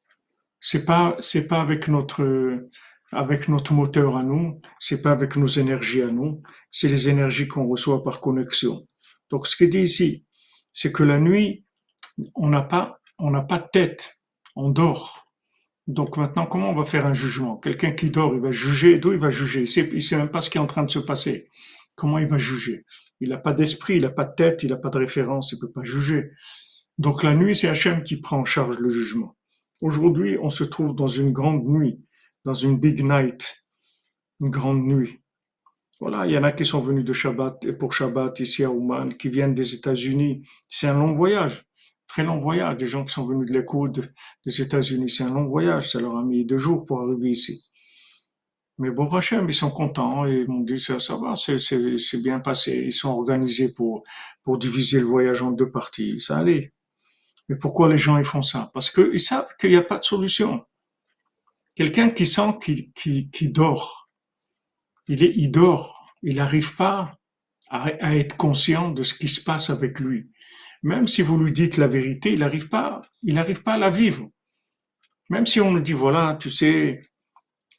C'est 0.63 0.87
pas, 0.87 1.19
pas 1.51 1.61
avec 1.61 1.89
notre, 1.89 2.71
avec 3.11 3.49
notre 3.49 3.75
moteur 3.75 4.17
à 4.17 4.23
nous, 4.23 4.63
c'est 4.79 5.03
pas 5.03 5.13
avec 5.13 5.37
nos 5.37 5.47
énergies 5.47 6.01
à 6.01 6.07
nous, 6.07 6.43
c'est 6.71 6.89
les 6.89 7.11
énergies 7.11 7.49
qu'on 7.49 7.69
reçoit 7.69 8.03
par 8.03 8.23
connexion. 8.23 8.89
Donc, 9.33 9.49
ce 9.49 9.57
qu'il 9.57 9.71
dit 9.71 9.81
ici, 9.81 10.25
c'est 10.73 10.93
que 10.93 11.03
la 11.03 11.19
nuit, 11.19 11.65
on 12.35 12.49
n'a 12.49 12.63
pas, 12.63 13.01
on 13.19 13.31
n'a 13.31 13.43
pas 13.43 13.59
de 13.59 13.67
tête, 13.73 14.21
on 14.55 14.69
dort. 14.69 15.27
Donc 15.89 16.17
maintenant, 16.17 16.47
comment 16.47 16.71
on 16.71 16.75
va 16.75 16.85
faire 16.85 17.07
un 17.07 17.15
jugement? 17.15 17.57
Quelqu'un 17.57 17.93
qui 17.93 18.11
dort, 18.11 18.35
il 18.35 18.41
va 18.41 18.53
juger, 18.53 18.99
d'où 18.99 19.13
il 19.13 19.19
va 19.19 19.31
juger? 19.31 19.65
Il 19.65 19.95
ne 19.95 20.01
sait 20.01 20.17
même 20.17 20.31
pas 20.31 20.41
ce 20.41 20.51
qui 20.51 20.59
est 20.59 20.61
en 20.61 20.67
train 20.67 20.85
de 20.85 20.91
se 20.91 21.01
passer. 21.01 21.51
Comment 21.97 22.19
il 22.19 22.27
va 22.27 22.39
juger? 22.39 22.85
Il 23.21 23.31
n'a 23.31 23.39
pas 23.39 23.53
d'esprit, 23.53 23.97
il 23.97 24.03
n'a 24.03 24.11
pas 24.11 24.25
de 24.25 24.35
tête, 24.35 24.63
il 24.63 24.71
n'a 24.71 24.77
pas 24.77 24.91
de 24.91 24.99
référence, 24.99 25.53
il 25.53 25.57
ne 25.57 25.61
peut 25.63 25.73
pas 25.73 25.83
juger. 25.83 26.31
Donc 26.99 27.23
la 27.23 27.35
nuit, 27.35 27.57
c'est 27.57 27.69
Hachem 27.69 28.03
qui 28.03 28.17
prend 28.17 28.39
en 28.39 28.45
charge 28.45 28.79
le 28.79 28.91
jugement. 28.91 29.37
Aujourd'hui, 29.81 30.39
on 30.41 30.51
se 30.51 30.63
trouve 30.63 30.95
dans 30.95 31.09
une 31.09 31.33
grande 31.33 31.65
nuit, 31.67 32.05
dans 32.45 32.55
une 32.55 32.79
big 32.79 33.03
night, 33.03 33.67
une 34.41 34.51
grande 34.51 34.83
nuit. 34.83 35.22
Voilà, 36.03 36.27
il 36.27 36.33
y 36.33 36.37
en 36.37 36.43
a 36.43 36.51
qui 36.51 36.65
sont 36.65 36.81
venus 36.81 37.05
de 37.05 37.13
Shabbat 37.13 37.65
et 37.65 37.73
pour 37.73 37.93
Shabbat 37.93 38.41
ici 38.41 38.65
à 38.65 38.73
Ouman, 38.73 39.17
qui 39.17 39.29
viennent 39.29 39.55
des 39.55 39.73
États-Unis. 39.73 40.43
C'est 40.69 40.89
un 40.89 40.99
long 40.99 41.13
voyage, 41.13 41.65
très 42.09 42.25
long 42.25 42.41
voyage. 42.41 42.77
Des 42.79 42.89
gens 42.89 43.05
qui 43.05 43.15
sont 43.15 43.25
venus 43.25 43.49
de 43.49 43.57
l'écoute 43.57 44.01
des 44.45 44.61
États-Unis, 44.61 45.09
c'est 45.09 45.23
un 45.23 45.33
long 45.33 45.45
voyage. 45.45 45.93
Ça 45.93 46.01
leur 46.01 46.17
a 46.17 46.25
mis 46.25 46.45
deux 46.45 46.59
jours 46.59 46.87
pour 46.87 47.03
arriver 47.03 47.31
ici. 47.31 47.63
Mais 48.79 48.91
bon, 48.91 49.07
Hachem, 49.15 49.49
ils 49.49 49.55
sont 49.55 49.71
contents 49.71 50.27
et 50.27 50.41
ils 50.41 50.49
m'ont 50.49 50.63
dit 50.63 50.81
ça, 50.81 50.99
ça 50.99 51.17
va, 51.17 51.35
c'est 51.37 52.21
bien 52.21 52.41
passé. 52.41 52.83
Ils 52.85 52.93
sont 52.93 53.11
organisés 53.11 53.73
pour, 53.73 54.03
pour 54.43 54.59
diviser 54.59 54.99
le 54.99 55.07
voyage 55.07 55.41
en 55.41 55.53
deux 55.53 55.71
parties. 55.71 56.21
Ça 56.21 56.37
allait. 56.37 56.73
Mais 57.49 57.55
pourquoi 57.55 57.89
les 57.89 57.97
gens 57.97 58.19
ils 58.19 58.25
font 58.25 58.43
ça? 58.43 58.73
Parce 58.75 58.91
qu'ils 58.91 59.21
savent 59.21 59.47
qu'il 59.57 59.71
n'y 59.71 59.77
a 59.77 59.83
pas 59.83 59.99
de 59.99 60.05
solution. 60.05 60.65
Quelqu'un 61.77 62.11
qui 62.11 62.27
sent 62.27 62.59
qu'il 62.59 63.53
dort, 63.53 64.02
il, 65.13 65.23
est, 65.25 65.49
dort, 65.49 66.07
il 66.23 66.37
n'arrive 66.37 66.75
pas 66.75 67.19
à, 67.69 68.17
être 68.17 68.37
conscient 68.37 68.91
de 68.91 69.03
ce 69.03 69.13
qui 69.13 69.29
se 69.29 69.43
passe 69.43 69.69
avec 69.69 70.01
lui. 70.01 70.31
Même 70.83 71.07
si 71.07 71.21
vous 71.21 71.39
lui 71.39 71.53
dites 71.53 71.77
la 71.77 71.87
vérité, 71.87 72.33
il 72.33 72.41
n'arrive 72.41 72.69
pas, 72.69 73.03
il 73.23 73.35
n'arrive 73.35 73.63
pas 73.63 73.75
à 73.75 73.79
la 73.79 73.91
vivre. 73.91 74.31
Même 75.29 75.45
si 75.45 75.61
on 75.61 75.75
lui 75.75 75.83
dit 75.83 75.93
voilà, 75.93 76.37
tu 76.41 76.51
sais, 76.51 77.03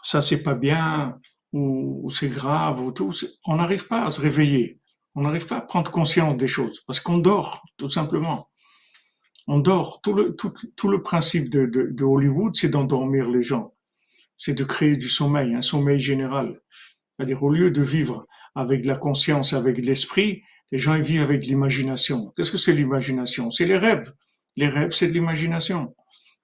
ça 0.03 0.21
c'est 0.21 0.43
pas 0.43 0.53
bien 0.53 1.19
ou, 1.53 2.07
c'est 2.11 2.29
grave 2.29 2.81
ou 2.81 2.91
tout, 2.91 3.11
on 3.45 3.55
n'arrive 3.55 3.87
pas 3.87 4.05
à 4.05 4.09
se 4.11 4.21
réveiller. 4.21 4.79
On 5.15 5.21
n'arrive 5.21 5.47
pas 5.47 5.57
à 5.57 5.61
prendre 5.61 5.89
conscience 5.89 6.37
des 6.37 6.47
choses 6.47 6.81
parce 6.85 6.99
qu'on 6.99 7.17
dort, 7.17 7.63
tout 7.77 7.89
simplement. 7.89 8.49
On 9.47 9.59
dort. 9.59 10.01
Tout 10.01 10.13
le, 10.13 11.01
principe 11.01 11.49
de 11.49 12.03
Hollywood, 12.03 12.55
c'est 12.55 12.69
d'endormir 12.69 13.27
les 13.29 13.43
gens. 13.43 13.73
C'est 14.37 14.53
de 14.53 14.63
créer 14.63 14.95
du 14.95 15.07
sommeil, 15.07 15.53
un 15.53 15.61
sommeil 15.61 15.99
général. 15.99 16.59
C'est-à-dire, 17.17 17.43
au 17.43 17.49
lieu 17.49 17.71
de 17.71 17.81
vivre 17.81 18.25
avec 18.55 18.85
la 18.85 18.95
conscience, 18.95 19.53
avec 19.53 19.77
l'esprit, 19.77 20.43
les 20.71 20.77
gens 20.77 20.99
vivent 20.99 21.21
avec 21.21 21.45
l'imagination. 21.45 22.33
Qu'est-ce 22.35 22.51
que 22.51 22.57
c'est 22.57 22.73
l'imagination? 22.73 23.51
C'est 23.51 23.65
les 23.65 23.77
rêves. 23.77 24.13
Les 24.55 24.67
rêves, 24.67 24.91
c'est 24.91 25.07
de 25.07 25.13
l'imagination. 25.13 25.95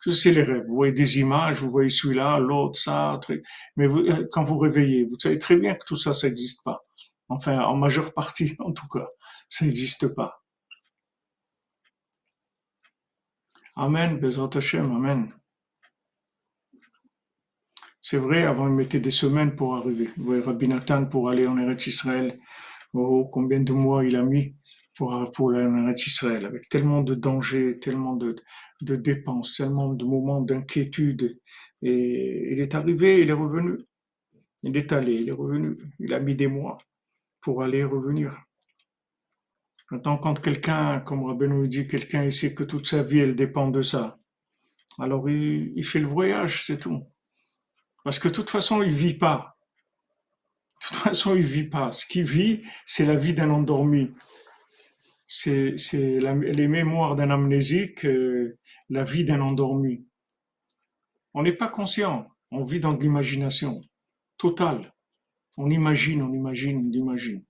C'est 0.08 0.32
les 0.32 0.44
rêves? 0.44 0.64
Vous 0.68 0.76
voyez 0.76 0.94
des 0.94 1.20
images, 1.20 1.60
vous 1.60 1.70
voyez 1.70 1.90
celui-là, 1.90 2.40
l'autre, 2.40 2.80
ça, 2.80 3.18
truc. 3.22 3.44
Mais 3.76 3.88
vous, 3.88 4.00
euh, 4.00 4.28
quand 4.32 4.44
vous 4.44 4.58
réveillez, 4.58 5.04
vous 5.06 5.20
savez 5.20 5.38
très 5.38 5.58
bien 5.58 5.74
que 5.74 5.86
tout 5.86 5.96
ça, 5.96 6.14
ça 6.14 6.28
n'existe 6.28 6.64
pas. 6.64 6.86
Enfin, 7.28 7.60
en 7.60 7.76
majeure 7.76 8.14
partie, 8.14 8.56
en 8.60 8.72
tout 8.72 8.88
cas, 8.88 9.08
ça 9.50 9.66
n'existe 9.66 10.14
pas. 10.16 10.42
Amen, 13.76 14.20
Amen. 14.74 15.39
C'est 18.02 18.18
vrai, 18.18 18.44
avant, 18.44 18.68
il 18.68 18.74
mettait 18.74 19.00
des 19.00 19.12
semaines 19.12 19.56
pour 19.56 19.76
arriver. 19.76 20.10
Vous 20.18 20.26
voyez, 20.26 20.42
Rabbi 20.42 20.68
Nathan, 20.68 21.06
pour 21.06 21.30
aller 21.30 21.46
en 21.46 21.58
Eretz 21.58 21.88
Israël, 21.88 22.40
oh, 22.94 23.26
combien 23.32 23.60
de 23.60 23.74
mois 23.74 24.06
il 24.06 24.16
a 24.16 24.24
mis 24.24 24.56
pour, 24.96 25.32
pour 25.32 25.52
aller 25.52 25.66
en 25.66 25.76
Eretz 25.86 26.08
Israël, 26.08 26.46
avec 26.46 26.70
tellement 26.70 27.02
de 27.02 27.14
dangers, 27.14 27.80
tellement 27.80 28.16
de, 28.16 28.38
de 28.82 28.96
dépenses, 28.96 29.58
tellement 29.58 29.94
de 29.94 30.06
moments 30.06 30.42
d'inquiétude. 30.42 31.40
Et 31.82 32.54
il 32.54 32.60
est 32.62 32.74
arrivé, 32.74 33.22
il 33.22 33.30
est 33.30 33.34
revenu. 33.34 33.80
Il 34.64 34.76
est 34.78 34.92
allé, 34.92 35.16
il 35.16 35.30
est 35.30 35.34
revenu. 35.34 35.78
Il 36.00 36.14
a 36.14 36.20
mis 36.20 36.36
des 36.36 36.48
mois 36.48 36.78
pour 37.42 37.64
aller 37.64 37.84
revenir. 37.84 38.38
Maintenant, 39.92 40.18
quand 40.18 40.40
quelqu'un, 40.40 41.00
comme 41.02 41.26
Rabbi 41.26 41.48
nous 41.48 41.68
dit, 41.68 41.88
quelqu'un 41.88 42.30
sait 42.30 42.54
que 42.54 42.64
toute 42.64 42.88
sa 42.88 43.04
vie, 43.04 43.20
elle 43.20 43.36
dépend 43.36 43.70
de 43.70 43.82
ça, 43.82 44.20
alors 45.00 45.30
il 45.30 45.84
fait 45.84 46.00
le 46.00 46.08
voyage, 46.08 46.66
c'est 46.66 46.80
tout. 46.80 47.04
Parce 48.10 48.18
que 48.18 48.28
de 48.28 48.34
toute 48.34 48.50
façon, 48.50 48.82
il 48.82 48.92
vit 48.92 49.14
pas. 49.14 49.56
De 50.82 50.88
toute 50.88 50.98
façon, 50.98 51.36
il 51.36 51.44
vit 51.44 51.70
pas. 51.70 51.92
Ce 51.92 52.08
qu'il 52.08 52.24
vit, 52.24 52.64
c'est 52.88 53.06
la 53.06 53.16
vie 53.16 53.36
d'un 53.36 53.52
endormi. 53.52 54.10
C'est 55.28 55.76
les 56.02 56.68
mémoires 56.68 57.16
d'un 57.16 57.30
amnésique, 57.30 58.08
euh, 58.08 58.58
la 58.90 59.04
vie 59.04 59.26
d'un 59.26 59.42
endormi. 59.42 60.08
On 61.36 61.44
n'est 61.44 61.54
pas 61.54 61.68
conscient. 61.68 62.28
On 62.50 62.64
vit 62.64 62.80
dans 62.80 62.94
de 62.94 63.00
l'imagination 63.00 63.80
totale. 64.40 64.92
On 65.56 65.70
imagine, 65.70 66.24
on 66.24 66.34
imagine, 66.34 66.78
on 66.80 66.92
imagine. 66.92 67.44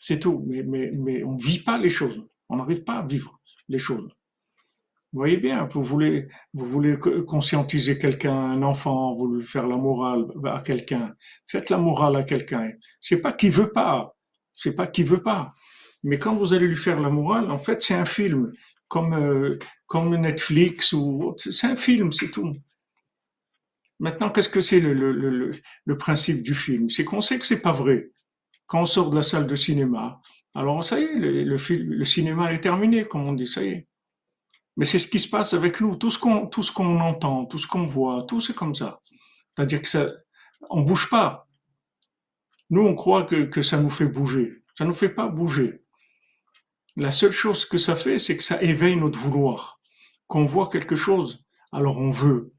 C'est 0.00 0.18
tout. 0.18 0.46
Mais, 0.46 0.62
mais 0.62 1.22
on 1.24 1.32
ne 1.32 1.42
vit 1.42 1.60
pas 1.60 1.76
les 1.76 1.90
choses. 1.90 2.26
On 2.48 2.56
n'arrive 2.56 2.84
pas 2.84 3.00
à 3.00 3.06
vivre 3.06 3.38
les 3.68 3.78
choses. 3.78 4.10
Vous 5.14 5.20
voyez 5.20 5.36
bien, 5.36 5.66
vous 5.66 5.84
voulez, 5.84 6.26
vous 6.54 6.66
voulez 6.66 6.98
conscientiser 6.98 7.98
quelqu'un, 7.98 8.34
un 8.34 8.62
enfant, 8.64 9.14
vous 9.14 9.28
voulez 9.28 9.44
faire 9.44 9.68
la 9.68 9.76
morale 9.76 10.26
à 10.44 10.60
quelqu'un. 10.60 11.14
Faites 11.46 11.70
la 11.70 11.78
morale 11.78 12.16
à 12.16 12.24
quelqu'un. 12.24 12.72
C'est 12.98 13.20
pas 13.20 13.32
qu'il 13.32 13.52
veut 13.52 13.70
pas. 13.70 14.16
C'est 14.56 14.74
pas 14.74 14.88
qu'il 14.88 15.04
veut 15.04 15.22
pas. 15.22 15.54
Mais 16.02 16.18
quand 16.18 16.34
vous 16.34 16.52
allez 16.52 16.66
lui 16.66 16.76
faire 16.76 17.00
la 17.00 17.10
morale, 17.10 17.48
en 17.52 17.58
fait, 17.58 17.80
c'est 17.80 17.94
un 17.94 18.04
film. 18.04 18.52
Comme, 18.88 19.14
euh, 19.14 19.56
comme 19.86 20.16
Netflix 20.16 20.92
ou 20.92 21.32
c'est 21.36 21.68
un 21.68 21.76
film, 21.76 22.10
c'est 22.10 22.32
tout. 22.32 22.56
Maintenant, 24.00 24.30
qu'est-ce 24.30 24.48
que 24.48 24.60
c'est 24.60 24.80
le, 24.80 24.94
le, 24.94 25.12
le, 25.12 25.52
le, 25.84 25.96
principe 25.96 26.42
du 26.42 26.54
film? 26.54 26.90
C'est 26.90 27.04
qu'on 27.04 27.20
sait 27.20 27.38
que 27.38 27.46
c'est 27.46 27.62
pas 27.62 27.72
vrai. 27.72 28.10
Quand 28.66 28.80
on 28.80 28.84
sort 28.84 29.10
de 29.10 29.16
la 29.16 29.22
salle 29.22 29.46
de 29.46 29.54
cinéma, 29.54 30.20
alors 30.54 30.82
ça 30.82 30.98
y 30.98 31.04
est, 31.04 31.14
le, 31.14 31.44
le, 31.44 31.56
le 31.76 32.04
cinéma 32.04 32.52
est 32.52 32.58
terminé, 32.58 33.04
comme 33.04 33.28
on 33.28 33.32
dit, 33.32 33.46
ça 33.46 33.62
y 33.62 33.68
est. 33.68 33.86
Mais 34.76 34.84
c'est 34.84 34.98
ce 34.98 35.08
qui 35.08 35.20
se 35.20 35.28
passe 35.28 35.54
avec 35.54 35.80
nous. 35.80 35.96
Tout 35.96 36.10
ce 36.10 36.18
qu'on, 36.18 36.46
tout 36.46 36.62
ce 36.62 36.72
qu'on 36.72 37.00
entend, 37.00 37.46
tout 37.46 37.58
ce 37.58 37.66
qu'on 37.66 37.86
voit, 37.86 38.24
tout 38.28 38.40
c'est 38.40 38.54
comme 38.54 38.74
ça. 38.74 39.00
C'est-à-dire 39.54 39.82
que 39.82 39.88
ça, 39.88 40.08
on 40.70 40.82
bouge 40.82 41.08
pas. 41.10 41.48
Nous, 42.70 42.82
on 42.82 42.94
croit 42.94 43.24
que, 43.24 43.44
que 43.44 43.62
ça 43.62 43.78
nous 43.78 43.90
fait 43.90 44.06
bouger. 44.06 44.62
Ça 44.76 44.84
nous 44.84 44.92
fait 44.92 45.10
pas 45.10 45.28
bouger. 45.28 45.82
La 46.96 47.10
seule 47.10 47.32
chose 47.32 47.64
que 47.64 47.78
ça 47.78 47.96
fait, 47.96 48.18
c'est 48.18 48.36
que 48.36 48.42
ça 48.42 48.62
éveille 48.62 48.96
notre 48.96 49.18
vouloir. 49.18 49.80
Quand 50.26 50.40
on 50.40 50.46
voit 50.46 50.68
quelque 50.68 50.96
chose, 50.96 51.44
alors 51.72 51.98
on 51.98 52.10
veut. 52.10 52.52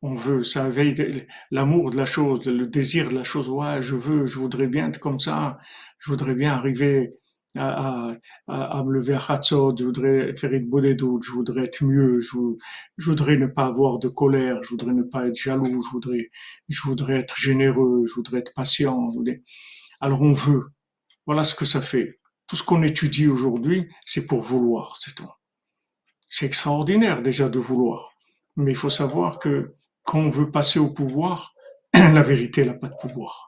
On 0.00 0.14
veut, 0.14 0.44
ça 0.44 0.68
éveille 0.68 1.26
l'amour 1.50 1.90
de 1.90 1.96
la 1.96 2.06
chose, 2.06 2.46
le 2.46 2.66
désir 2.66 3.08
de 3.08 3.14
la 3.14 3.24
chose. 3.24 3.48
Ouais, 3.48 3.82
je 3.82 3.96
veux, 3.96 4.26
je 4.26 4.38
voudrais 4.38 4.68
bien 4.68 4.88
être 4.88 5.00
comme 5.00 5.18
ça. 5.18 5.58
Je 5.98 6.10
voudrais 6.10 6.34
bien 6.34 6.52
arriver 6.52 7.14
à, 7.56 8.14
à, 8.46 8.78
à, 8.78 8.84
me 8.84 8.92
lever 8.92 9.14
à 9.14 9.18
je 9.18 9.84
voudrais 9.84 10.36
faire 10.36 10.52
une 10.52 10.68
bonne 10.68 10.94
doute, 10.94 11.24
je 11.24 11.32
voudrais 11.32 11.64
être 11.64 11.82
mieux, 11.82 12.20
je, 12.20 12.36
je, 12.98 13.04
voudrais 13.08 13.36
ne 13.36 13.46
pas 13.46 13.66
avoir 13.66 13.98
de 13.98 14.08
colère, 14.08 14.62
je 14.62 14.68
voudrais 14.68 14.92
ne 14.92 15.02
pas 15.02 15.26
être 15.26 15.36
jaloux, 15.36 15.82
je 15.82 15.90
voudrais, 15.90 16.30
je 16.68 16.82
voudrais 16.82 17.14
être 17.14 17.36
généreux, 17.38 18.04
je 18.06 18.14
voudrais 18.14 18.38
être 18.40 18.52
patient. 18.54 19.12
Alors 20.00 20.22
on 20.22 20.32
veut. 20.32 20.66
Voilà 21.26 21.44
ce 21.44 21.54
que 21.54 21.64
ça 21.64 21.80
fait. 21.80 22.20
Tout 22.46 22.56
ce 22.56 22.62
qu'on 22.62 22.82
étudie 22.82 23.28
aujourd'hui, 23.28 23.88
c'est 24.06 24.26
pour 24.26 24.40
vouloir, 24.40 24.96
c'est 24.98 25.14
tout. 25.14 25.28
C'est 26.28 26.46
extraordinaire 26.46 27.22
déjà 27.22 27.48
de 27.48 27.58
vouloir. 27.58 28.12
Mais 28.56 28.72
il 28.72 28.76
faut 28.76 28.90
savoir 28.90 29.38
que 29.38 29.74
quand 30.04 30.20
on 30.20 30.30
veut 30.30 30.50
passer 30.50 30.78
au 30.78 30.92
pouvoir, 30.92 31.54
la 31.94 32.22
vérité 32.22 32.64
n'a 32.64 32.74
pas 32.74 32.88
de 32.88 32.96
pouvoir. 33.00 33.47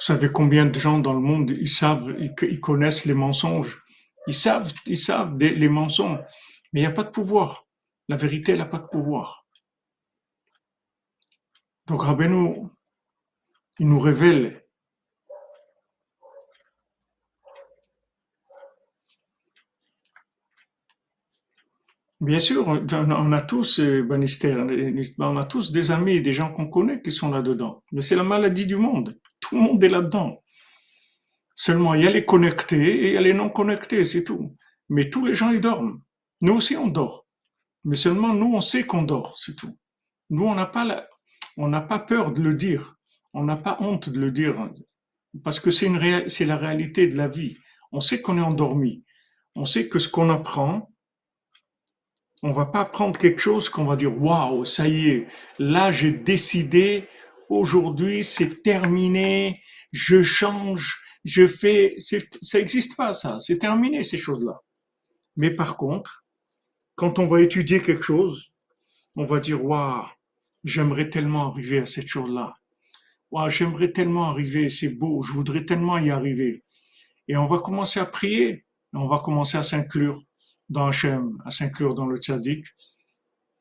Vous 0.00 0.06
savez 0.06 0.30
combien 0.30 0.66
de 0.66 0.78
gens 0.78 0.98
dans 0.98 1.14
le 1.14 1.20
monde, 1.20 1.50
ils 1.52 1.68
savent, 1.68 2.14
ils 2.18 2.60
connaissent 2.60 3.04
les 3.06 3.14
mensonges. 3.14 3.82
Ils 4.26 4.34
savent, 4.34 4.72
ils 4.86 4.98
savent 4.98 5.36
les 5.38 5.68
mensonges. 5.68 6.18
Mais 6.72 6.80
il 6.80 6.82
n'y 6.82 6.88
a 6.88 6.92
pas 6.92 7.04
de 7.04 7.10
pouvoir. 7.10 7.66
La 8.08 8.16
vérité, 8.16 8.56
n'a 8.56 8.66
pas 8.66 8.80
de 8.80 8.86
pouvoir. 8.86 9.46
Donc 11.86 12.02
Rabbeinu, 12.02 12.68
il 13.78 13.86
nous 13.86 13.98
révèle 13.98 14.64
Bien 22.20 22.38
sûr, 22.38 22.66
on 22.66 23.32
a 23.32 23.42
tous, 23.42 23.80
euh, 23.80 24.02
Bannister, 24.02 24.56
on 25.18 25.36
a 25.36 25.44
tous 25.44 25.72
des 25.72 25.90
amis, 25.90 26.22
des 26.22 26.32
gens 26.32 26.50
qu'on 26.50 26.68
connaît 26.68 27.02
qui 27.02 27.10
sont 27.10 27.30
là-dedans. 27.30 27.82
Mais 27.92 28.00
c'est 28.00 28.16
la 28.16 28.22
maladie 28.22 28.66
du 28.66 28.76
monde. 28.76 29.18
Tout 29.44 29.56
le 29.56 29.60
monde 29.60 29.84
est 29.84 29.88
là-dedans. 29.88 30.42
Seulement, 31.54 31.94
il 31.94 32.02
y 32.02 32.06
a 32.06 32.10
les 32.10 32.24
connectés 32.24 33.04
et 33.04 33.08
il 33.08 33.12
y 33.12 33.16
a 33.16 33.20
les 33.20 33.34
non 33.34 33.50
connectés, 33.50 34.04
c'est 34.04 34.24
tout. 34.24 34.56
Mais 34.88 35.10
tous 35.10 35.26
les 35.26 35.34
gens, 35.34 35.50
ils 35.50 35.60
dorment. 35.60 36.02
Nous 36.40 36.54
aussi, 36.54 36.76
on 36.76 36.88
dort. 36.88 37.26
Mais 37.84 37.94
seulement, 37.94 38.32
nous, 38.32 38.54
on 38.54 38.60
sait 38.60 38.84
qu'on 38.84 39.02
dort, 39.02 39.36
c'est 39.36 39.54
tout. 39.54 39.78
Nous, 40.30 40.44
on 40.44 40.54
n'a 40.54 40.66
pas, 40.66 41.06
pas 41.56 41.98
peur 41.98 42.32
de 42.32 42.40
le 42.40 42.54
dire. 42.54 42.96
On 43.34 43.44
n'a 43.44 43.56
pas 43.56 43.76
honte 43.80 44.08
de 44.08 44.18
le 44.18 44.30
dire. 44.30 44.70
Parce 45.42 45.60
que 45.60 45.70
c'est 45.70 45.88
la 46.46 46.56
réalité 46.56 47.06
de 47.06 47.16
la 47.16 47.28
vie. 47.28 47.58
On 47.92 48.00
sait 48.00 48.22
qu'on 48.22 48.38
est 48.38 48.42
endormi. 48.42 49.04
on 49.54 49.66
sait 49.66 49.88
que 49.88 49.98
ce 49.98 50.08
qu'on 50.08 50.30
apprend, 50.30 50.90
on 52.42 52.52
va 52.52 52.66
pas 52.66 52.80
apprendre 52.80 53.18
quelque 53.18 53.40
chose 53.40 53.68
qu'on 53.68 53.84
va 53.84 53.96
dire 53.96 54.20
waouh, 54.20 54.64
ça 54.66 54.86
y 54.86 55.08
est, 55.08 55.28
là 55.58 55.90
j'ai 55.90 56.10
décidé, 56.12 57.08
aujourd'hui 57.48 58.24
c'est 58.24 58.62
terminé, 58.62 59.62
je 59.92 60.22
change, 60.22 61.00
je 61.24 61.46
fais, 61.46 61.96
ça 61.98 62.58
n'existe 62.58 62.96
pas 62.96 63.12
ça, 63.12 63.38
c'est 63.40 63.58
terminé 63.58 64.02
ces 64.02 64.18
choses-là. 64.18 64.60
Mais 65.36 65.50
par 65.50 65.76
contre, 65.76 66.24
quand 66.94 67.18
on 67.18 67.26
va 67.26 67.40
étudier 67.40 67.80
quelque 67.80 68.02
chose, 68.02 68.52
on 69.16 69.24
va 69.24 69.40
dire 69.40 69.64
waouh, 69.64 70.06
j'aimerais 70.64 71.10
tellement 71.10 71.50
arriver 71.50 71.78
à 71.78 71.86
cette 71.86 72.08
chose-là. 72.08 72.54
Waouh, 73.30 73.50
j'aimerais 73.50 73.92
tellement 73.92 74.30
arriver, 74.30 74.68
c'est 74.68 74.96
beau, 74.96 75.22
je 75.22 75.32
voudrais 75.32 75.64
tellement 75.64 75.98
y 75.98 76.10
arriver. 76.10 76.64
Et 77.28 77.36
on 77.36 77.46
va 77.46 77.58
commencer 77.58 78.00
à 78.00 78.06
prier, 78.06 78.64
on 78.92 79.08
va 79.08 79.18
commencer 79.18 79.58
à 79.58 79.62
s'inclure 79.62 80.20
dans 80.68 80.88
Hachem, 80.88 81.38
à 81.44 81.50
s'inclure 81.50 81.94
dans 81.94 82.06
le 82.06 82.16
tzaddik. 82.16 82.66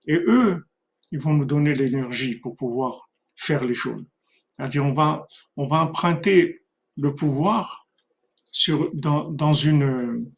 Et 0.05 0.19
eux, 0.27 0.67
ils 1.11 1.19
vont 1.19 1.33
nous 1.33 1.45
donner 1.45 1.73
l'énergie 1.73 2.39
pour 2.39 2.55
pouvoir 2.55 3.09
faire 3.35 3.63
les 3.63 3.73
choses. 3.73 4.05
C'est-à-dire, 4.57 4.85
on 4.85 4.93
va, 4.93 5.27
on 5.57 5.65
va 5.65 5.77
emprunter 5.77 6.61
le 6.97 7.13
pouvoir 7.15 7.87
sur, 8.51 8.91
dans, 8.93 9.29
dans 9.31 9.53
une, 9.53 10.31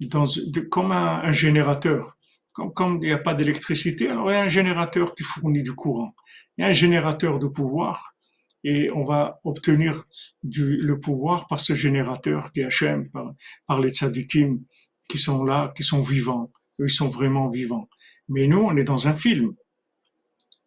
dans, 0.00 0.26
comme 0.70 0.92
un, 0.92 1.32
générateur. 1.32 2.16
Comme, 2.52 2.72
comme 2.72 2.98
il 3.02 3.06
n'y 3.06 3.12
a 3.12 3.18
pas 3.18 3.34
d'électricité, 3.34 4.08
alors 4.08 4.30
il 4.30 4.34
y 4.34 4.36
a 4.36 4.42
un 4.42 4.48
générateur 4.48 5.14
qui 5.14 5.22
fournit 5.22 5.62
du 5.62 5.72
courant. 5.72 6.14
Il 6.56 6.62
y 6.62 6.64
a 6.64 6.68
un 6.68 6.72
générateur 6.72 7.38
de 7.38 7.48
pouvoir 7.48 8.14
et 8.62 8.90
on 8.92 9.04
va 9.04 9.40
obtenir 9.44 10.04
du, 10.42 10.76
le 10.76 10.98
pouvoir 10.98 11.46
par 11.48 11.60
ce 11.60 11.74
générateur 11.74 12.50
qui 12.52 12.62
par, 13.12 13.34
par 13.66 13.80
les 13.80 13.90
tzadikim 13.90 14.60
qui 15.08 15.18
sont 15.18 15.44
là, 15.44 15.72
qui 15.76 15.82
sont 15.82 16.02
vivants. 16.02 16.50
Eux, 16.80 16.86
ils 16.86 16.92
sont 16.92 17.08
vraiment 17.08 17.50
vivants. 17.50 17.88
Mais 18.28 18.46
nous, 18.46 18.58
on 18.58 18.76
est 18.76 18.84
dans 18.84 19.06
un 19.06 19.14
film. 19.14 19.54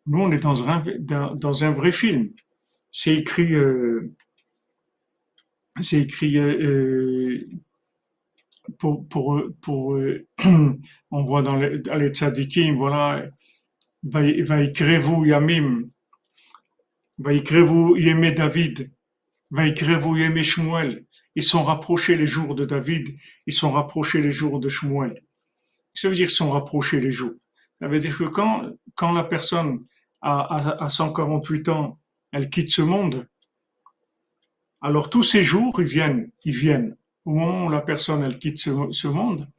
Nous, 0.08 0.22
on 0.22 0.32
est 0.32 0.40
dans 0.40 0.68
un, 0.68 0.84
dans, 1.00 1.64
un 1.64 1.72
vrai 1.72 1.92
film. 1.92 2.32
C'est 2.92 3.16
écrit, 3.16 3.54
euh, 3.54 4.14
c'est 5.82 6.02
écrit 6.02 6.38
euh, 6.38 6.62
euh 6.62 7.48
pour, 8.80 9.08
pour, 9.08 9.42
pour 9.62 9.98
on 11.12 11.24
voit 11.24 11.42
dans 11.42 11.56
les, 11.56 11.80
dans 11.80 11.96
les 11.96 12.12
voilà, 12.76 13.26
vous 14.04 15.26
Yamim, 15.26 15.90
vous 17.18 17.96
Yemé 17.98 18.32
David, 18.34 18.92
vous 19.52 20.18
Yemé 20.18 20.44
Shmuel. 20.44 21.06
Ils 21.36 21.44
sont 21.44 21.64
rapprochés 21.64 22.16
les 22.16 22.26
jours 22.26 22.56
de 22.56 22.66
David, 22.66 23.16
ils 23.46 23.54
sont 23.54 23.72
rapprochés 23.72 24.22
les 24.22 24.32
jours 24.32 24.60
de 24.60 24.70
Shmuel. 24.70 25.22
Ça 25.94 26.10
veut 26.10 26.16
dire 26.16 26.28
qu'ils 26.28 26.36
sont 26.36 26.52
rapprochés 26.52 27.00
les 27.00 27.12
jours. 27.12 27.36
Ça 27.80 27.88
veut 27.88 28.00
dire 28.00 28.18
que 28.18 28.24
quand, 28.26 28.72
quand 28.96 29.14
la 29.14 29.24
personne 29.24 29.86
a, 30.22 30.84
a, 30.84 30.90
148 30.90 31.70
ans, 31.70 32.00
elle 32.32 32.50
quitte 32.50 32.72
ce 32.72 32.82
monde, 32.82 33.28
alors 34.82 35.10
tous 35.10 35.24
ces 35.24 35.44
jours, 35.44 35.82
ils 35.82 35.88
viennent, 35.88 36.32
ils 36.46 36.56
viennent. 36.56 36.96
Au 37.26 37.32
moment 37.32 37.66
où 37.66 37.70
la 37.70 37.82
personne, 37.82 38.24
elle 38.24 38.38
quitte 38.38 38.60
ce, 38.60 39.08
monde, 39.08 39.50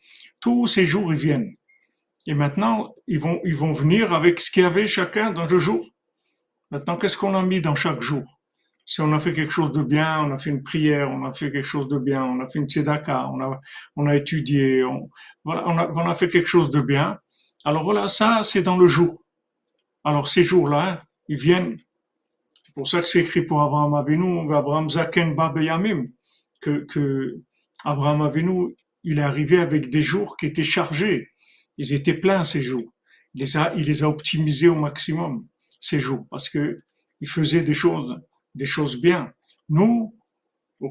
tous 0.40 0.66
ces 0.66 0.84
jours, 0.84 1.12
ils 1.12 1.18
viennent. 1.18 1.54
Et 2.26 2.34
maintenant, 2.34 2.94
ils 3.06 3.18
vont, 3.18 3.40
ils 3.44 3.56
vont 3.56 3.72
venir 3.72 4.12
avec 4.12 4.40
ce 4.40 4.50
qu'il 4.50 4.62
y 4.62 4.66
avait 4.66 4.86
chacun 4.86 5.30
dans 5.30 5.44
le 5.44 5.58
jour. 5.58 5.84
Maintenant, 6.70 6.96
qu'est-ce 6.96 7.16
qu'on 7.16 7.34
a 7.34 7.42
mis 7.42 7.60
dans 7.60 7.74
chaque 7.74 8.00
jour? 8.00 8.40
Si 8.86 9.00
on 9.00 9.12
a 9.12 9.18
fait 9.18 9.32
quelque 9.32 9.52
chose 9.52 9.72
de 9.72 9.82
bien, 9.82 10.20
on 10.20 10.32
a 10.32 10.38
fait 10.38 10.50
une 10.50 10.62
prière, 10.62 11.10
on 11.10 11.26
a 11.26 11.32
fait 11.32 11.50
quelque 11.50 11.64
chose 11.64 11.88
de 11.88 11.98
bien, 11.98 12.24
on 12.24 12.40
a 12.40 12.48
fait 12.48 12.58
une 12.58 12.68
tzedaka, 12.68 13.28
on 13.28 13.40
a, 13.40 13.60
on 13.96 14.06
a 14.06 14.16
étudié, 14.16 14.82
on, 14.84 15.10
voilà, 15.44 15.64
on, 15.66 15.76
a, 15.76 15.88
on 15.90 16.08
a 16.08 16.14
fait 16.14 16.28
quelque 16.28 16.48
chose 16.48 16.70
de 16.70 16.80
bien. 16.80 17.18
Alors 17.64 17.84
voilà, 17.84 18.08
ça, 18.08 18.40
c'est 18.42 18.62
dans 18.62 18.78
le 18.78 18.86
jour. 18.86 19.24
Alors 20.08 20.26
ces 20.26 20.42
jours-là, 20.42 21.04
ils 21.28 21.36
viennent. 21.36 21.76
C'est 22.64 22.72
pour 22.72 22.88
ça 22.88 23.02
que 23.02 23.06
c'est 23.06 23.20
écrit 23.20 23.42
pour 23.42 23.60
Abraham 23.60 23.92
Avinu, 23.92 24.54
Abraham 24.54 24.88
Zaken 24.88 25.34
Babeyamim, 25.34 26.06
que, 26.62 26.86
que 26.86 27.42
Abraham 27.84 28.22
Avinu, 28.22 28.74
il 29.04 29.18
est 29.18 29.22
arrivé 29.22 29.58
avec 29.58 29.90
des 29.90 30.00
jours 30.00 30.38
qui 30.38 30.46
étaient 30.46 30.62
chargés. 30.62 31.28
Ils 31.76 31.92
étaient 31.92 32.14
pleins 32.14 32.42
ces 32.44 32.62
jours. 32.62 32.90
Il 33.34 33.42
les 33.42 33.58
a, 33.58 33.74
il 33.76 33.84
les 33.84 34.02
a 34.02 34.08
optimisés 34.08 34.68
au 34.68 34.76
maximum 34.76 35.46
ces 35.78 36.00
jours 36.00 36.26
parce 36.30 36.48
que 36.48 36.80
il 37.20 37.28
faisait 37.28 37.62
des 37.62 37.74
choses, 37.74 38.18
des 38.54 38.64
choses 38.64 39.02
bien. 39.02 39.30
Nous, 39.68 40.16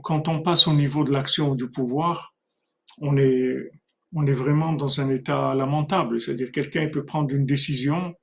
quand 0.03 0.27
on 0.27 0.43
passe 0.43 0.67
au 0.67 0.73
niveau 0.73 1.03
de 1.03 1.11
l'action 1.11 1.49
ou 1.49 1.55
du 1.55 1.71
pouvoir, 1.71 2.35
on 2.99 3.17
est, 3.17 3.71
on 4.13 4.27
est 4.27 4.39
vraiment 4.43 4.73
dans 4.73 5.01
un 5.01 5.09
état 5.09 5.55
lamentable. 5.55 6.21
C'est-à-dire 6.21 6.51
quelqu'un 6.51 6.87
peut 6.89 7.03
prendre 7.03 7.33
une 7.33 7.47
décision 7.47 8.13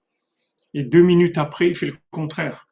et 0.74 0.84
deux 0.84 1.02
minutes 1.02 1.38
après, 1.38 1.68
il 1.68 1.76
fait 1.76 1.86
le 1.86 1.96
contraire. 2.10 2.68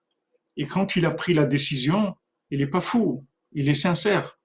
Et 0.57 0.67
quand 0.67 0.97
il 0.97 1.07
a 1.07 1.11
pris 1.13 1.33
la 1.33 1.45
décision, 1.45 2.15
il 2.51 2.59
n'est 2.59 2.67
pas 2.67 2.81
fou, 2.81 3.25
il 3.53 3.69
est 3.69 3.75
sincère. 3.75 4.39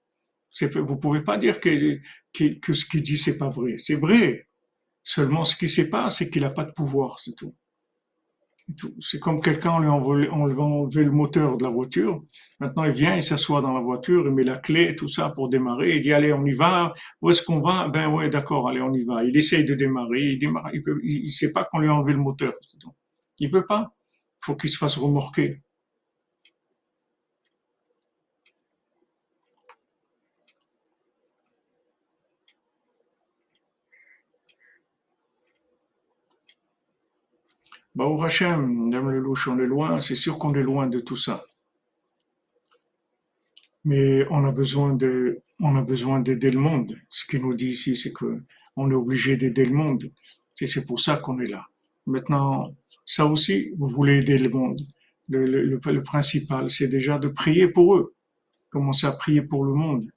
Vous 0.60 0.96
pouvez 0.96 1.20
pas 1.20 1.36
dire 1.36 1.60
que, 1.60 2.00
ce 2.32 2.84
qu'il 2.86 3.02
dit 3.02 3.18
c'est 3.18 3.36
pas 3.36 3.50
vrai. 3.50 3.76
C'est 3.78 3.96
vrai. 3.96 4.48
Seulement, 5.02 5.44
ce 5.44 5.56
qui 5.56 5.64
ne 5.64 5.70
sait 5.70 5.90
pas, 5.90 6.08
c'est 6.08 6.30
qu'il 6.30 6.42
n'a 6.42 6.50
pas 6.50 6.64
de 6.64 6.72
pouvoir, 6.72 7.18
c'est 7.20 7.34
tout. 7.34 7.54
C'est 9.00 9.18
comme 9.18 9.40
quelqu'un, 9.40 9.70
on 9.70 9.78
lui 9.78 9.88
a 9.88 9.92
enlevé, 9.92 11.02
le 11.02 11.10
moteur 11.10 11.56
de 11.56 11.64
la 11.64 11.70
voiture. 11.70 12.22
Maintenant, 12.60 12.84
il 12.84 12.92
vient, 12.92 13.16
il 13.16 13.22
s'assoit 13.22 13.62
dans 13.62 13.72
la 13.72 13.80
voiture, 13.80 14.26
il 14.26 14.34
met 14.34 14.42
la 14.42 14.58
clé 14.58 14.94
tout 14.94 15.08
ça 15.08 15.30
pour 15.30 15.48
démarrer. 15.48 15.96
Il 15.96 16.02
dit, 16.02 16.12
allez, 16.12 16.34
on 16.34 16.44
y 16.44 16.52
va. 16.52 16.92
Où 17.22 17.30
est-ce 17.30 17.42
qu'on 17.42 17.60
va? 17.60 17.88
Ben 17.88 18.08
ouais, 18.08 18.28
d'accord, 18.28 18.68
allez, 18.68 18.82
on 18.82 18.92
y 18.92 19.04
va. 19.04 19.24
Il 19.24 19.34
essaye 19.38 19.64
de 19.64 19.74
démarrer. 19.74 20.20
Il. 20.20 20.38
Il, 21.02 21.22
ne 21.22 21.28
sait 21.28 21.52
pas 21.52 21.64
qu'on 21.64 21.78
lui 21.78 21.88
a 21.88 21.94
enlevé 21.94 22.12
le 22.12 22.18
moteur. 22.18 22.52
Il 23.40 23.50
peut 23.50 23.66
pas. 23.66 23.94
Il 24.42 24.44
faut 24.44 24.56
qu'il 24.56 24.70
se 24.70 24.78
fasse 24.78 24.96
remorquer. 24.96 25.62
Bah, 37.98 38.04
au 38.06 38.22
Hachem, 38.22 38.90
Dame 38.90 39.10
le 39.10 39.18
louche, 39.18 39.48
on 39.48 39.58
est 39.58 39.66
loin, 39.66 40.00
c'est 40.00 40.14
sûr 40.14 40.38
qu'on 40.38 40.54
est 40.54 40.62
loin 40.62 40.86
de 40.86 41.00
tout 41.00 41.16
ça. 41.16 41.44
Mais 43.84 44.22
on 44.30 44.44
a 44.44 44.52
besoin 44.52 44.94
de, 44.94 45.42
on 45.58 45.74
a 45.74 45.82
besoin 45.82 46.20
d'aider 46.20 46.52
le 46.52 46.60
monde. 46.60 46.96
Ce 47.08 47.24
qu'il 47.24 47.42
nous 47.42 47.54
dit 47.54 47.70
ici, 47.70 47.96
c'est 47.96 48.12
que 48.12 48.44
on 48.76 48.88
est 48.92 48.94
obligé 48.94 49.36
d'aider 49.36 49.64
le 49.64 49.74
monde. 49.74 50.12
c'est 50.54 50.86
pour 50.86 51.00
ça 51.00 51.16
qu'on 51.16 51.40
est 51.40 51.50
là. 51.50 51.66
Maintenant, 52.06 52.72
ça 53.08 53.24
aussi, 53.24 53.70
vous 53.78 53.88
voulez 53.88 54.18
aider 54.18 54.36
le 54.36 54.50
monde. 54.50 54.78
Le, 55.28 56.02
principal, 56.02 56.68
c'est 56.68 56.88
déjà 56.88 57.18
de 57.18 57.28
prier 57.28 57.66
pour 57.66 57.96
eux. 57.96 58.14
Commencer 58.70 59.06
à 59.06 59.12
prier 59.12 59.40
pour 59.40 59.64
le 59.64 59.72
monde. 59.72 60.10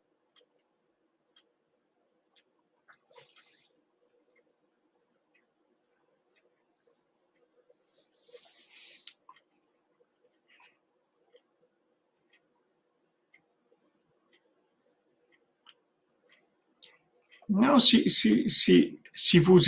Non, 17.47 17.79
si, 17.79 18.09
si, 18.09 18.49
si, 18.49 18.99
si, 19.13 19.39
vous, 19.39 19.59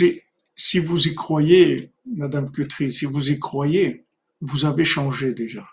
si 0.56 0.78
vous 0.78 1.08
y 1.08 1.14
croyez, 1.14 1.90
Madame 2.06 2.50
Cutry, 2.50 2.92
si 2.92 3.06
vous 3.06 3.30
y 3.30 3.38
croyez, 3.38 4.04
vous 4.40 4.64
avez 4.64 4.84
changé 4.84 5.32
déjà. 5.32 5.66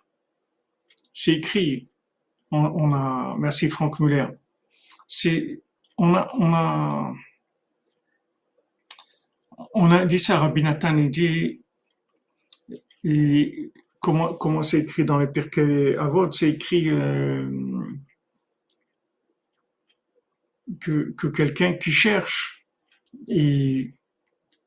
C'est 1.13 1.33
écrit. 1.33 1.89
On, 2.51 2.93
a, 2.93 3.35
merci 3.39 3.69
Franck 3.69 3.99
Muller. 3.99 4.27
C'est, 5.07 5.61
on 5.97 6.13
a, 6.15 6.29
on 6.37 6.53
a, 6.53 7.13
on 9.73 9.91
a 9.91 10.05
dit 10.05 10.19
ça, 10.19 10.39
Rabbi 10.39 10.63
Nathan, 10.63 10.97
il 10.97 11.11
dit, 11.11 11.61
comment, 13.99 14.33
comment 14.33 14.63
c'est 14.63 14.79
écrit 14.79 15.05
dans 15.05 15.17
les 15.17 15.27
Pirkei 15.27 15.95
Avot, 15.95 16.31
c'est 16.31 16.49
écrit, 16.49 16.89
euh, 16.89 17.49
que, 20.79 21.27
quelqu'un 21.27 21.73
qui 21.73 21.91
cherche, 21.91 22.65
et 23.27 23.93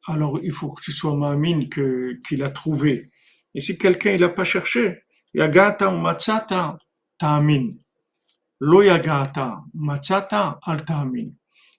alors 0.06 0.38
il 0.42 0.52
faut 0.52 0.70
que 0.72 0.82
tu 0.82 0.92
sois 0.92 1.14
mamine 1.16 1.68
que, 1.68 2.18
qu'il 2.26 2.42
a 2.42 2.50
trouvé. 2.50 3.10
Et 3.54 3.60
si 3.60 3.78
quelqu'un 3.78 4.12
il 4.12 4.20
n'a 4.20 4.28
pas 4.28 4.44
cherché, 4.44 5.02
yagata 5.32 5.90
ou 5.90 5.98
matzata 5.98 6.78
ta'amin. 7.18 7.74
Lo 8.60 8.82
yagata, 8.82 9.64
matzata 9.74 10.58
al. 10.62 10.84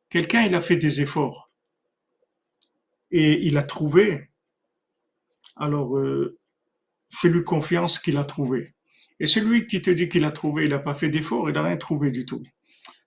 Quelqu'un 0.09 0.43
il 0.43 0.55
a 0.55 0.61
fait 0.61 0.77
des 0.77 1.01
efforts 1.01 1.45
et 3.11 3.45
il 3.45 3.57
a 3.57 3.63
trouvé, 3.63 4.29
alors 5.55 5.97
euh, 5.97 6.37
fais-lui 7.13 7.43
confiance 7.43 7.99
qu'il 7.99 8.17
a 8.17 8.25
trouvé. 8.25 8.73
Et 9.19 9.25
celui 9.25 9.67
qui 9.67 9.81
te 9.81 9.89
dit 9.89 10.09
qu'il 10.09 10.25
a 10.25 10.31
trouvé, 10.31 10.65
il 10.65 10.71
n'a 10.71 10.79
pas 10.79 10.93
fait 10.93 11.09
d'efforts, 11.09 11.49
il 11.49 11.53
n'a 11.53 11.63
rien 11.63 11.77
trouvé 11.77 12.11
du 12.11 12.25
tout. 12.25 12.43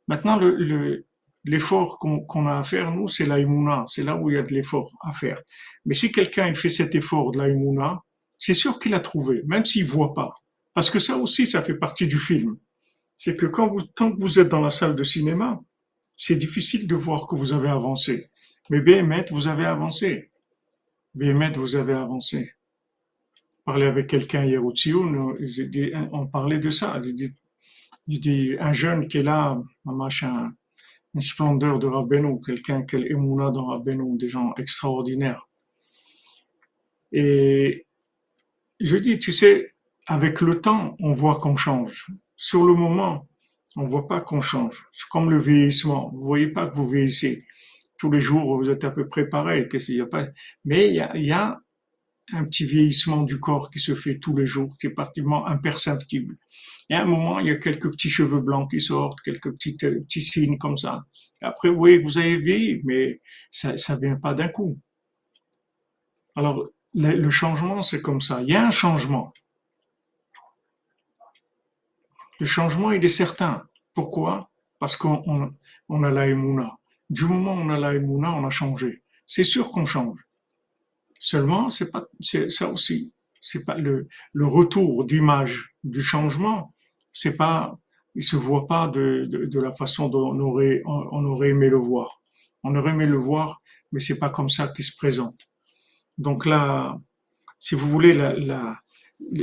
Maintenant, 0.07 0.39
le, 0.39 1.07
l'effort 1.49 1.99
qu'on 1.99 2.47
a 2.47 2.59
à 2.59 2.63
faire, 2.63 2.91
nous, 2.93 3.09
c'est 3.09 3.27
l'aïmouna, 3.27 3.85
c'est 3.89 4.03
là 4.03 4.17
où 4.17 4.31
il 4.31 4.37
y 4.37 4.39
a 4.39 4.43
de 4.43 4.53
l'effort 4.53 4.91
à 5.03 5.13
faire. 5.13 5.41
Mais 5.85 5.95
si 5.95 6.13
quelqu'un 6.13 6.53
fait 6.55 6.69
cet 6.69 6.95
effort 6.95 7.31
de 7.33 7.39
l'aïmouna, 7.39 8.03
c'est 8.39 8.55
sûr 8.55 8.79
qu'il 8.79 8.95
a 8.95 9.01
trouvé, 9.01 9.43
même 9.47 9.65
s'il 9.65 9.85
voit 9.85 10.15
pas. 10.15 10.35
Parce 10.75 10.91
que 10.91 10.99
ça 10.99 11.17
aussi, 11.17 11.47
ça 11.47 11.63
fait 11.63 11.75
partie 11.75 12.07
du 12.07 12.19
film. 12.19 12.57
C'est 13.17 13.37
que 13.37 13.47
quand 13.47 13.67
vous, 13.67 13.83
tant 13.83 14.13
que 14.13 14.21
vous 14.21 14.39
êtes 14.39 14.49
dans 14.49 14.61
la 14.61 14.71
salle 14.71 14.95
de 14.95 15.03
cinéma, 15.03 15.61
c'est 16.17 16.37
difficile 16.37 16.87
de 16.87 16.95
voir 16.95 17.27
que 17.27 17.35
vous 17.35 17.53
avez 17.53 17.69
avancé. 17.69 18.31
Mais 18.71 18.81
Béhémet, 18.81 19.27
vous 19.31 19.49
avez 19.49 19.65
avancé. 19.65 20.31
Béhémet, 21.15 21.53
vous 21.57 21.75
avez 21.75 21.95
avancé. 21.95 22.53
Parler 23.65 23.87
avec 23.87 24.07
quelqu'un 24.07 24.45
hier 24.45 24.65
au 24.65 24.73
on 26.13 26.27
parlait 26.27 26.59
de 26.59 26.71
ça. 26.71 27.01
Il 28.07 28.21
dit, 28.21 28.57
un 28.61 28.73
jeune 28.73 29.09
qui 29.09 29.19
est 29.19 29.23
là, 29.23 29.61
machin, 29.85 30.53
une 31.19 31.23
splendeur 31.23 31.81
de 31.81 31.89
Rabbeinu, 31.89 32.39
quelqu'un 32.41 32.83
qui 32.83 32.95
est 32.95 33.11
émouna 33.11 33.51
dans 33.51 33.67
Rabbeinu, 33.67 34.17
des 34.17 34.29
gens 34.29 34.55
extraordinaires. 34.57 35.49
Et 37.11 37.87
je 38.79 38.97
dis, 38.97 39.19
tu 39.19 39.33
sais, 39.33 39.75
avec 40.07 40.41
le 40.41 40.61
temps, 40.61 40.95
on 41.01 41.11
voit 41.11 41.41
qu'on 41.41 41.57
change. 41.57 42.07
Sur 42.37 42.65
le 42.65 42.75
moment, 42.75 43.27
on 43.77 43.85
voit 43.85 44.07
pas 44.07 44.21
qu'on 44.21 44.41
change. 44.41 44.87
C'est 44.93 45.09
comme 45.09 45.29
le 45.29 45.41
vieillissement. 45.41 46.11
Vous 46.15 46.23
voyez 46.23 46.47
pas 46.47 46.69
que 46.69 46.77
vous 46.77 46.87
vieillissez. 46.87 47.45
Tous 47.97 48.13
les 48.13 48.21
jours, 48.21 48.57
vous 48.57 48.71
êtes 48.71 48.85
à 48.85 48.93
peu 48.93 49.09
près 49.09 49.29
pareil. 49.29 49.67
y 49.73 50.01
a 50.01 50.07
pas... 50.07 50.29
Mais 50.65 50.89
il 50.89 51.25
y 51.25 51.33
a 51.33 51.61
un 52.33 52.45
petit 52.45 52.65
vieillissement 52.65 53.23
du 53.23 53.41
corps 53.41 53.71
qui 53.71 53.79
se 53.79 53.95
fait 53.95 54.19
tous 54.19 54.37
les 54.37 54.47
jours, 54.47 54.77
qui 54.79 54.89
est 54.89 54.91
pratiquement 54.91 55.47
imperceptible. 55.47 56.37
Et 56.91 56.95
à 56.95 57.03
un 57.03 57.05
moment, 57.05 57.39
il 57.39 57.47
y 57.47 57.51
a 57.51 57.57
quelques 57.57 57.91
petits 57.91 58.11
cheveux 58.11 58.41
blancs 58.41 58.71
qui 58.71 58.81
sortent, 58.81 59.21
quelques 59.21 59.53
petites, 59.53 59.85
euh, 59.85 60.01
petits 60.01 60.23
signes 60.23 60.59
comme 60.59 60.77
ça. 60.77 61.05
Après, 61.41 61.69
vous 61.69 61.77
voyez 61.77 61.99
que 61.99 62.05
vous 62.05 62.19
avez 62.19 62.39
vieilli, 62.39 62.81
mais 62.85 63.21
ça 63.51 63.73
ne 63.73 64.01
vient 64.01 64.17
pas 64.17 64.35
d'un 64.35 64.49
coup. 64.49 64.79
Alors, 66.35 66.69
le, 66.95 67.31
changement, 67.31 67.83
c'est 67.83 68.01
comme 68.01 68.21
ça. 68.21 68.43
Il 68.43 68.49
y 68.49 68.57
a 68.57 68.67
un 68.67 68.71
changement. 68.71 69.33
Le 72.41 72.47
changement, 72.47 72.93
il 72.93 73.05
est 73.05 73.09
certain. 73.09 73.65
Pourquoi? 73.95 74.51
Parce 74.79 74.97
qu'on 74.97 75.53
on, 75.89 76.03
a 76.05 76.11
la 76.11 76.29
émouna. 76.29 76.79
Du 77.11 77.25
moment 77.25 77.55
où 77.55 77.59
on 77.59 77.71
a 77.71 77.79
la 77.79 77.95
émouna, 77.95 78.33
on 78.33 78.47
a 78.47 78.51
changé. 78.51 79.03
C'est 79.27 79.45
sûr 79.45 79.71
qu'on 79.71 79.85
change. 79.85 80.28
Seulement, 81.19 81.69
c'est 81.71 81.91
pas, 81.91 82.07
ça 82.49 82.71
aussi. 82.71 83.13
C'est 83.41 83.65
pas 83.65 83.77
le, 83.77 84.09
le 84.33 84.47
retour 84.47 85.05
d'image 85.05 85.75
du 85.85 86.01
changement. 86.01 86.75
C'est 87.13 87.37
pas, 87.37 87.79
il 88.15 88.23
se 88.23 88.37
voit 88.37 88.67
pas 88.67 88.89
de, 88.89 89.27
de, 89.27 89.61
la 89.61 89.73
façon 89.73 90.09
dont 90.09 90.33
on 90.35 90.41
aurait, 90.41 90.83
on, 90.85 91.25
aurait 91.25 91.51
aimé 91.51 91.69
le 91.69 91.77
voir. 91.77 92.21
On 92.65 92.75
aurait 92.75 92.91
aimé 92.91 93.07
le 93.07 93.17
voir, 93.17 93.61
mais 93.93 94.01
c'est 94.01 94.19
pas 94.19 94.31
comme 94.31 94.49
ça 94.49 94.69
qu'il 94.69 94.85
se 94.85 94.97
présente. 94.97 95.49
Donc 96.17 96.47
là, 96.47 96.99
si 97.59 97.75
vous 97.75 97.89
voulez, 97.89 98.13
la, 98.13 98.35
la, 98.35 98.81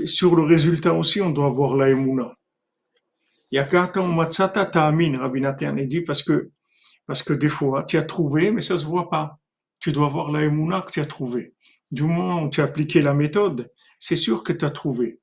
sur 0.06 0.36
le 0.36 0.44
résultat 0.44 0.94
aussi, 0.94 1.22
on 1.22 1.30
doit 1.30 1.50
voir 1.50 1.76
la 1.76 1.90
émouna. 1.90 2.36
Yakata 3.52 4.02
matsata 4.02 4.66
ta'amin, 4.66 5.18
Rabbi 5.18 5.42
Nathan 5.42 5.76
dit, 5.76 6.02
parce 6.02 6.24
que, 6.24 6.52
parce 7.06 7.24
que 7.24 7.34
des 7.34 7.50
fois, 7.50 7.84
tu 7.84 7.98
as 7.98 8.04
trouvé, 8.04 8.52
mais 8.52 8.62
ça 8.62 8.78
se 8.78 8.86
voit 8.86 9.10
pas. 9.10 9.40
Tu 9.80 9.92
dois 9.92 10.10
voir 10.10 10.32
la 10.32 10.44
émouna 10.44 10.82
que 10.82 10.92
tu 10.92 11.00
as 11.00 11.06
trouvé 11.06 11.56
du 11.92 12.04
moment 12.04 12.44
où 12.44 12.50
tu 12.50 12.62
as 12.62 12.66
appliqué 12.66 13.02
la 13.02 13.14
méthode, 13.14 13.72
c'est 14.00 14.16
sûr 14.16 14.44
que 14.44 14.54
tu 14.54 14.66
as 14.66 14.70
trouvé. 14.70 15.20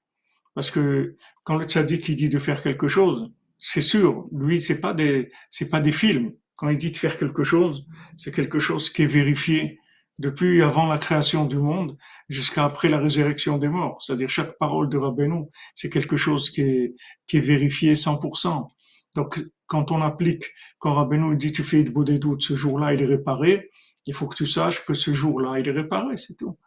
Parce 0.54 0.70
que 0.70 1.16
quand 1.44 1.56
le 1.56 1.64
tzaddik 1.64 2.08
il 2.08 2.16
dit 2.16 2.28
de 2.28 2.38
faire 2.38 2.62
quelque 2.62 2.88
chose, 2.88 3.30
c'est 3.58 3.80
sûr, 3.80 4.26
lui 4.32 4.60
c'est 4.60 4.80
pas 4.80 4.94
des 4.94 5.30
c'est 5.50 5.68
pas 5.68 5.80
des 5.80 5.92
films. 5.92 6.32
Quand 6.56 6.68
il 6.68 6.78
dit 6.78 6.90
de 6.90 6.96
faire 6.96 7.16
quelque 7.16 7.44
chose, 7.44 7.86
c'est 8.16 8.32
quelque 8.34 8.58
chose 8.58 8.90
qui 8.90 9.02
est 9.02 9.06
vérifié 9.06 9.78
depuis 10.18 10.62
avant 10.62 10.86
la 10.86 10.98
création 10.98 11.46
du 11.46 11.58
monde 11.58 11.96
jusqu'à 12.28 12.64
après 12.64 12.88
la 12.88 12.98
résurrection 12.98 13.58
des 13.58 13.68
morts. 13.68 14.02
C'est-à-dire 14.02 14.28
chaque 14.28 14.56
parole 14.58 14.88
de 14.88 14.98
Rabbeinu, 14.98 15.44
c'est 15.74 15.90
quelque 15.90 16.16
chose 16.16 16.50
qui 16.50 16.62
est 16.62 16.94
qui 17.26 17.38
est 17.38 17.40
vérifié 17.40 17.94
100%. 17.94 18.68
Donc 19.14 19.40
quand 19.66 19.90
on 19.90 20.02
applique, 20.02 20.44
quand 20.78 20.94
Rabbeinu 20.94 21.36
dit 21.36 21.52
tu 21.52 21.64
fais 21.64 21.82
de 21.84 22.04
des 22.04 22.18
doutes, 22.18 22.42
ce 22.42 22.54
jour-là 22.54 22.94
il 22.94 23.02
est 23.02 23.06
réparé, 23.06 23.70
il 24.06 24.14
faut 24.14 24.26
que 24.26 24.36
tu 24.36 24.46
saches 24.46 24.84
que 24.84 24.94
ce 24.94 25.12
jour-là, 25.12 25.58
il 25.58 25.68
est 25.68 25.72
réparé, 25.72 26.16
c'est 26.16 26.36
tout. 26.36 26.58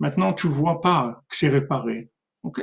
Maintenant, 0.00 0.32
tu 0.34 0.48
vois 0.48 0.80
pas 0.80 1.24
que 1.28 1.36
c'est 1.36 1.48
réparé. 1.50 2.10
OK? 2.44 2.62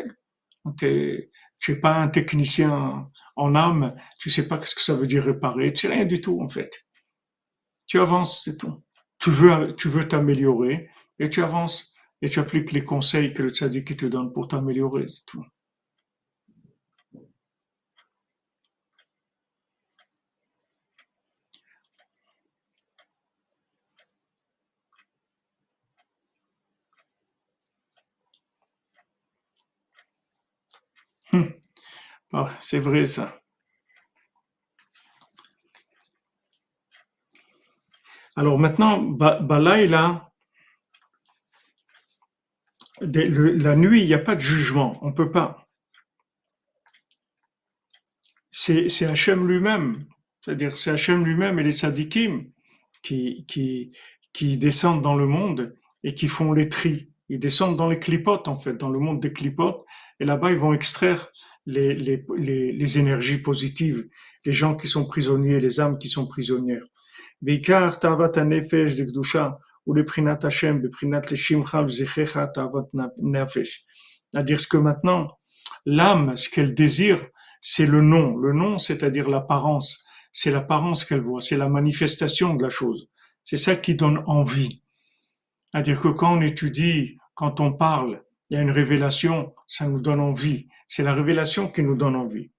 tu 0.77 1.71
es 1.71 1.75
pas 1.75 1.95
un 1.95 2.07
technicien 2.07 3.09
en 3.35 3.55
âme, 3.55 3.95
tu 4.19 4.29
sais 4.29 4.47
pas 4.47 4.59
ce 4.61 4.75
que 4.75 4.81
ça 4.81 4.95
veut 4.95 5.07
dire 5.07 5.23
réparer, 5.23 5.73
tu 5.73 5.87
sais 5.87 5.93
rien 5.93 6.05
du 6.05 6.21
tout, 6.21 6.41
en 6.41 6.47
fait. 6.49 6.85
Tu 7.87 7.99
avances, 7.99 8.43
c'est 8.43 8.57
tout. 8.57 8.83
Tu 9.19 9.29
veux, 9.31 9.75
tu 9.75 9.89
veux 9.89 10.07
t'améliorer 10.07 10.89
et 11.19 11.29
tu 11.29 11.41
avances 11.43 11.93
et 12.21 12.29
tu 12.29 12.39
appliques 12.39 12.71
les 12.71 12.83
conseils 12.83 13.33
que 13.33 13.41
le 13.43 13.49
tzaddik 13.49 13.97
te 13.97 14.05
donne 14.05 14.31
pour 14.31 14.47
t'améliorer, 14.47 15.07
c'est 15.09 15.25
tout. 15.25 15.43
Hum. 31.31 31.53
Ah, 32.33 32.49
c'est 32.61 32.79
vrai 32.79 33.05
ça. 33.05 33.41
Alors 38.35 38.59
maintenant, 38.59 38.99
Balaïla, 39.01 40.31
la 43.01 43.75
nuit, 43.75 44.01
il 44.01 44.07
n'y 44.07 44.13
a 44.13 44.19
pas 44.19 44.35
de 44.35 44.41
jugement, 44.41 44.99
on 45.01 45.07
ne 45.07 45.13
peut 45.13 45.31
pas. 45.31 45.67
C'est 48.51 49.05
Hachem 49.05 49.47
lui-même, 49.47 50.05
c'est-à-dire 50.41 50.77
c'est 50.77 50.91
Hachem 50.91 51.23
lui-même 51.23 51.59
et 51.59 51.63
les 51.63 51.71
sadikim 51.71 52.51
qui, 53.01 53.45
qui, 53.47 53.91
qui 54.33 54.57
descendent 54.57 55.01
dans 55.01 55.15
le 55.15 55.27
monde 55.27 55.75
et 56.03 56.13
qui 56.13 56.27
font 56.27 56.53
les 56.53 56.69
tris. 56.69 57.11
Ils 57.29 57.39
descendent 57.39 57.75
dans 57.75 57.89
les 57.89 57.99
clipotes, 57.99 58.47
en 58.47 58.57
fait, 58.57 58.73
dans 58.73 58.89
le 58.89 58.99
monde 58.99 59.19
des 59.19 59.33
clipotes, 59.33 59.83
et 60.19 60.25
là-bas, 60.25 60.51
ils 60.51 60.57
vont 60.57 60.73
extraire 60.73 61.31
les, 61.65 61.93
les, 61.93 62.25
les, 62.37 62.71
les, 62.71 62.99
énergies 62.99 63.37
positives, 63.37 64.07
les 64.45 64.53
gens 64.53 64.75
qui 64.75 64.87
sont 64.87 65.05
prisonniers, 65.05 65.59
les 65.59 65.79
âmes 65.79 65.97
qui 65.97 66.07
sont 66.07 66.27
prisonnières. 66.27 66.85
De 67.41 67.51
ou 69.85 69.93
le 69.93 70.05
prinat 70.05 70.39
Hashem, 70.43 70.81
le 70.81 70.89
prinat 70.89 71.21
le 71.29 71.35
shimcha, 71.35 71.85
nefesh. 73.21 73.85
C'est-à-dire 74.31 74.59
ce 74.59 74.67
que 74.67 74.77
maintenant, 74.77 75.37
l'âme, 75.85 76.35
ce 76.35 76.49
qu'elle 76.49 76.73
désire, 76.73 77.25
c'est 77.61 77.85
le 77.85 78.01
nom. 78.01 78.35
Le 78.37 78.53
nom, 78.53 78.77
c'est-à-dire 78.77 79.29
l'apparence. 79.29 80.03
C'est 80.31 80.51
l'apparence 80.51 81.05
qu'elle 81.05 81.21
voit, 81.21 81.41
c'est 81.41 81.57
la 81.57 81.69
manifestation 81.69 82.53
de 82.53 82.63
la 82.63 82.69
chose. 82.69 83.07
C'est 83.43 83.57
ça 83.57 83.75
qui 83.75 83.95
donne 83.95 84.23
envie. 84.27 84.83
C'est-à-dire 85.71 86.01
que 86.01 86.09
quand 86.09 86.37
on 86.37 86.41
étudie, 86.41 87.17
quand 87.33 87.59
on 87.59 87.71
parle, 87.71 88.21
il 88.49 88.55
y 88.55 88.57
a 88.57 88.61
une 88.61 88.71
révélation, 88.71 89.53
ça 89.67 89.87
nous 89.87 89.99
donne 89.99 90.19
envie. 90.19 90.67
C'est 90.87 91.03
la 91.03 91.13
révélation 91.13 91.69
qui 91.69 91.83
nous 91.83 91.95
donne 91.95 92.15
envie. 92.15 92.51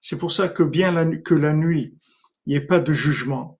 C'est 0.00 0.18
pour 0.18 0.32
ça 0.32 0.48
que 0.48 0.62
bien 0.62 1.16
que 1.18 1.34
la 1.34 1.52
nuit, 1.52 1.98
il 2.46 2.50
n'y 2.50 2.56
ait 2.56 2.60
pas 2.66 2.80
de 2.80 2.92
jugement. 2.92 3.58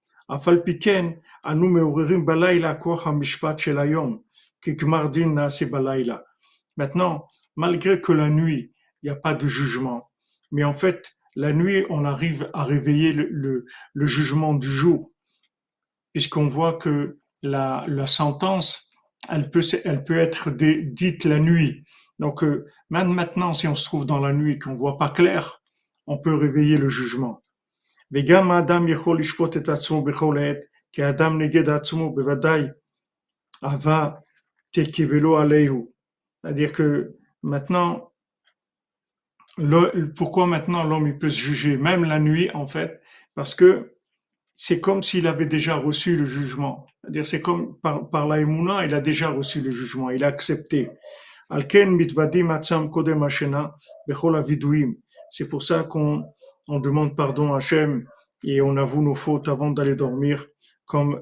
Maintenant, 6.77 7.27
malgré 7.57 8.01
que 8.01 8.13
la 8.13 8.29
nuit, 8.29 8.73
il 9.03 9.07
n'y 9.07 9.11
a 9.11 9.17
pas 9.17 9.35
de 9.35 9.47
jugement, 9.47 10.11
mais 10.51 10.65
en 10.65 10.75
fait, 10.75 11.17
la 11.37 11.53
nuit, 11.53 11.85
on 11.91 12.05
arrive 12.05 12.51
à 12.55 12.65
réveiller 12.65 13.13
le, 13.13 13.29
le, 13.31 13.67
le 13.93 14.07
jugement 14.07 14.55
du 14.55 14.69
jour, 14.69 15.11
puisqu'on 16.13 16.49
voit 16.49 16.75
que 16.75 17.21
la, 17.43 17.85
la 17.89 18.07
sentence 18.07 18.86
elle 19.29 19.51
peut, 19.51 20.19
être 20.19 20.51
dite 20.51 21.25
la 21.25 21.39
nuit. 21.39 21.85
Donc, 22.19 22.43
euh, 22.43 22.67
même 22.91 23.13
maintenant, 23.13 23.55
si 23.55 23.69
on 23.69 23.75
se 23.75 23.85
trouve 23.85 24.07
dans 24.07 24.21
la 24.21 24.33
nuit, 24.33 24.59
qu'on 24.59 24.75
voit 24.75 24.99
pas 24.99 25.11
clair, 25.11 25.63
on 26.07 26.19
peut 26.19 26.35
réveiller 26.35 26.77
le 26.79 26.89
jugement. 26.89 27.43
C'est-à-dire 36.43 36.73
que 36.73 37.17
maintenant, 37.43 38.13
pourquoi 40.15 40.47
maintenant 40.47 40.85
l'homme 40.85 41.19
peut 41.19 41.29
se 41.29 41.41
juger, 41.41 41.77
même 41.77 42.05
la 42.05 42.19
nuit 42.19 42.51
en 42.55 42.67
fait, 42.67 43.01
parce 43.35 43.55
que 43.55 43.97
c'est 44.55 44.81
comme 44.81 45.03
s'il 45.03 45.27
avait 45.27 45.47
déjà 45.47 45.77
reçu 45.77 46.17
le 46.17 46.25
jugement. 46.25 46.87
C'est 47.23 47.41
comme 47.41 47.77
par, 47.79 48.09
par 48.11 48.27
la 48.27 48.41
il 48.41 48.95
a 48.95 49.01
déjà 49.01 49.31
reçu 49.31 49.61
le 49.61 49.71
jugement, 49.71 50.11
il 50.11 50.25
a 50.25 50.29
accepté. 50.29 50.91
C'est 55.31 55.49
pour 55.49 55.63
ça 55.63 55.85
qu'on 55.85 56.25
on 56.69 56.81
demande 56.81 57.17
pardon 57.17 57.55
à 57.55 57.59
Hachem 57.59 58.07
et 58.43 58.61
on 58.61 58.77
avoue 58.77 59.03
nos 59.03 59.15
fautes 59.15 59.49
avant 59.49 59.71
d'aller 59.71 59.95
dormir, 59.97 60.47
comme 60.85 61.21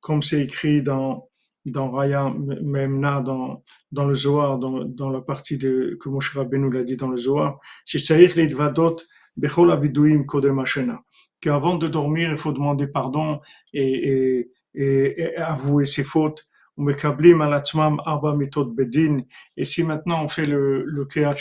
comme 0.00 0.22
c'est 0.22 0.40
écrit 0.40 0.82
dans 0.82 1.28
dans 1.66 1.90
Raya 1.90 2.32
Memna, 2.62 3.20
dans, 3.20 3.62
dans 3.92 4.06
le 4.06 4.14
Zohar, 4.14 4.58
dans, 4.58 4.84
dans 4.84 5.10
la 5.10 5.20
partie 5.20 5.58
de, 5.58 5.96
que 6.00 6.08
Moshe 6.08 6.34
Rabbeinu 6.34 6.70
l'a 6.72 6.82
dit 6.82 6.96
dans 6.96 7.08
le 7.08 7.18
Zohar, 7.18 7.58
qu'avant 11.40 11.76
de 11.76 11.88
dormir, 11.88 12.30
il 12.30 12.38
faut 12.38 12.52
demander 12.52 12.86
pardon 12.86 13.40
et, 13.72 14.08
et, 14.10 14.50
avouer 15.36 15.84
ses 15.84 16.04
fautes. 16.04 16.46
Et 19.56 19.64
si 19.64 19.82
maintenant 19.82 20.24
on 20.24 20.28
fait 20.28 20.46
le, 20.46 20.84
le 20.84 21.04
Kriyat 21.04 21.34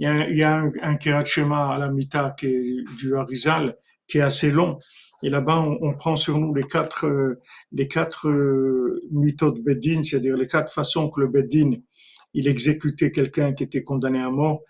il 0.00 0.04
y 0.04 0.06
a, 0.06 0.28
il 0.28 0.38
y 0.38 0.42
a 0.42 0.56
un, 0.56 0.72
un 0.82 0.96
à 0.96 1.78
la 1.78 1.88
Mita 1.88 2.34
qui 2.38 2.46
est 2.46 2.84
du 2.96 3.16
Harizal, 3.16 3.76
qui 4.06 4.18
est 4.18 4.22
assez 4.22 4.50
long. 4.50 4.78
Et 5.22 5.30
là-bas, 5.30 5.58
on, 5.58 5.78
on, 5.82 5.94
prend 5.94 6.16
sur 6.16 6.38
nous 6.38 6.54
les 6.54 6.62
quatre, 6.62 7.06
euh, 7.06 7.40
les 7.72 7.88
quatre 7.88 8.28
euh, 8.28 9.02
méthodes 9.10 9.58
Bedin, 9.64 10.02
c'est-à-dire 10.04 10.36
les 10.36 10.46
quatre 10.46 10.72
façons 10.72 11.10
que 11.10 11.20
le 11.20 11.26
Bedin 11.26 11.72
il 12.34 12.48
exécutait 12.48 13.10
quelqu'un 13.10 13.52
qui 13.52 13.64
était 13.64 13.82
condamné 13.82 14.20
à 14.20 14.30
mort, 14.30 14.62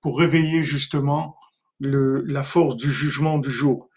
pour 0.00 0.18
réveiller 0.18 0.62
justement 0.62 1.36
le, 1.80 2.22
la 2.22 2.42
force 2.42 2.76
du 2.76 2.90
jugement 2.90 3.38
du 3.38 3.50
jour. 3.50 3.88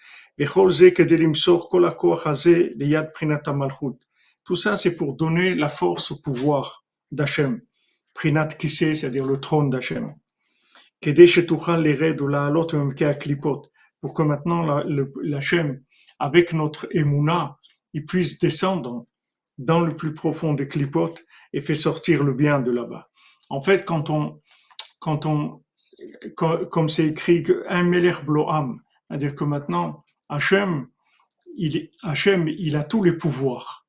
Tout 4.45 4.55
ça, 4.55 4.77
c'est 4.77 4.95
pour 4.95 5.13
donner 5.15 5.53
la 5.53 5.69
force 5.69 6.11
au 6.11 6.21
pouvoir 6.21 6.85
d'Hachem. 7.11 7.61
Prinat 8.13 8.47
Kissé, 8.47 8.95
c'est-à-dire 8.95 9.25
le 9.25 9.37
trône 9.37 9.69
d'Hachem. 9.69 10.15
Pour 14.01 14.13
que 14.13 14.21
maintenant 14.21 14.83
l'Hachem, 15.21 15.83
avec 16.19 16.53
notre 16.53 16.87
émouna, 16.91 17.57
il 17.93 18.05
puisse 18.05 18.39
descendre 18.39 19.05
dans 19.57 19.81
le 19.81 19.95
plus 19.95 20.13
profond 20.13 20.53
des 20.53 20.67
clipotes 20.69 21.25
et 21.51 21.59
fait 21.59 21.75
sortir 21.75 22.23
le 22.23 22.33
bien 22.33 22.61
de 22.61 22.71
là-bas. 22.71 23.09
En 23.49 23.61
fait, 23.61 23.83
quand 23.83 24.09
on, 24.09 24.41
quand 24.99 25.25
on, 25.25 25.63
comme 26.35 26.87
c'est 26.87 27.07
écrit, 27.07 27.43
un 27.67 27.83
Melech 27.83 28.23
Bloam, 28.23 28.81
c'est-à-dire 29.07 29.35
que 29.35 29.43
maintenant, 29.43 30.05
Hachem, 30.29 30.87
il, 31.57 31.89
Hachem, 32.03 32.47
il 32.47 32.75
a 32.75 32.83
tous 32.83 33.03
les 33.03 33.13
pouvoirs. 33.13 33.87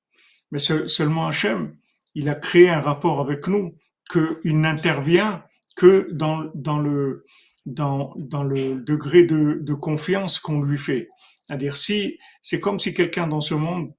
Mais 0.51 0.59
seulement 0.59 1.29
Hachem, 1.29 1.77
il 2.15 2.29
a 2.29 2.35
créé 2.35 2.69
un 2.69 2.81
rapport 2.81 3.21
avec 3.21 3.47
nous 3.47 3.77
qu'il 4.11 4.61
n'intervient 4.61 5.45
que 5.77 6.09
dans, 6.11 6.51
dans, 6.55 6.81
le, 6.81 7.25
dans, 7.67 8.13
dans 8.17 8.43
le 8.43 8.81
degré 8.81 9.25
de, 9.25 9.59
de 9.61 9.75
confiance 9.75 10.41
qu'on 10.41 10.61
lui 10.61 10.79
fait. 10.79 11.09
C'est-à-dire, 11.47 11.77
si 11.77 12.19
c'est 12.43 12.59
comme 12.59 12.79
si 12.79 12.93
quelqu'un 12.93 13.29
dans 13.29 13.41
ce 13.41 13.55
monde 13.55 13.93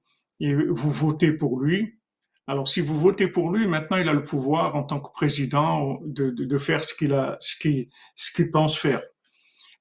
vous 0.68 0.90
votez 0.90 1.32
pour 1.32 1.60
lui. 1.60 1.98
Alors, 2.46 2.66
si 2.66 2.80
vous 2.80 2.98
votez 2.98 3.28
pour 3.28 3.50
lui, 3.50 3.66
maintenant 3.66 3.98
il 3.98 4.08
a 4.08 4.12
le 4.12 4.24
pouvoir 4.24 4.74
en 4.74 4.82
tant 4.82 5.00
que 5.00 5.12
président 5.12 6.00
de, 6.04 6.30
de, 6.30 6.44
de 6.44 6.58
faire 6.58 6.82
ce 6.82 6.94
qu'il 6.94 7.14
a, 7.14 7.36
ce 7.40 7.56
qu'il, 7.56 7.88
ce 8.16 8.32
qu'il 8.32 8.50
pense 8.50 8.78
faire. 8.78 9.02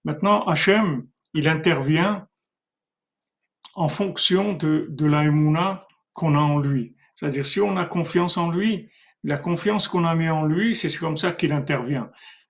Maintenant, 0.04 0.44
Hachem, 0.46 1.08
il 1.34 1.48
intervient 1.48 2.28
en 3.76 3.88
fonction 3.88 4.54
de, 4.54 4.88
de 4.90 5.08
qu'on 6.14 6.36
a 6.36 6.40
en 6.40 6.60
lui. 6.60 6.96
C'est-à-dire, 7.16 7.46
si 7.46 7.62
on 7.62 7.78
a 7.78 7.86
confiance 7.86 8.38
en 8.38 8.50
lui, 8.52 8.90
la 9.24 9.38
confiance 9.38 9.88
qu'on 9.88 10.06
a 10.06 10.16
mis 10.16 10.30
en 10.30 10.46
lui, 10.46 10.76
c'est 10.76 10.96
comme 10.98 11.18
ça 11.18 11.32
qu'il 11.32 11.54
intervient. 11.54 12.10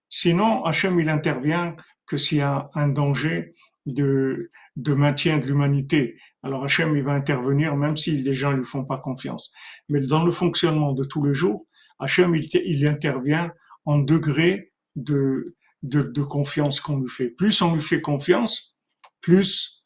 Sinon, 0.09 0.63
Hachem, 0.65 0.99
il 0.99 1.09
intervient 1.09 1.75
que 2.05 2.17
s'il 2.17 2.39
y 2.39 2.41
a 2.41 2.69
un 2.75 2.87
danger 2.87 3.53
de, 3.85 4.51
de 4.75 4.93
maintien 4.93 5.37
de 5.37 5.45
l'humanité. 5.45 6.17
Alors 6.43 6.63
Hachem, 6.63 6.95
il 6.95 7.03
va 7.03 7.13
intervenir 7.13 7.75
même 7.75 7.95
si 7.97 8.11
les 8.17 8.33
gens 8.33 8.51
ne 8.51 8.57
lui 8.57 8.65
font 8.65 8.85
pas 8.85 8.97
confiance. 8.97 9.51
Mais 9.89 10.01
dans 10.01 10.23
le 10.23 10.31
fonctionnement 10.31 10.93
de 10.93 11.03
tous 11.03 11.23
les 11.25 11.33
jours, 11.33 11.65
Hachem, 11.99 12.35
il, 12.35 12.47
il 12.65 12.87
intervient 12.87 13.51
en 13.85 13.99
degré 13.99 14.71
de, 14.95 15.55
de, 15.83 16.01
de 16.01 16.21
confiance 16.21 16.79
qu'on 16.79 16.97
lui 16.97 17.09
fait. 17.09 17.29
Plus 17.29 17.61
on 17.61 17.73
lui 17.73 17.81
fait 17.81 18.01
confiance, 18.01 18.75
plus 19.21 19.80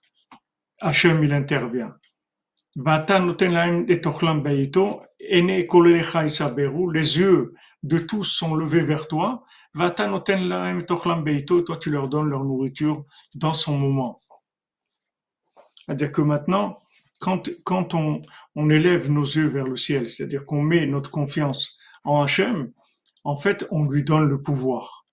Hachem, 0.79 1.23
il 1.23 1.33
intervient. 1.33 1.95
Les 6.93 7.17
yeux 7.17 7.53
de 7.83 7.97
tous 7.99 8.23
sont 8.23 8.55
levés 8.55 8.81
vers 8.81 9.07
toi. 9.07 9.43
Toi, 11.65 11.77
tu 11.77 11.89
leur 11.89 12.09
donnes 12.09 12.29
leur 12.29 12.43
nourriture 12.43 13.05
dans 13.33 13.53
son 13.53 13.77
moment. 13.77 14.21
C'est-à-dire 15.85 16.11
que 16.11 16.21
maintenant, 16.21 16.79
quand, 17.19 17.49
quand 17.63 17.93
on, 17.93 18.21
on 18.55 18.69
élève 18.69 19.09
nos 19.09 19.23
yeux 19.23 19.47
vers 19.47 19.65
le 19.65 19.75
ciel, 19.75 20.09
c'est-à-dire 20.09 20.45
qu'on 20.45 20.61
met 20.61 20.85
notre 20.85 21.09
confiance 21.09 21.77
en 22.03 22.21
Hachem, 22.21 22.71
en 23.23 23.35
fait, 23.35 23.65
on 23.71 23.85
lui 23.85 24.03
donne 24.03 24.27
le 24.27 24.41
pouvoir. 24.41 25.07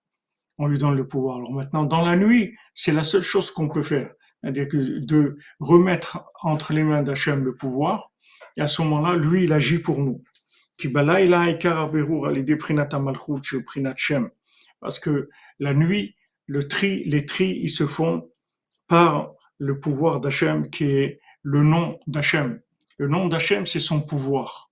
On 0.58 0.66
lui 0.66 0.78
donne 0.78 0.96
le 0.96 1.06
pouvoir. 1.06 1.36
Alors 1.36 1.52
maintenant, 1.52 1.84
dans 1.84 2.04
la 2.04 2.16
nuit, 2.16 2.56
c'est 2.74 2.92
la 2.92 3.04
seule 3.04 3.22
chose 3.22 3.50
qu'on 3.50 3.68
peut 3.68 3.82
faire. 3.82 4.12
C'est-à-dire 4.43 4.68
de 4.72 5.36
remettre 5.61 6.24
entre 6.43 6.72
les 6.72 6.82
mains 6.82 7.03
d'Hachem 7.03 7.45
le 7.45 7.55
pouvoir, 7.55 8.11
et 8.57 8.61
à 8.61 8.66
ce 8.66 8.82
moment-là, 8.82 9.16
lui, 9.16 9.45
il 9.45 9.53
agit 9.53 9.78
pour 9.78 9.99
nous. 9.99 10.22
Parce 14.80 14.99
que 14.99 15.28
la 15.61 15.74
nuit, 15.74 16.16
le 16.47 16.68
tri, 16.68 17.05
les 17.05 17.24
tris, 17.24 17.61
ils 17.62 17.70
se 17.70 17.86
font 17.86 18.30
par 18.88 19.32
le 19.59 19.78
pouvoir 19.78 20.20
d'Hachem 20.20 20.68
qui 20.68 20.84
est 20.84 21.20
le 21.43 21.62
nom 21.62 21.99
d'Hachem. 22.07 22.61
Le 22.99 23.09
nom 23.09 23.28
d'Hachem, 23.28 23.64
c'est 23.64 23.80
son 23.80 24.01
pouvoir. 24.01 24.70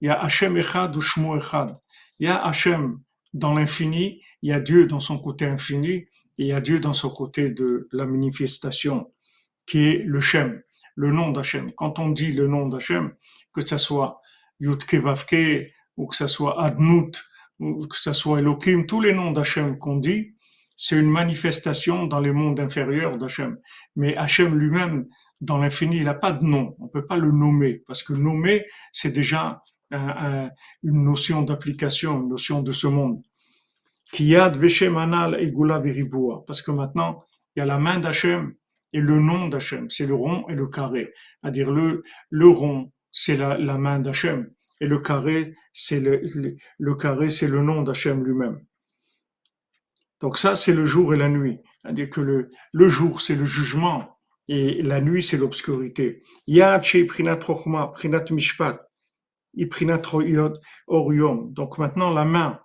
Il 0.00 0.08
y 0.08 0.10
a 0.10 0.18
Hachem 0.18 0.56
Echad 0.56 0.96
ou 0.96 1.00
Shmo 1.00 1.36
Echad. 1.36 1.74
Il 2.18 2.26
y 2.26 2.30
a 2.30 2.42
Hachem 2.42 3.00
dans 3.34 3.54
l'infini, 3.54 4.22
il 4.42 4.50
y 4.50 4.52
a 4.52 4.60
Dieu 4.60 4.86
dans 4.86 5.00
son 5.00 5.18
côté 5.18 5.44
infini, 5.44 6.06
et 6.40 6.44
il 6.44 6.46
y 6.46 6.52
a 6.52 6.60
Dieu 6.62 6.80
dans 6.80 6.94
son 6.94 7.10
côté 7.10 7.50
de 7.50 7.86
la 7.92 8.06
manifestation, 8.06 9.12
qui 9.66 9.84
est 9.88 10.02
le 10.02 10.20
Shem, 10.20 10.62
le 10.96 11.12
nom 11.12 11.30
d'Hachem. 11.32 11.70
Quand 11.76 11.98
on 11.98 12.08
dit 12.08 12.32
le 12.32 12.48
nom 12.48 12.66
d'Hachem, 12.66 13.12
que 13.52 13.60
ce 13.64 13.76
soit 13.76 14.22
Yudke 14.58 14.94
Vavke, 14.94 15.70
ou 15.98 16.06
que 16.06 16.16
ce 16.16 16.26
soit 16.26 16.62
Adnut, 16.64 17.22
ou 17.58 17.86
que 17.86 17.98
ce 17.98 18.14
soit 18.14 18.38
Elohim, 18.38 18.86
tous 18.86 19.02
les 19.02 19.12
noms 19.12 19.32
d'Hachem 19.32 19.78
qu'on 19.78 19.96
dit, 19.96 20.34
c'est 20.76 20.98
une 20.98 21.10
manifestation 21.10 22.06
dans 22.06 22.20
les 22.20 22.32
mondes 22.32 22.58
inférieurs 22.58 23.18
d'Hachem. 23.18 23.58
Mais 23.94 24.16
Hachem 24.16 24.58
lui-même, 24.58 25.08
dans 25.42 25.58
l'infini, 25.58 25.98
il 25.98 26.04
n'a 26.04 26.14
pas 26.14 26.32
de 26.32 26.46
nom. 26.46 26.74
On 26.78 26.84
ne 26.84 26.90
peut 26.90 27.06
pas 27.06 27.18
le 27.18 27.32
nommer, 27.32 27.82
parce 27.86 28.02
que 28.02 28.14
nommer, 28.14 28.64
c'est 28.92 29.12
déjà 29.12 29.62
une 29.90 31.04
notion 31.04 31.42
d'application, 31.42 32.22
une 32.22 32.30
notion 32.30 32.62
de 32.62 32.72
ce 32.72 32.86
monde. 32.86 33.20
Kiyad 34.12 34.56
Veshemanal 34.56 35.40
Egula 35.40 35.78
Veribua. 35.78 36.44
Parce 36.46 36.62
que 36.62 36.70
maintenant, 36.70 37.24
il 37.54 37.60
y 37.60 37.62
a 37.62 37.66
la 37.66 37.78
main 37.78 38.00
d'Hachem 38.00 38.54
et 38.92 39.00
le 39.00 39.18
nom 39.18 39.48
d'Hachem. 39.48 39.88
C'est 39.90 40.06
le 40.06 40.14
rond 40.14 40.46
et 40.48 40.54
le 40.54 40.68
carré. 40.68 41.12
C'est-à-dire 41.42 41.70
le, 41.70 42.02
le 42.30 42.48
rond, 42.48 42.92
c'est 43.12 43.36
la, 43.36 43.58
la 43.58 43.78
main 43.78 43.98
d'Hachem. 43.98 44.50
Et 44.80 44.86
le 44.86 44.98
carré, 44.98 45.54
c'est 45.72 46.00
le, 46.00 46.22
le, 46.78 46.94
carré, 46.94 47.28
c'est 47.28 47.48
le 47.48 47.62
nom 47.62 47.82
d'Hachem 47.82 48.24
lui-même. 48.24 48.64
Donc 50.20 50.38
ça, 50.38 50.56
c'est 50.56 50.74
le 50.74 50.86
jour 50.86 51.14
et 51.14 51.16
la 51.16 51.28
nuit. 51.28 51.60
C'est-à-dire 51.82 52.10
que 52.10 52.20
le, 52.20 52.50
le 52.72 52.88
jour, 52.88 53.20
c'est 53.20 53.36
le 53.36 53.44
jugement 53.44 54.18
et 54.48 54.82
la 54.82 55.00
nuit, 55.00 55.22
c'est 55.22 55.36
l'obscurité. 55.36 56.22
Donc 56.48 56.98
maintenant, 61.78 62.10
la 62.10 62.24
main, 62.24 62.60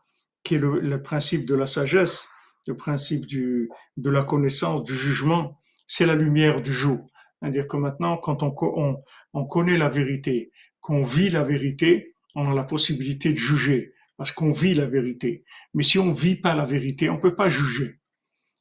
qui 0.45 0.55
est 0.55 0.59
le, 0.59 0.79
le, 0.79 1.01
principe 1.01 1.45
de 1.45 1.55
la 1.55 1.65
sagesse, 1.65 2.29
le 2.67 2.77
principe 2.77 3.25
du, 3.25 3.69
de 3.97 4.09
la 4.09 4.23
connaissance, 4.23 4.83
du 4.83 4.93
jugement, 4.93 5.59
c'est 5.87 6.05
la 6.05 6.15
lumière 6.15 6.61
du 6.61 6.71
jour. 6.71 7.05
C'est-à-dire 7.41 7.67
que 7.67 7.75
maintenant, 7.75 8.17
quand 8.17 8.43
on, 8.43 8.55
on, 8.61 9.03
on 9.33 9.45
connaît 9.45 9.77
la 9.77 9.89
vérité, 9.89 10.51
qu'on 10.79 11.03
vit 11.03 11.29
la 11.29 11.43
vérité, 11.43 12.15
on 12.35 12.49
a 12.49 12.53
la 12.53 12.63
possibilité 12.63 13.31
de 13.33 13.37
juger 13.37 13.93
parce 14.17 14.31
qu'on 14.31 14.51
vit 14.51 14.73
la 14.73 14.85
vérité. 14.85 15.43
Mais 15.73 15.83
si 15.83 15.99
on 15.99 16.11
vit 16.11 16.35
pas 16.35 16.55
la 16.55 16.65
vérité, 16.65 17.09
on 17.09 17.19
peut 17.19 17.35
pas 17.35 17.49
juger. 17.49 17.99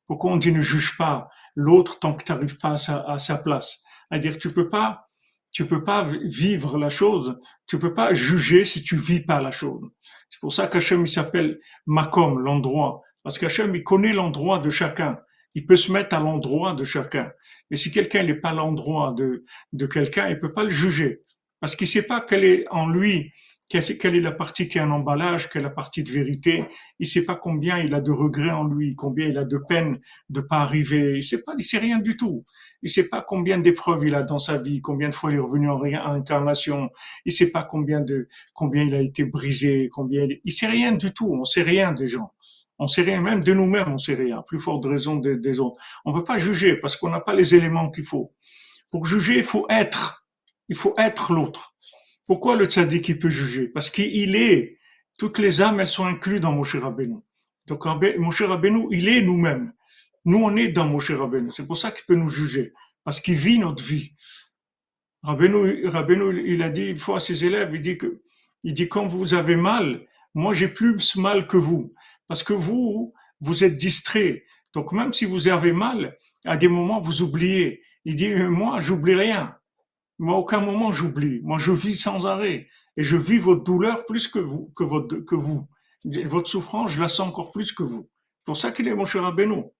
Pourquoi 0.06 0.32
on 0.32 0.36
dit 0.36 0.52
ne 0.52 0.60
juge 0.60 0.96
pas 0.96 1.28
l'autre 1.54 1.98
tant 2.00 2.14
que 2.14 2.24
tu 2.24 2.32
n'arrives 2.32 2.58
pas 2.58 2.72
à 2.72 2.76
sa, 2.76 3.00
à 3.02 3.18
sa 3.18 3.38
place? 3.38 3.82
C'est-à-dire 4.08 4.38
tu 4.38 4.52
peux 4.52 4.68
pas, 4.68 5.03
tu 5.54 5.66
peux 5.66 5.84
pas 5.84 6.06
vivre 6.24 6.78
la 6.78 6.90
chose, 6.90 7.38
tu 7.66 7.78
peux 7.78 7.94
pas 7.94 8.12
juger 8.12 8.64
si 8.64 8.82
tu 8.82 8.96
vis 8.96 9.20
pas 9.20 9.40
la 9.40 9.52
chose. 9.52 9.88
C'est 10.28 10.40
pour 10.40 10.52
ça 10.52 10.66
qu'Hachem 10.66 11.06
s'appelle 11.06 11.60
Makom, 11.86 12.40
l'endroit, 12.40 13.02
parce 13.22 13.38
qu'Hachem 13.38 13.74
il 13.74 13.84
connaît 13.84 14.12
l'endroit 14.12 14.58
de 14.58 14.68
chacun. 14.68 15.16
Il 15.54 15.64
peut 15.64 15.76
se 15.76 15.92
mettre 15.92 16.16
à 16.16 16.18
l'endroit 16.18 16.74
de 16.74 16.82
chacun. 16.82 17.30
Mais 17.70 17.76
si 17.76 17.92
quelqu'un 17.92 18.24
n'est 18.24 18.34
pas 18.34 18.52
l'endroit 18.52 19.14
de, 19.16 19.44
de 19.72 19.86
quelqu'un, 19.86 20.28
il 20.28 20.40
peut 20.40 20.52
pas 20.52 20.64
le 20.64 20.70
juger. 20.70 21.22
Parce 21.60 21.76
qu'il 21.76 21.86
sait 21.86 22.08
pas 22.08 22.20
quelle 22.20 22.44
est 22.44 22.66
en 22.70 22.88
lui 22.88 23.32
quelle 23.68 24.14
est 24.16 24.20
la 24.20 24.32
partie 24.32 24.68
qui 24.68 24.78
est 24.78 24.80
un 24.80 24.90
emballage, 24.90 25.48
quelle 25.48 25.62
est 25.62 25.64
la 25.64 25.70
partie 25.70 26.02
de 26.04 26.10
vérité? 26.10 26.64
Il 26.98 27.06
sait 27.06 27.24
pas 27.24 27.34
combien 27.34 27.78
il 27.78 27.94
a 27.94 28.00
de 28.00 28.10
regrets 28.10 28.50
en 28.50 28.64
lui, 28.64 28.94
combien 28.94 29.26
il 29.26 29.38
a 29.38 29.44
de 29.44 29.58
peine 29.68 29.98
de 30.28 30.40
pas 30.40 30.58
arriver. 30.58 31.16
Il 31.16 31.22
sait 31.22 31.42
pas, 31.42 31.54
il 31.58 31.64
sait 31.64 31.78
rien 31.78 31.98
du 31.98 32.16
tout. 32.16 32.44
Il 32.82 32.90
sait 32.90 33.08
pas 33.08 33.24
combien 33.26 33.58
d'épreuves 33.58 34.04
il 34.06 34.14
a 34.14 34.22
dans 34.22 34.38
sa 34.38 34.58
vie, 34.58 34.80
combien 34.80 35.08
de 35.08 35.14
fois 35.14 35.30
il 35.30 35.36
est 35.36 35.40
revenu 35.40 35.68
en 35.70 35.82
incarnation. 35.82 36.90
Il 37.24 37.32
sait 37.32 37.50
pas 37.50 37.64
combien 37.64 38.00
de, 38.00 38.28
combien 38.52 38.82
il 38.82 38.94
a 38.94 39.00
été 39.00 39.24
brisé, 39.24 39.88
combien 39.90 40.24
il, 40.24 40.40
il 40.44 40.52
sait 40.52 40.66
rien 40.66 40.92
du 40.92 41.12
tout. 41.12 41.32
On 41.32 41.44
sait 41.44 41.62
rien 41.62 41.92
des 41.92 42.06
gens. 42.06 42.32
On 42.78 42.88
sait 42.88 43.02
rien, 43.02 43.20
même 43.20 43.42
de 43.42 43.54
nous-mêmes, 43.54 43.92
on 43.92 43.98
sait 43.98 44.14
rien. 44.14 44.42
Plus 44.42 44.58
forte 44.58 44.84
raison 44.84 45.16
des, 45.16 45.38
des 45.38 45.60
autres. 45.60 45.80
On 46.04 46.12
peut 46.12 46.24
pas 46.24 46.38
juger 46.38 46.76
parce 46.76 46.96
qu'on 46.96 47.08
n'a 47.08 47.20
pas 47.20 47.34
les 47.34 47.54
éléments 47.54 47.90
qu'il 47.90 48.04
faut. 48.04 48.32
Pour 48.90 49.06
juger, 49.06 49.38
il 49.38 49.44
faut 49.44 49.66
être. 49.70 50.26
Il 50.68 50.76
faut 50.76 50.94
être 50.98 51.32
l'autre. 51.32 51.73
Pourquoi 52.26 52.56
le 52.56 52.64
tzaddik 52.66 53.18
peut 53.18 53.30
juger? 53.30 53.68
Parce 53.68 53.90
qu'il 53.90 54.36
est. 54.36 54.78
Toutes 55.18 55.38
les 55.38 55.60
âmes, 55.62 55.78
elles 55.78 55.86
sont 55.86 56.06
incluses 56.06 56.40
dans 56.40 56.52
Moshe 56.52 56.74
Rabbeinu. 56.74 57.16
Donc 57.66 57.84
Moshe 58.18 58.42
Rabbeinu, 58.42 58.86
il 58.90 59.08
est 59.08 59.22
nous-mêmes. 59.22 59.72
Nous, 60.24 60.38
on 60.38 60.56
est 60.56 60.68
dans 60.68 60.86
Moshe 60.86 61.12
Rabbeinu. 61.12 61.50
C'est 61.50 61.66
pour 61.66 61.76
ça 61.76 61.92
qu'il 61.92 62.04
peut 62.06 62.16
nous 62.16 62.28
juger. 62.28 62.72
Parce 63.04 63.20
qu'il 63.20 63.34
vit 63.34 63.58
notre 63.58 63.84
vie. 63.84 64.14
Rabbeinu, 65.22 65.86
Rabbeinu, 65.86 66.42
il 66.46 66.62
a 66.62 66.68
dit 66.68 66.88
une 66.88 66.96
fois 66.96 67.16
à 67.16 67.20
ses 67.20 67.44
élèves, 67.44 67.70
il 67.74 67.80
dit 67.80 67.96
que, 67.96 68.22
il 68.62 68.74
dit 68.74 68.88
quand 68.88 69.06
vous 69.06 69.34
avez 69.34 69.56
mal, 69.56 70.06
moi 70.34 70.52
j'ai 70.52 70.68
plus 70.68 71.16
mal 71.16 71.46
que 71.46 71.56
vous. 71.56 71.94
Parce 72.26 72.42
que 72.42 72.52
vous, 72.52 73.14
vous 73.40 73.64
êtes 73.64 73.76
distrait. 73.76 74.44
Donc 74.72 74.92
même 74.92 75.12
si 75.12 75.26
vous 75.26 75.48
avez 75.48 75.72
mal, 75.72 76.18
à 76.44 76.56
des 76.56 76.68
moments 76.68 77.00
vous 77.00 77.22
oubliez. 77.22 77.82
Il 78.04 78.16
dit, 78.16 78.34
moi, 78.34 78.80
j'oublie 78.80 79.14
rien 79.14 79.56
Moi, 80.19 80.35
aucun 80.35 80.59
moment 80.59 80.91
j'oublie. 80.91 81.39
Moi, 81.43 81.57
je 81.57 81.71
vis 81.71 81.95
sans 81.95 82.27
arrêt. 82.27 82.67
Et 82.97 83.03
je 83.03 83.15
vis 83.15 83.37
votre 83.37 83.63
douleur 83.63 84.05
plus 84.05 84.27
que 84.27 84.39
vous, 84.39 84.71
que 84.75 84.83
votre, 84.83 85.19
que 85.19 85.35
vous. 85.35 85.67
Votre 86.03 86.49
souffrance, 86.49 86.91
je 86.91 87.01
la 87.01 87.07
sens 87.07 87.27
encore 87.29 87.51
plus 87.51 87.71
que 87.71 87.83
vous. 87.83 88.09
C'est 88.39 88.45
pour 88.45 88.57
ça 88.57 88.71
qu'il 88.71 88.87
est 88.87 88.95
mon 88.95 89.05
cher 89.05 89.25
Abeno. 89.25 89.73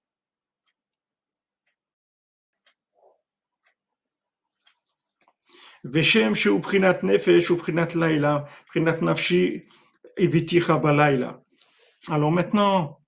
ושם 5.86 6.36
שהוא 6.36 6.60
בחינת 6.60 7.04
נפש 7.04 7.48
הוא 7.48 7.58
בחינת 7.58 7.96
לילה, 7.96 8.40
בחינת 8.68 9.02
נפשי 9.02 9.60
הביתיך 10.20 10.70
בלילה. 10.70 11.32
Alors 12.10 12.32
maintenant, 12.32 13.00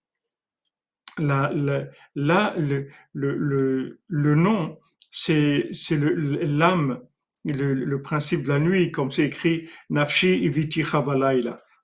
la, 1.17 1.51
la, 1.53 1.85
là, 2.15 2.53
le, 2.57 2.89
le, 3.13 3.37
le, 3.37 3.99
le 4.07 4.35
nom, 4.35 4.77
c'est 5.09 5.69
l'âme 5.91 7.01
le, 7.52 7.74
le, 7.74 8.02
principe 8.02 8.42
de 8.42 8.48
la 8.48 8.58
nuit, 8.58 8.90
comme 8.90 9.10
c'est 9.10 9.26
écrit, 9.26 9.68
Nafshi 9.90 10.44
iviti 10.44 10.82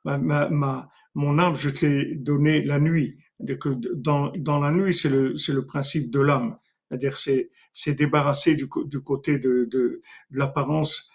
ma, 0.04 0.18
ma, 0.18 0.48
ma, 0.48 0.88
mon 1.14 1.38
âme, 1.38 1.54
je 1.54 1.70
te 1.70 1.86
l'ai 1.86 2.16
donné 2.16 2.62
la 2.62 2.80
nuit. 2.80 3.18
Dans, 3.38 4.32
dans 4.36 4.58
la 4.60 4.70
nuit, 4.70 4.94
c'est 4.94 5.08
le, 5.08 5.34
le 5.34 5.66
principe 5.66 6.10
de 6.10 6.20
l'âme. 6.20 6.56
C'est-à-dire, 6.88 7.16
c'est, 7.16 7.94
débarrassé 7.94 8.54
du, 8.54 8.66
du 8.86 9.00
côté 9.00 9.38
de, 9.38 9.68
de, 9.70 10.00
de 10.30 10.38
l'apparence 10.38 11.10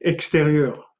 extérieure. 0.00 0.94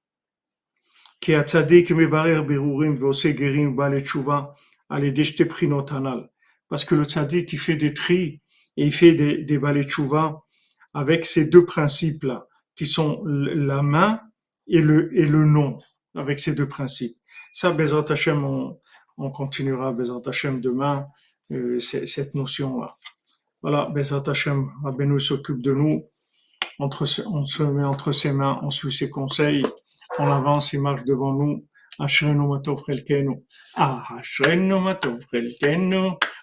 Parce 6.68 6.84
que 6.84 6.94
le 6.94 7.04
tzadik, 7.04 7.48
qui 7.48 7.56
fait 7.56 7.76
des 7.76 7.94
tris 7.94 8.42
et 8.76 8.86
il 8.86 8.92
fait 8.92 9.12
des, 9.12 9.44
des 9.44 9.60
avec 10.92 11.24
ces 11.24 11.46
deux 11.46 11.64
principes-là 11.64 12.48
qui 12.75 12.85
sont 12.85 13.23
la 13.25 13.81
main 13.81 14.21
et 14.67 14.81
le, 14.81 15.17
et 15.17 15.25
le 15.25 15.45
nom, 15.45 15.79
avec 16.15 16.39
ces 16.39 16.53
deux 16.53 16.67
principes. 16.67 17.17
Ça, 17.53 17.71
Bezat 17.71 18.05
Hashem, 18.09 18.43
on, 18.43 18.79
on 19.17 19.31
continuera 19.31 19.91
Bezat 19.91 20.21
Hashem 20.25 20.61
demain, 20.61 21.07
euh, 21.51 21.79
cette 21.79 22.35
notion-là. 22.35 22.97
Voilà, 23.61 23.85
Bezat 23.85 24.23
Hashem, 24.27 24.69
Rabbeinu 24.83 25.19
s'occupe 25.19 25.61
de 25.61 25.73
nous, 25.73 26.05
entre, 26.79 27.05
on 27.27 27.45
se 27.45 27.63
met 27.63 27.85
entre 27.85 28.11
ses 28.11 28.31
mains, 28.31 28.59
on 28.61 28.71
suit 28.71 28.91
ses 28.91 29.09
conseils, 29.09 29.65
on 30.19 30.29
avance, 30.29 30.73
il 30.73 30.81
marche 30.81 31.05
devant 31.05 31.33
nous. 31.33 31.65
אשרינו 31.99 32.47
מה 32.49 32.59
טוב 32.59 32.81
חלקנו, 32.81 33.41
אשרינו 33.75 34.79
מה 34.79 34.93
טוב 34.93 35.25
חלקנו, 35.25 36.17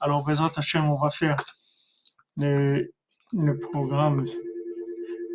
Alors, 0.00 0.24
Bézat 0.24 0.50
Hachem, 0.56 0.84
on 0.88 0.96
va 0.96 1.10
faire 1.10 1.36
le, 2.36 2.92
le 3.32 3.58
programme 3.58 4.26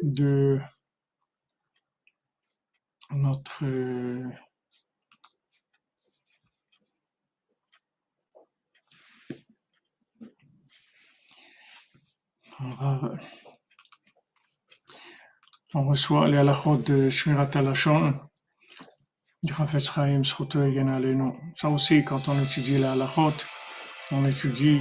de 0.03 0.59
notre 3.11 3.63
on, 12.59 12.69
va, 12.75 13.11
on 15.73 15.87
reçoit 15.87 16.27
les 16.27 16.37
halachot 16.37 16.77
de 16.77 17.09
Shmirat 17.09 17.49
Alashon 17.55 18.19
du 19.43 19.53
Chafetz 19.53 19.91
Chaim 19.91 20.21
Ça 21.53 21.69
aussi, 21.69 22.05
quand 22.05 22.29
on 22.29 22.41
étudie 22.41 22.77
les 22.77 22.85
halachot, 22.85 23.33
on 24.11 24.25
étudie 24.25 24.79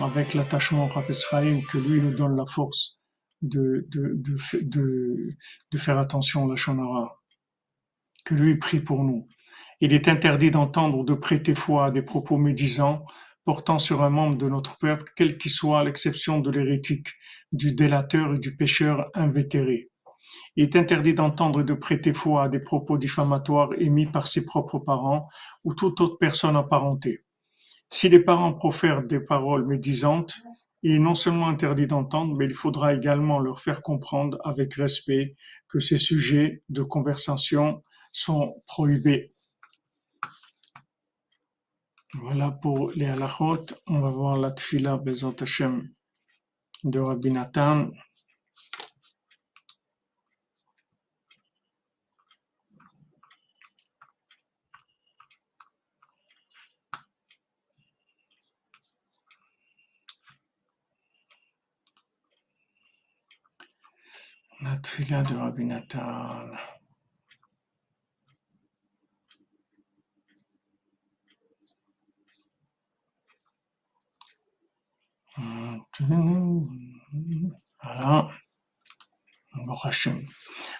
avec 0.00 0.34
l'attachement 0.34 0.86
au 0.86 0.90
Chafetz 0.90 1.26
que 1.70 1.78
lui 1.78 2.00
nous 2.00 2.14
donne 2.14 2.36
la 2.36 2.46
force 2.46 2.98
de, 3.42 3.86
de, 3.90 4.14
de, 4.14 5.36
de, 5.70 5.78
faire 5.78 5.98
attention 5.98 6.46
à 6.46 6.48
la 6.48 6.56
Shonara, 6.56 7.20
que 8.24 8.34
lui 8.34 8.56
prie 8.56 8.80
pour 8.80 9.04
nous. 9.04 9.28
Il 9.80 9.92
est 9.92 10.08
interdit 10.08 10.50
d'entendre 10.50 10.98
ou 10.98 11.04
de 11.04 11.14
prêter 11.14 11.54
foi 11.54 11.86
à 11.86 11.90
des 11.90 12.02
propos 12.02 12.38
médisants 12.38 13.04
portant 13.44 13.80
sur 13.80 14.02
un 14.02 14.10
membre 14.10 14.36
de 14.36 14.48
notre 14.48 14.78
peuple, 14.78 15.12
quel 15.16 15.36
qu'il 15.36 15.50
soit, 15.50 15.80
à 15.80 15.84
l'exception 15.84 16.38
de 16.38 16.50
l'hérétique, 16.50 17.08
du 17.50 17.74
délateur 17.74 18.34
et 18.34 18.38
du 18.38 18.56
pécheur 18.56 19.10
invétéré. 19.14 19.90
Il 20.54 20.62
est 20.62 20.76
interdit 20.76 21.14
d'entendre 21.14 21.62
et 21.62 21.64
de 21.64 21.74
prêter 21.74 22.12
foi 22.12 22.44
à 22.44 22.48
des 22.48 22.60
propos 22.60 22.98
diffamatoires 22.98 23.70
émis 23.78 24.06
par 24.06 24.28
ses 24.28 24.44
propres 24.44 24.78
parents 24.78 25.28
ou 25.64 25.74
toute 25.74 26.00
autre 26.00 26.16
personne 26.20 26.56
apparentée. 26.56 27.24
Si 27.92 28.08
les 28.08 28.20
parents 28.20 28.54
profèrent 28.54 29.02
des 29.02 29.20
paroles 29.20 29.66
médisantes, 29.66 30.40
il 30.82 30.92
est 30.92 30.98
non 30.98 31.14
seulement 31.14 31.48
interdit 31.48 31.86
d'entendre, 31.86 32.34
mais 32.34 32.46
il 32.46 32.54
faudra 32.54 32.94
également 32.94 33.38
leur 33.38 33.60
faire 33.60 33.82
comprendre 33.82 34.38
avec 34.44 34.72
respect 34.72 35.36
que 35.68 35.78
ces 35.78 35.98
sujets 35.98 36.62
de 36.70 36.82
conversation 36.82 37.84
sont 38.10 38.62
prohibés. 38.64 39.34
Voilà 42.14 42.50
pour 42.50 42.92
les 42.92 43.04
halachot. 43.04 43.66
On 43.86 44.00
va 44.00 44.10
voir 44.10 44.38
la 44.38 44.52
tfila 44.52 44.96
Bezat 44.96 45.42
Hashem 45.42 45.86
de 46.84 46.98
Rabbi 46.98 47.30
Nathan. 47.30 47.90
La 64.72 64.78
tfila 64.78 65.22
de 65.22 65.34
Rabbi 65.34 65.64
Nathan. 65.66 66.48
Voilà. 77.82 78.30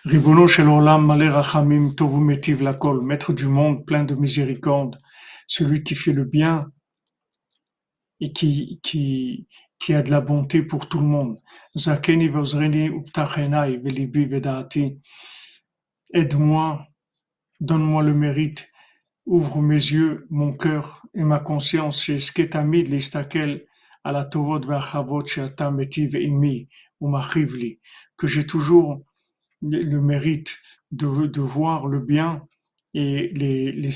Ribono 0.07 0.47
shel 0.47 0.69
olam 0.69 1.05
malé 1.05 1.29
rachamim 1.29 1.95
tovu 1.95 2.25
metiv 2.25 2.63
lakol, 2.63 3.03
maître 3.03 3.35
du 3.35 3.47
monde 3.47 3.85
plein 3.85 4.05
de 4.05 4.15
miséricorde, 4.15 4.99
celui 5.47 5.83
qui 5.83 5.95
fait 5.95 6.15
le 6.15 6.25
bien 6.25 6.73
et 8.21 8.33
qui, 8.33 8.81
qui, 8.83 9.47
qui 9.83 9.95
a 9.95 10.03
de 10.03 10.11
la 10.11 10.21
bonté 10.21 10.63
pour 10.63 10.89
tout 10.89 11.01
le 11.01 11.07
monde. 11.07 11.37
Zakeni 11.77 12.29
vozreni 12.29 12.89
uptachenai 12.89 13.79
velibi 13.79 14.27
vedati. 14.27 15.01
Aide-moi 16.15 16.87
donne-moi 17.61 18.03
le 18.03 18.15
mérite, 18.15 18.69
ouvre 19.27 19.61
mes 19.61 19.75
yeux, 19.75 20.27
mon 20.31 20.53
cœur 20.53 21.03
et 21.15 21.25
ma 21.25 21.41
conscience 21.41 22.05
chez 22.05 22.19
Sketamid 22.19 22.89
l'Istakel 22.89 23.65
à 24.05 24.13
la 24.13 24.25
Tovot 24.25 24.61
Vachavot 24.61 25.25
Sheata 25.27 25.71
Metiv 25.71 26.15
Imi 26.15 26.69
ou 27.01 27.09
Machivli, 27.09 27.81
que 28.17 28.27
j'ai 28.27 28.47
toujours 28.47 29.05
le 29.63 30.01
mérite 30.01 30.59
de, 30.93 31.27
de 31.27 31.41
voir 31.41 31.87
le 31.87 32.01
bien 32.01 32.47
et 32.95 33.31
les, 33.33 33.73
les, 33.73 33.91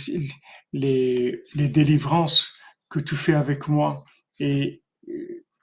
les, 0.73 1.43
les 1.55 1.69
délivrances 1.69 2.53
que 2.89 2.99
tu 3.01 3.17
fais 3.17 3.35
avec 3.35 3.69
moi 3.69 4.05
et 4.39 4.83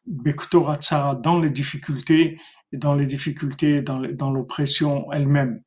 Bektoratsara 0.06 1.16
dans 1.16 1.40
les 1.40 1.50
difficultés, 1.50 2.40
dans 2.72 2.96
les 2.96 3.06
difficultés, 3.06 3.82
dans, 3.82 4.02
dans 4.02 4.32
l'oppression 4.32 5.12
elle-même. 5.12 5.62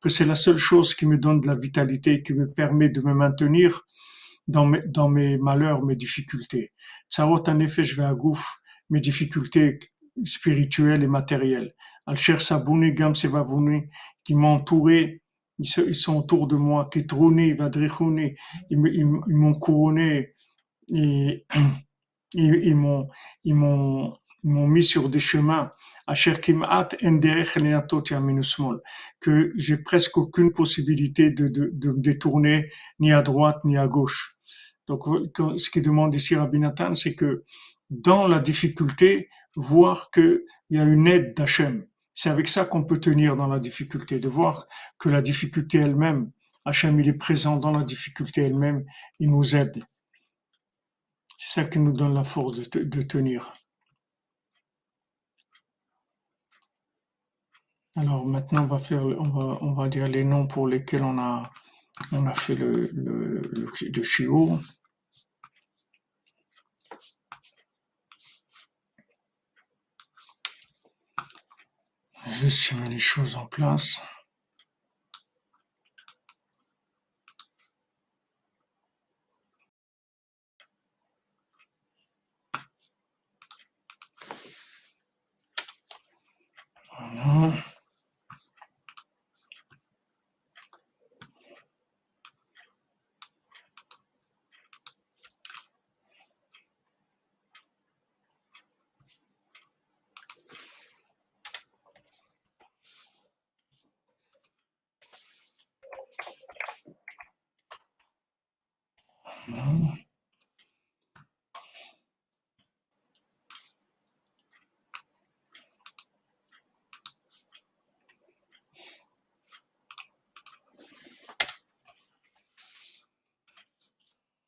Que 0.00 0.08
c'est 0.08 0.24
la 0.24 0.34
seule 0.34 0.56
chose 0.58 0.94
qui 0.94 1.06
me 1.06 1.18
donne 1.18 1.40
de 1.40 1.46
la 1.46 1.54
vitalité, 1.54 2.22
qui 2.22 2.34
me 2.34 2.48
permet 2.50 2.88
de 2.88 3.00
me 3.00 3.14
maintenir 3.14 3.86
dans 4.46 4.66
mes, 4.66 4.82
dans 4.86 5.08
mes 5.08 5.38
malheurs, 5.38 5.84
mes 5.84 5.96
difficultés. 5.96 6.72
Tsarot, 7.10 7.42
en 7.48 7.58
effet, 7.58 7.82
je 7.84 7.96
vais 7.96 8.04
à 8.04 8.14
gouffre, 8.14 8.60
mes 8.90 9.00
difficultés 9.00 9.80
spirituelles 10.24 11.02
et 11.02 11.08
matérielles. 11.08 11.74
Al-Sher 12.06 12.40
Sabouni, 12.40 12.92
Gam 12.92 13.14
qui 14.24 14.34
ils, 15.58 15.94
sont 15.94 16.16
autour 16.16 16.46
de 16.46 16.56
moi, 16.56 16.88
ils, 18.70 19.06
m'ont 19.28 19.54
couronné, 19.54 20.34
et 20.88 21.46
ils, 22.34 22.76
m'ont, 22.76 23.08
mis 24.42 24.82
sur 24.82 25.08
des 25.08 25.18
chemins, 25.18 25.72
que 29.20 29.52
j'ai 29.56 29.76
presque 29.78 30.18
aucune 30.18 30.52
possibilité 30.52 31.30
de, 31.30 31.48
de, 31.48 31.70
de 31.72 31.90
me 31.90 32.00
détourner 32.00 32.70
ni 33.00 33.12
à 33.12 33.22
droite 33.22 33.64
ni 33.64 33.76
à 33.76 33.88
gauche. 33.88 34.36
Donc, 34.86 35.02
ce 35.56 35.70
qu'il 35.70 35.82
demande 35.82 36.14
ici 36.14 36.36
Rabbi 36.36 36.60
Nathan, 36.60 36.94
c'est 36.94 37.14
que 37.14 37.44
dans 37.90 38.28
la 38.28 38.40
difficulté, 38.40 39.28
voir 39.56 40.10
qu'il 40.10 40.42
y 40.70 40.78
a 40.78 40.84
une 40.84 41.06
aide 41.06 41.34
d'Hachem. 41.34 41.86
C'est 42.16 42.30
avec 42.30 42.48
ça 42.48 42.64
qu'on 42.64 42.82
peut 42.82 42.98
tenir 42.98 43.36
dans 43.36 43.46
la 43.46 43.60
difficulté, 43.60 44.18
de 44.18 44.28
voir 44.28 44.66
que 44.98 45.10
la 45.10 45.20
difficulté 45.20 45.76
elle-même, 45.78 46.30
Hachem, 46.64 46.98
il 46.98 47.08
est 47.10 47.12
présent 47.12 47.58
dans 47.58 47.70
la 47.72 47.84
difficulté 47.84 48.40
elle-même, 48.40 48.86
il 49.20 49.30
nous 49.30 49.54
aide. 49.54 49.84
C'est 51.36 51.60
ça 51.60 51.68
qui 51.68 51.78
nous 51.78 51.92
donne 51.92 52.14
la 52.14 52.24
force 52.24 52.70
de, 52.70 53.02
tenir. 53.02 53.52
Alors 57.96 58.24
maintenant, 58.24 58.66
on 58.66 59.74
va 59.74 59.88
dire 59.88 60.08
les 60.08 60.24
noms 60.24 60.46
pour 60.46 60.68
lesquels 60.68 61.02
on 61.02 61.18
a, 61.18 61.52
on 62.12 62.26
a 62.26 62.32
fait 62.32 62.54
le, 62.54 62.86
le, 62.94 63.42
le, 63.42 63.66
le 63.94 64.04
shiur. 72.36 72.50
Juste 72.50 72.72
mettre 72.72 72.90
les 72.90 72.98
choses 72.98 73.36
en 73.36 73.46
place. 73.46 74.00
Voilà. 86.98 87.52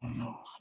Alors, 0.00 0.58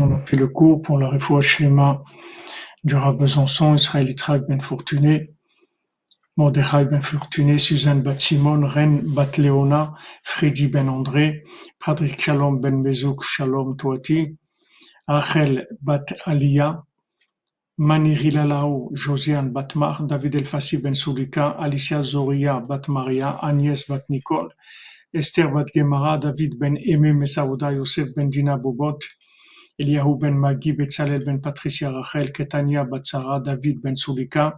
on 0.00 0.16
a 0.16 0.26
fait 0.26 0.36
le 0.36 0.48
cours 0.48 0.80
pour 0.80 0.98
la 0.98 1.08
refoua 1.08 1.42
Shlema 1.42 2.02
du 2.84 2.94
Rav 2.94 3.16
Besançon, 3.16 3.74
Israël 3.74 4.08
Yitzhak 4.08 4.46
Ben 4.48 4.60
Fortuné, 4.60 5.34
Mordechai 6.36 6.84
Ben 6.84 7.02
Fortuné, 7.02 7.58
Suzanne 7.58 8.02
Bat 8.02 8.18
Simon, 8.18 8.66
Ren 8.66 9.02
Bat 9.04 9.38
Leona, 9.38 9.94
Freddy 10.22 10.68
Ben 10.68 10.88
André, 10.88 11.44
Patrick 11.78 12.20
Shalom 12.20 12.60
Ben 12.60 12.82
Bezouk 12.82 13.22
Shalom 13.22 13.76
Toati, 13.76 14.36
Rachel 15.06 15.66
Bat 15.80 16.14
Alia, 16.26 16.82
Maniri 17.78 18.30
Lalao, 18.30 18.90
Josiane 18.94 19.50
Bat 19.50 19.74
Mar, 19.76 20.02
David 20.04 20.36
Elfassi 20.36 20.78
Ben 20.78 20.94
Sulika, 20.94 21.56
Alicia 21.58 22.02
Zoria 22.02 22.60
Bat 22.60 22.88
Maria, 22.88 23.38
Agnès 23.42 23.88
Bat 23.88 24.02
Nicole, 24.08 24.50
Esther 25.14 25.52
Bat 25.52 25.68
Gemara, 25.74 26.18
David 26.18 26.58
Ben 26.58 26.76
Aimé 26.76 27.12
Mesauda, 27.12 27.72
Yosef 27.72 28.14
Ben 28.14 28.30
Dina 28.30 28.56
Bobot, 28.56 29.00
Eliyahu 29.82 30.20
Ben 30.20 30.38
Magi, 30.38 30.72
Betzalel 30.78 31.26
Ben 31.26 31.40
Patricia 31.40 31.90
Rachel, 31.90 32.32
Ketania 32.32 32.84
Bat 32.88 33.44
David 33.44 33.82
Ben 33.82 33.96
Sulika, 33.96 34.52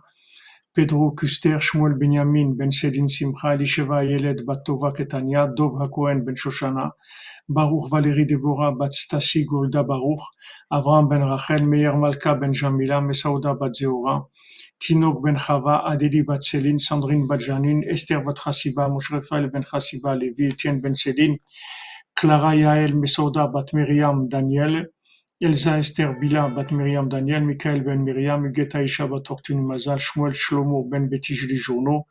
Pedro 0.74 1.12
Kuster, 1.12 1.59
Shmuel 1.59 1.99
Benyamin 1.99 2.59
Ben 2.59 2.69
Sedin 2.70 3.09
Simcha, 3.09 3.55
Elisheva 3.55 4.03
Yeled 4.03 4.44
Bat 4.44 4.66
Tova 4.66 4.93
Ketania, 4.93 5.47
Dov 5.57 5.78
HaKohen 5.81 6.27
Ben 6.27 6.35
Shoshana, 6.35 6.90
Baruch 7.49 7.90
Valérie 7.90 8.27
Deborah 8.27 8.73
Bat 8.73 8.93
Stasi 8.93 9.47
Golda 9.47 9.82
Baruch, 9.82 10.20
Avraham 10.70 11.09
Ben 11.09 11.23
Rachel, 11.23 11.65
Meir 11.65 11.97
Malka 11.97 12.35
Ben 12.35 12.53
Jamila, 12.53 13.01
Mesauda 13.01 13.59
Bat 13.59 13.74
Zeora, 13.74 14.20
Tinok 14.78 15.23
Ben 15.23 15.36
Chava, 15.36 15.89
Adeli 15.89 16.23
Bat 16.23 16.43
Céline, 16.43 16.78
Sandrine 16.78 17.27
Bat 17.27 17.40
Janine, 17.40 17.82
Esther 17.89 18.23
Bat 18.23 18.36
Chassiba, 18.44 18.90
Moshe 18.90 19.11
Raphaël 19.11 19.51
Ben 19.51 19.62
Chassiba, 19.62 20.15
Lévi, 20.15 20.49
Etienne 20.53 20.82
Ben 20.82 20.94
Céline, 20.94 21.39
Clara 22.15 22.55
Yael 22.55 22.93
Mesauda 22.93 23.47
Bat 23.47 23.73
Miriam 23.73 24.28
Daniel, 24.28 24.90
Elsa 25.45 25.77
Esther 25.77 26.19
Bila 26.19 26.49
Bat 26.49 26.73
Miriam 26.73 27.07
Daniel, 27.07 27.43
Michael 27.43 27.83
Ben 27.83 28.03
Miriam, 28.03 28.45
Huguette 28.45 28.77
Aisha 28.77 29.07
Bat 29.07 29.29
Mazal, 29.51 29.99
Shmuel 29.99 30.33
Shlomo 30.33 30.89
Ben 30.89 31.07
Betty 31.11 31.35
Julie 31.35 31.55
Journeau, 31.57 32.07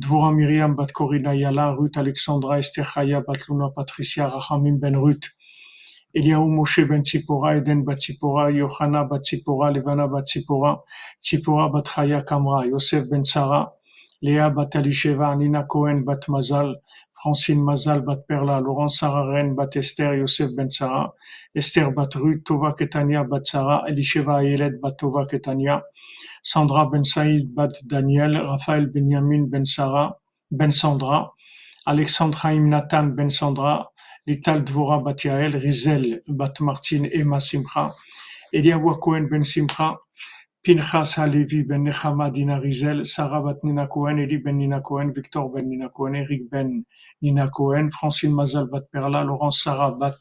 Dvora 0.00 0.32
Miriam 0.32 0.76
Bat 0.76 0.92
Corina 0.92 1.34
Yala, 1.34 1.76
Ruth 1.76 1.96
Alexandra, 1.96 2.58
Esther 2.58 2.84
Chaya 2.84 3.26
Bat 3.26 3.48
Luna 3.48 3.70
Patricia, 3.70 4.30
Rachamim 4.30 4.78
Ben 4.78 4.94
Ruth, 4.94 5.28
Eliaou 6.16 6.48
Moshe 6.48 6.88
Ben 6.88 7.02
Tzipora, 7.02 7.56
Eden 7.58 7.84
Bat 7.84 7.98
Tzipora, 7.98 8.54
Yohana 8.54 9.08
Bat 9.10 9.22
Tzipora, 9.24 9.74
Levana 9.74 10.06
Bat 10.06 10.26
Tzipora, 10.26 10.78
Tzipora 11.20 11.72
Bat 11.72 11.84
Chaya 11.84 12.24
Kamra, 12.24 12.64
Yosef 12.64 13.10
Ben 13.10 13.24
Sarah, 13.24 13.72
Léa 14.22 14.54
Bat 14.54 14.74
Alisheva, 14.74 15.36
Nina 15.36 15.64
Cohen 15.64 16.04
Bat 16.04 16.28
Mazal, 16.28 16.76
Francine 17.22 17.58
Mazal 17.64 18.04
Bat 18.04 18.28
Perla, 18.28 18.60
Laurence 18.60 19.00
Sararen 19.00 19.54
Bat 19.54 19.76
Esther, 19.76 20.16
Yosef 20.16 20.54
Ben 20.54 20.70
Sarah, 20.70 21.12
Esther 21.54 21.92
Bat 21.92 22.14
Ruth, 22.14 22.44
Tova 22.44 22.72
Ketania 22.72 23.28
Bat 23.28 23.46
Sarah, 23.46 23.84
Elisheva 23.88 24.38
Ayelet 24.40 24.80
Bat 24.80 24.98
Tova 24.98 25.26
Ketania, 25.26 25.82
Sandra 26.42 26.86
Ben 26.86 27.02
Saïd 27.02 27.52
Bat 27.54 27.72
Daniel, 27.84 28.36
Raphaël 28.36 28.86
Benyamin 28.86 29.48
Ben 29.50 29.64
Sarah, 29.64 30.16
Ben 30.50 30.70
Sandra, 30.70 31.32
Alexandre 31.86 32.38
Haïm 32.44 32.68
Nathan 32.68 33.14
Ben 33.16 33.30
Sandra, 33.30 33.90
Lital 34.26 34.62
Dvora 34.64 35.02
Bat 35.02 35.24
Yael, 35.24 35.56
Rizel 35.56 36.20
Bat 36.28 36.60
Martin 36.60 37.04
Emma 37.12 37.40
Simcha, 37.40 37.90
Eliawa 38.52 38.98
Cohen 39.00 39.26
Ben 39.28 39.42
Simcha, 39.42 39.96
Pinchas 40.62 41.16
Halevi 41.16 41.62
Ben 41.62 41.84
Nechama 41.84 42.30
Dina 42.30 42.60
Rizel, 42.60 43.04
Sarah 43.04 43.42
Bat 43.42 43.64
Nina 43.64 43.86
Cohen, 43.88 44.18
Eli 44.18 44.36
Ben 44.36 44.58
Nina 44.58 44.80
Cohen, 44.80 45.12
Victor 45.12 45.48
Ben 45.48 45.68
Nina 45.68 45.88
Cohen, 45.88 46.14
Eric 46.16 46.50
Ben 46.50 46.84
Nina 47.22 47.48
Cohen, 47.48 47.90
Francine 47.90 48.32
Mazal 48.32 48.70
Bat 48.70 48.84
Perla, 48.92 49.24
Laurence 49.24 49.62
Sarah 49.62 49.92
Bat 49.92 50.14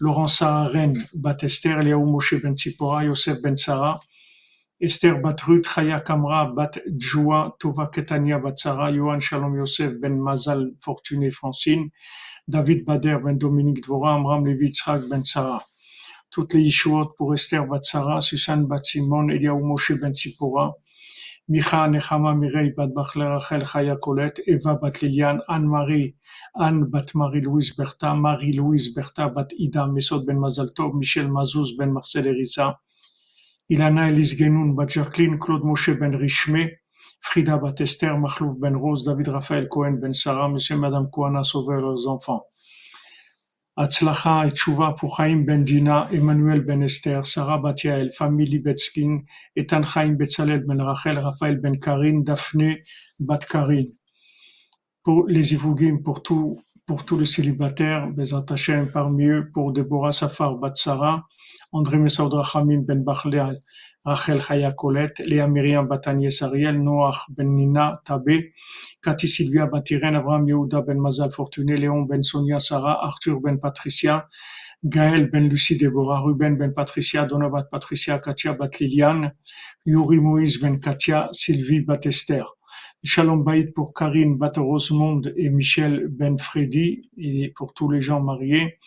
Laurent 0.00 0.28
Sarah 0.28 0.70
Ren 0.72 1.06
Bat 1.14 1.44
Esther, 1.44 1.80
Eliaou 1.80 2.04
Moshe 2.06 2.40
Ben 2.42 2.54
Tzipora, 2.54 3.04
Yosef 3.04 3.40
Ben 3.42 3.56
Sarah, 3.56 3.98
Esther 4.80 5.20
bat 5.20 5.40
Ruth, 5.46 5.66
Chaya 5.66 6.00
Kamra 6.04 6.54
bat 6.54 6.78
Djoua, 6.86 7.52
Tova 7.58 7.86
Ketania 7.90 8.42
bat 8.42 8.58
Sarah, 8.58 8.90
Yohan 8.90 9.20
Shalom 9.20 9.56
Yosef 9.56 10.00
ben 10.00 10.18
Mazal 10.18 10.72
Fortuné 10.80 11.30
Francine, 11.32 11.90
David 12.48 12.84
Bader 12.84 13.20
ben 13.20 13.38
Dominique 13.38 13.82
Dvora, 13.82 14.14
Amram 14.14 14.44
Levi 14.44 14.72
ben 15.08 15.24
Sarah. 15.24 15.62
Toutes 16.30 16.54
les 16.54 16.62
Yishuot 16.62 17.14
pour 17.16 17.34
Esther 17.34 17.66
bat 17.66 17.84
Sarah, 17.84 18.20
Susan 18.20 18.66
bat 18.66 18.84
Simon, 18.84 19.28
Eliaou 19.28 19.64
Moshe 19.64 19.92
ben 19.92 20.12
Tzipora, 20.12 20.72
Micha 21.46 21.86
Nechama 21.86 22.34
Mirei 22.34 22.74
bat 22.74 22.94
Bachler 22.94 23.28
Rachel 23.28 23.64
Chaya 23.64 23.96
Colette, 24.00 24.40
Eva 24.46 24.76
bat 24.80 25.02
Liliane, 25.02 25.42
Anne-Marie, 25.46 26.16
Anne 26.54 26.84
bat 26.84 27.14
Marie-Louise 27.14 27.76
Bertha, 27.76 28.14
Marie-Louise 28.14 28.94
Bertha 28.94 29.28
bat 29.28 29.52
Ida 29.58 29.86
Mesod 29.86 30.24
ben 30.24 30.38
Mazal 30.38 30.72
Tov, 30.72 30.94
Michel 30.94 31.28
Mazouz 31.28 31.76
ben 31.76 31.92
Marcel 31.92 32.26
Erisa, 32.26 32.80
Ilana 33.68 34.08
Elise 34.08 34.36
Genoun 34.38 34.74
bat 34.74 34.88
Jacqueline, 34.88 35.38
Claude 35.38 35.64
Moshe 35.64 35.90
ben 35.98 36.14
Richme, 36.14 36.70
Frida 37.20 37.58
bat 37.58 37.78
Esther, 37.78 38.16
Machlouf 38.16 38.58
ben 38.58 38.74
Rose, 38.74 39.04
David 39.04 39.28
Raphaël 39.28 39.68
Cohen 39.68 40.00
ben 40.00 40.14
Sarah, 40.14 40.48
Monsieur 40.48 40.78
Madame 40.78 41.10
Kouana 41.10 41.44
sauveur 41.44 41.82
leurs 41.82 42.06
enfants. 42.08 42.46
Et 43.76 44.50
Tchouva 44.50 44.94
pour 44.96 45.16
Chaim 45.16 45.42
ben 45.44 45.64
Dina, 45.64 46.08
Emmanuel 46.12 46.60
ben 46.60 46.80
Esther, 46.82 47.26
Sarah 47.26 47.58
bat 47.58 47.74
Yael, 47.82 48.12
famille 48.12 48.48
Libetskin, 48.48 49.22
Etan 49.56 49.82
Chaim 49.82 50.12
Betzalel 50.12 50.64
ben 50.64 50.80
Rachel, 50.80 51.18
Raphaël 51.18 51.58
ben 51.58 51.78
Karine, 51.80 52.22
Daphné 52.22 52.80
bat 53.18 53.38
Karine. 53.38 53.90
Pour 55.02 55.26
les 55.26 55.56
pour 56.86 57.04
tous 57.04 57.18
les 57.18 57.26
célibataires, 57.26 58.08
Bezat 58.10 58.46
parmi 58.92 59.24
eux, 59.26 59.50
pour 59.52 59.72
Deborah 59.72 60.12
Safar 60.12 60.56
bat 60.56 60.72
Sarah, 60.76 61.24
André 61.72 61.98
Messaoud 61.98 62.32
Rachamim 62.32 62.82
ben 62.82 63.04
Rachel 64.04 64.40
Chaya 64.40 64.72
Colette, 64.72 65.20
Léa 65.20 65.48
Myriam 65.48 65.86
Batanier 65.86 66.30
Sariel, 66.30 66.82
Noach 66.82 67.26
ben 67.30 67.54
Nina 67.54 67.92
Tabé, 68.04 68.52
Cathy 69.02 69.26
Sylvia 69.26 69.66
Batiren, 69.66 70.14
Abraham 70.14 70.46
Yehuda 70.46 70.82
ben 70.82 70.98
Mazal 70.98 71.30
Fortuné, 71.30 71.76
Léon 71.76 72.02
ben 72.02 72.22
Sonia 72.22 72.58
Sarah, 72.58 73.02
Arthur 73.02 73.40
ben 73.40 73.58
Patricia, 73.58 74.28
Gaël 74.84 75.30
ben 75.30 75.48
Lucie 75.48 75.78
Deborah, 75.78 76.20
Ruben 76.20 76.56
ben 76.58 76.74
Patricia, 76.74 77.24
Donavat 77.24 77.64
Patricia, 77.70 78.18
Katia 78.18 78.52
bat 78.52 78.78
Liliane, 78.78 79.32
Yuri 79.86 80.18
Moïse 80.18 80.60
ben 80.60 80.78
Katia, 80.78 81.30
Sylvie 81.32 81.80
bat 81.80 82.00
Esther. 82.04 82.54
Shalom 83.02 83.44
pour 83.74 83.94
Karine 83.94 84.36
bat 84.36 84.52
et 85.36 85.50
Michel 85.50 86.08
ben 86.08 86.38
Freddy, 86.38 87.10
et 87.16 87.52
pour 87.54 87.72
tous 87.72 87.90
les 87.90 88.00
gens 88.02 88.20
mariés. 88.20 88.78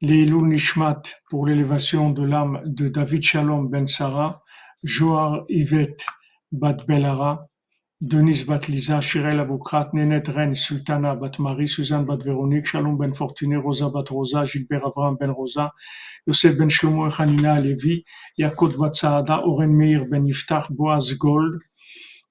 Leilou 0.00 0.46
Nishmat 0.46 1.02
pour 1.28 1.48
l'élévation 1.48 2.10
de 2.10 2.22
l'âme 2.22 2.62
de 2.64 2.86
David 2.86 3.20
Shalom 3.20 3.68
ben 3.68 3.88
Sarah, 3.88 4.44
Joar 4.84 5.44
Yvette 5.48 6.06
bat 6.52 6.76
Belara, 6.86 7.40
Denise 8.00 8.46
bat 8.46 8.60
Lisa, 8.68 9.00
Shirel 9.00 9.40
Avokrat, 9.40 9.90
Nenet 9.94 10.28
Ren, 10.28 10.54
Sultana 10.54 11.16
bat 11.16 11.40
Marie, 11.40 11.66
Suzanne 11.66 12.04
bat 12.04 12.18
Véronique, 12.18 12.66
Shalom 12.66 12.96
ben 12.96 13.12
Fortuné, 13.12 13.56
Rosa 13.56 13.88
bat 13.88 14.08
Rosa, 14.08 14.44
Gilbert 14.44 14.86
Avram 14.86 15.16
ben 15.18 15.30
Rosa, 15.30 15.72
Yosef 16.28 16.56
ben 16.56 16.70
Shlomo 16.70 17.08
Hanina 17.10 17.60
Levi, 17.60 18.04
Yakot 18.38 18.78
bat 18.78 18.94
Saada, 18.94 19.44
Oren 19.44 19.74
Meir 19.74 20.06
ben 20.08 20.24
Yiftach, 20.26 20.70
Boaz 20.70 21.14
Gold, 21.14 21.58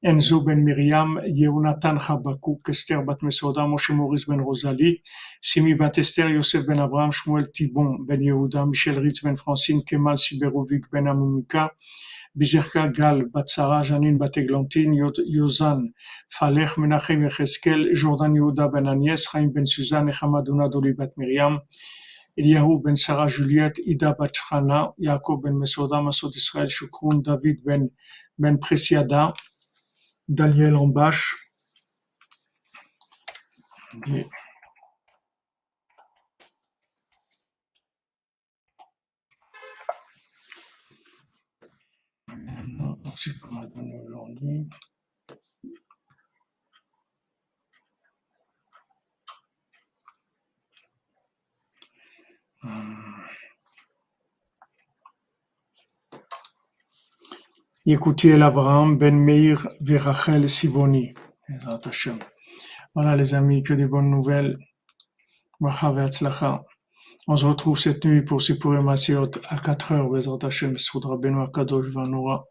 Enzo 0.04 0.46
ben 0.46 0.64
Miriam, 0.64 1.20
Yehonatan 1.26 1.98
Chabakuk, 2.00 2.70
Esther 2.70 3.04
bat 3.04 3.22
Mesoda, 3.24 3.66
Moshe 3.68 3.92
Maurice 3.94 4.28
ben 4.28 4.40
Rosalie, 4.40 5.02
Simi 5.42 5.74
bat 5.74 5.98
Esther, 5.98 6.30
Yosef 6.30 6.68
ben 6.68 6.78
Abraham, 6.78 7.12
Shmuel 7.12 7.52
Tibon 7.52 8.06
ben 8.08 8.22
Yehuda, 8.22 8.66
Michel 8.68 9.00
Ritz 9.00 9.24
ben 9.24 9.36
Francine, 9.36 9.84
Kemal 9.84 10.18
Siberovic 10.18 10.86
ben 10.92 11.06
Amunika, 11.08 11.72
Bizerka 12.36 12.88
Gal 12.94 13.26
bat 13.26 13.50
Sarah, 13.50 13.82
Janine 13.82 14.20
bat 14.20 14.38
Eglantine, 14.38 14.94
Yozan 15.28 15.94
Falech, 16.30 16.78
Menachem 16.78 17.24
Yecheskel, 17.24 17.96
Jordan 17.96 18.36
Yehuda 18.36 18.72
ben 18.72 18.86
Agnès, 18.86 19.28
Chaim 19.32 19.52
ben 19.52 19.66
Suzanne, 19.66 20.12
Hamadouna 20.12 20.70
Doli 20.70 20.94
bat 20.94 21.18
Miriam, 21.18 21.60
Eliyahu 22.38 22.84
ben 22.84 22.96
Sarah 22.96 23.28
Juliette, 23.28 23.80
Ida 23.80 24.14
bat 24.14 24.32
Chana, 24.32 24.94
Yaakov 25.00 25.42
ben 25.42 25.58
Mesoda, 25.58 26.02
Masod 26.04 26.36
Israël 26.36 26.70
Shukroun, 26.70 27.24
David 27.24 27.64
ben 27.66 27.90
Ben 28.40 28.60
Presiada, 28.60 29.34
Daniel 30.28 30.76
Ambache. 30.76 31.36
Et 34.08 34.28
aujourd'hui. 44.08 44.70
Écoutez 57.90 58.36
l'Abraham 58.36 58.98
Ben 58.98 59.16
Meir 59.16 59.66
Verachel 59.80 60.50
Sivoni. 60.50 61.14
Voilà 62.94 63.16
les 63.16 63.34
amis, 63.34 63.64
que 63.64 63.74
des 63.74 63.86
bonnes 63.86 64.10
nouvelles. 64.12 64.58
On 65.62 65.72
se 67.38 67.46
retrouve 67.46 67.80
cette 67.80 68.04
nuit 68.04 68.24
pour 68.24 68.42
Sipurim 68.42 68.90
Asiot 68.90 69.32
à 69.48 69.58
4 69.58 69.92
heures. 69.94 70.10
Bezrat 70.10 70.40
Hashem, 70.44 70.78
Soudra 70.78 71.16
Benoît 71.16 71.50
Kadosh 71.50 71.86
Vanora. 71.86 72.44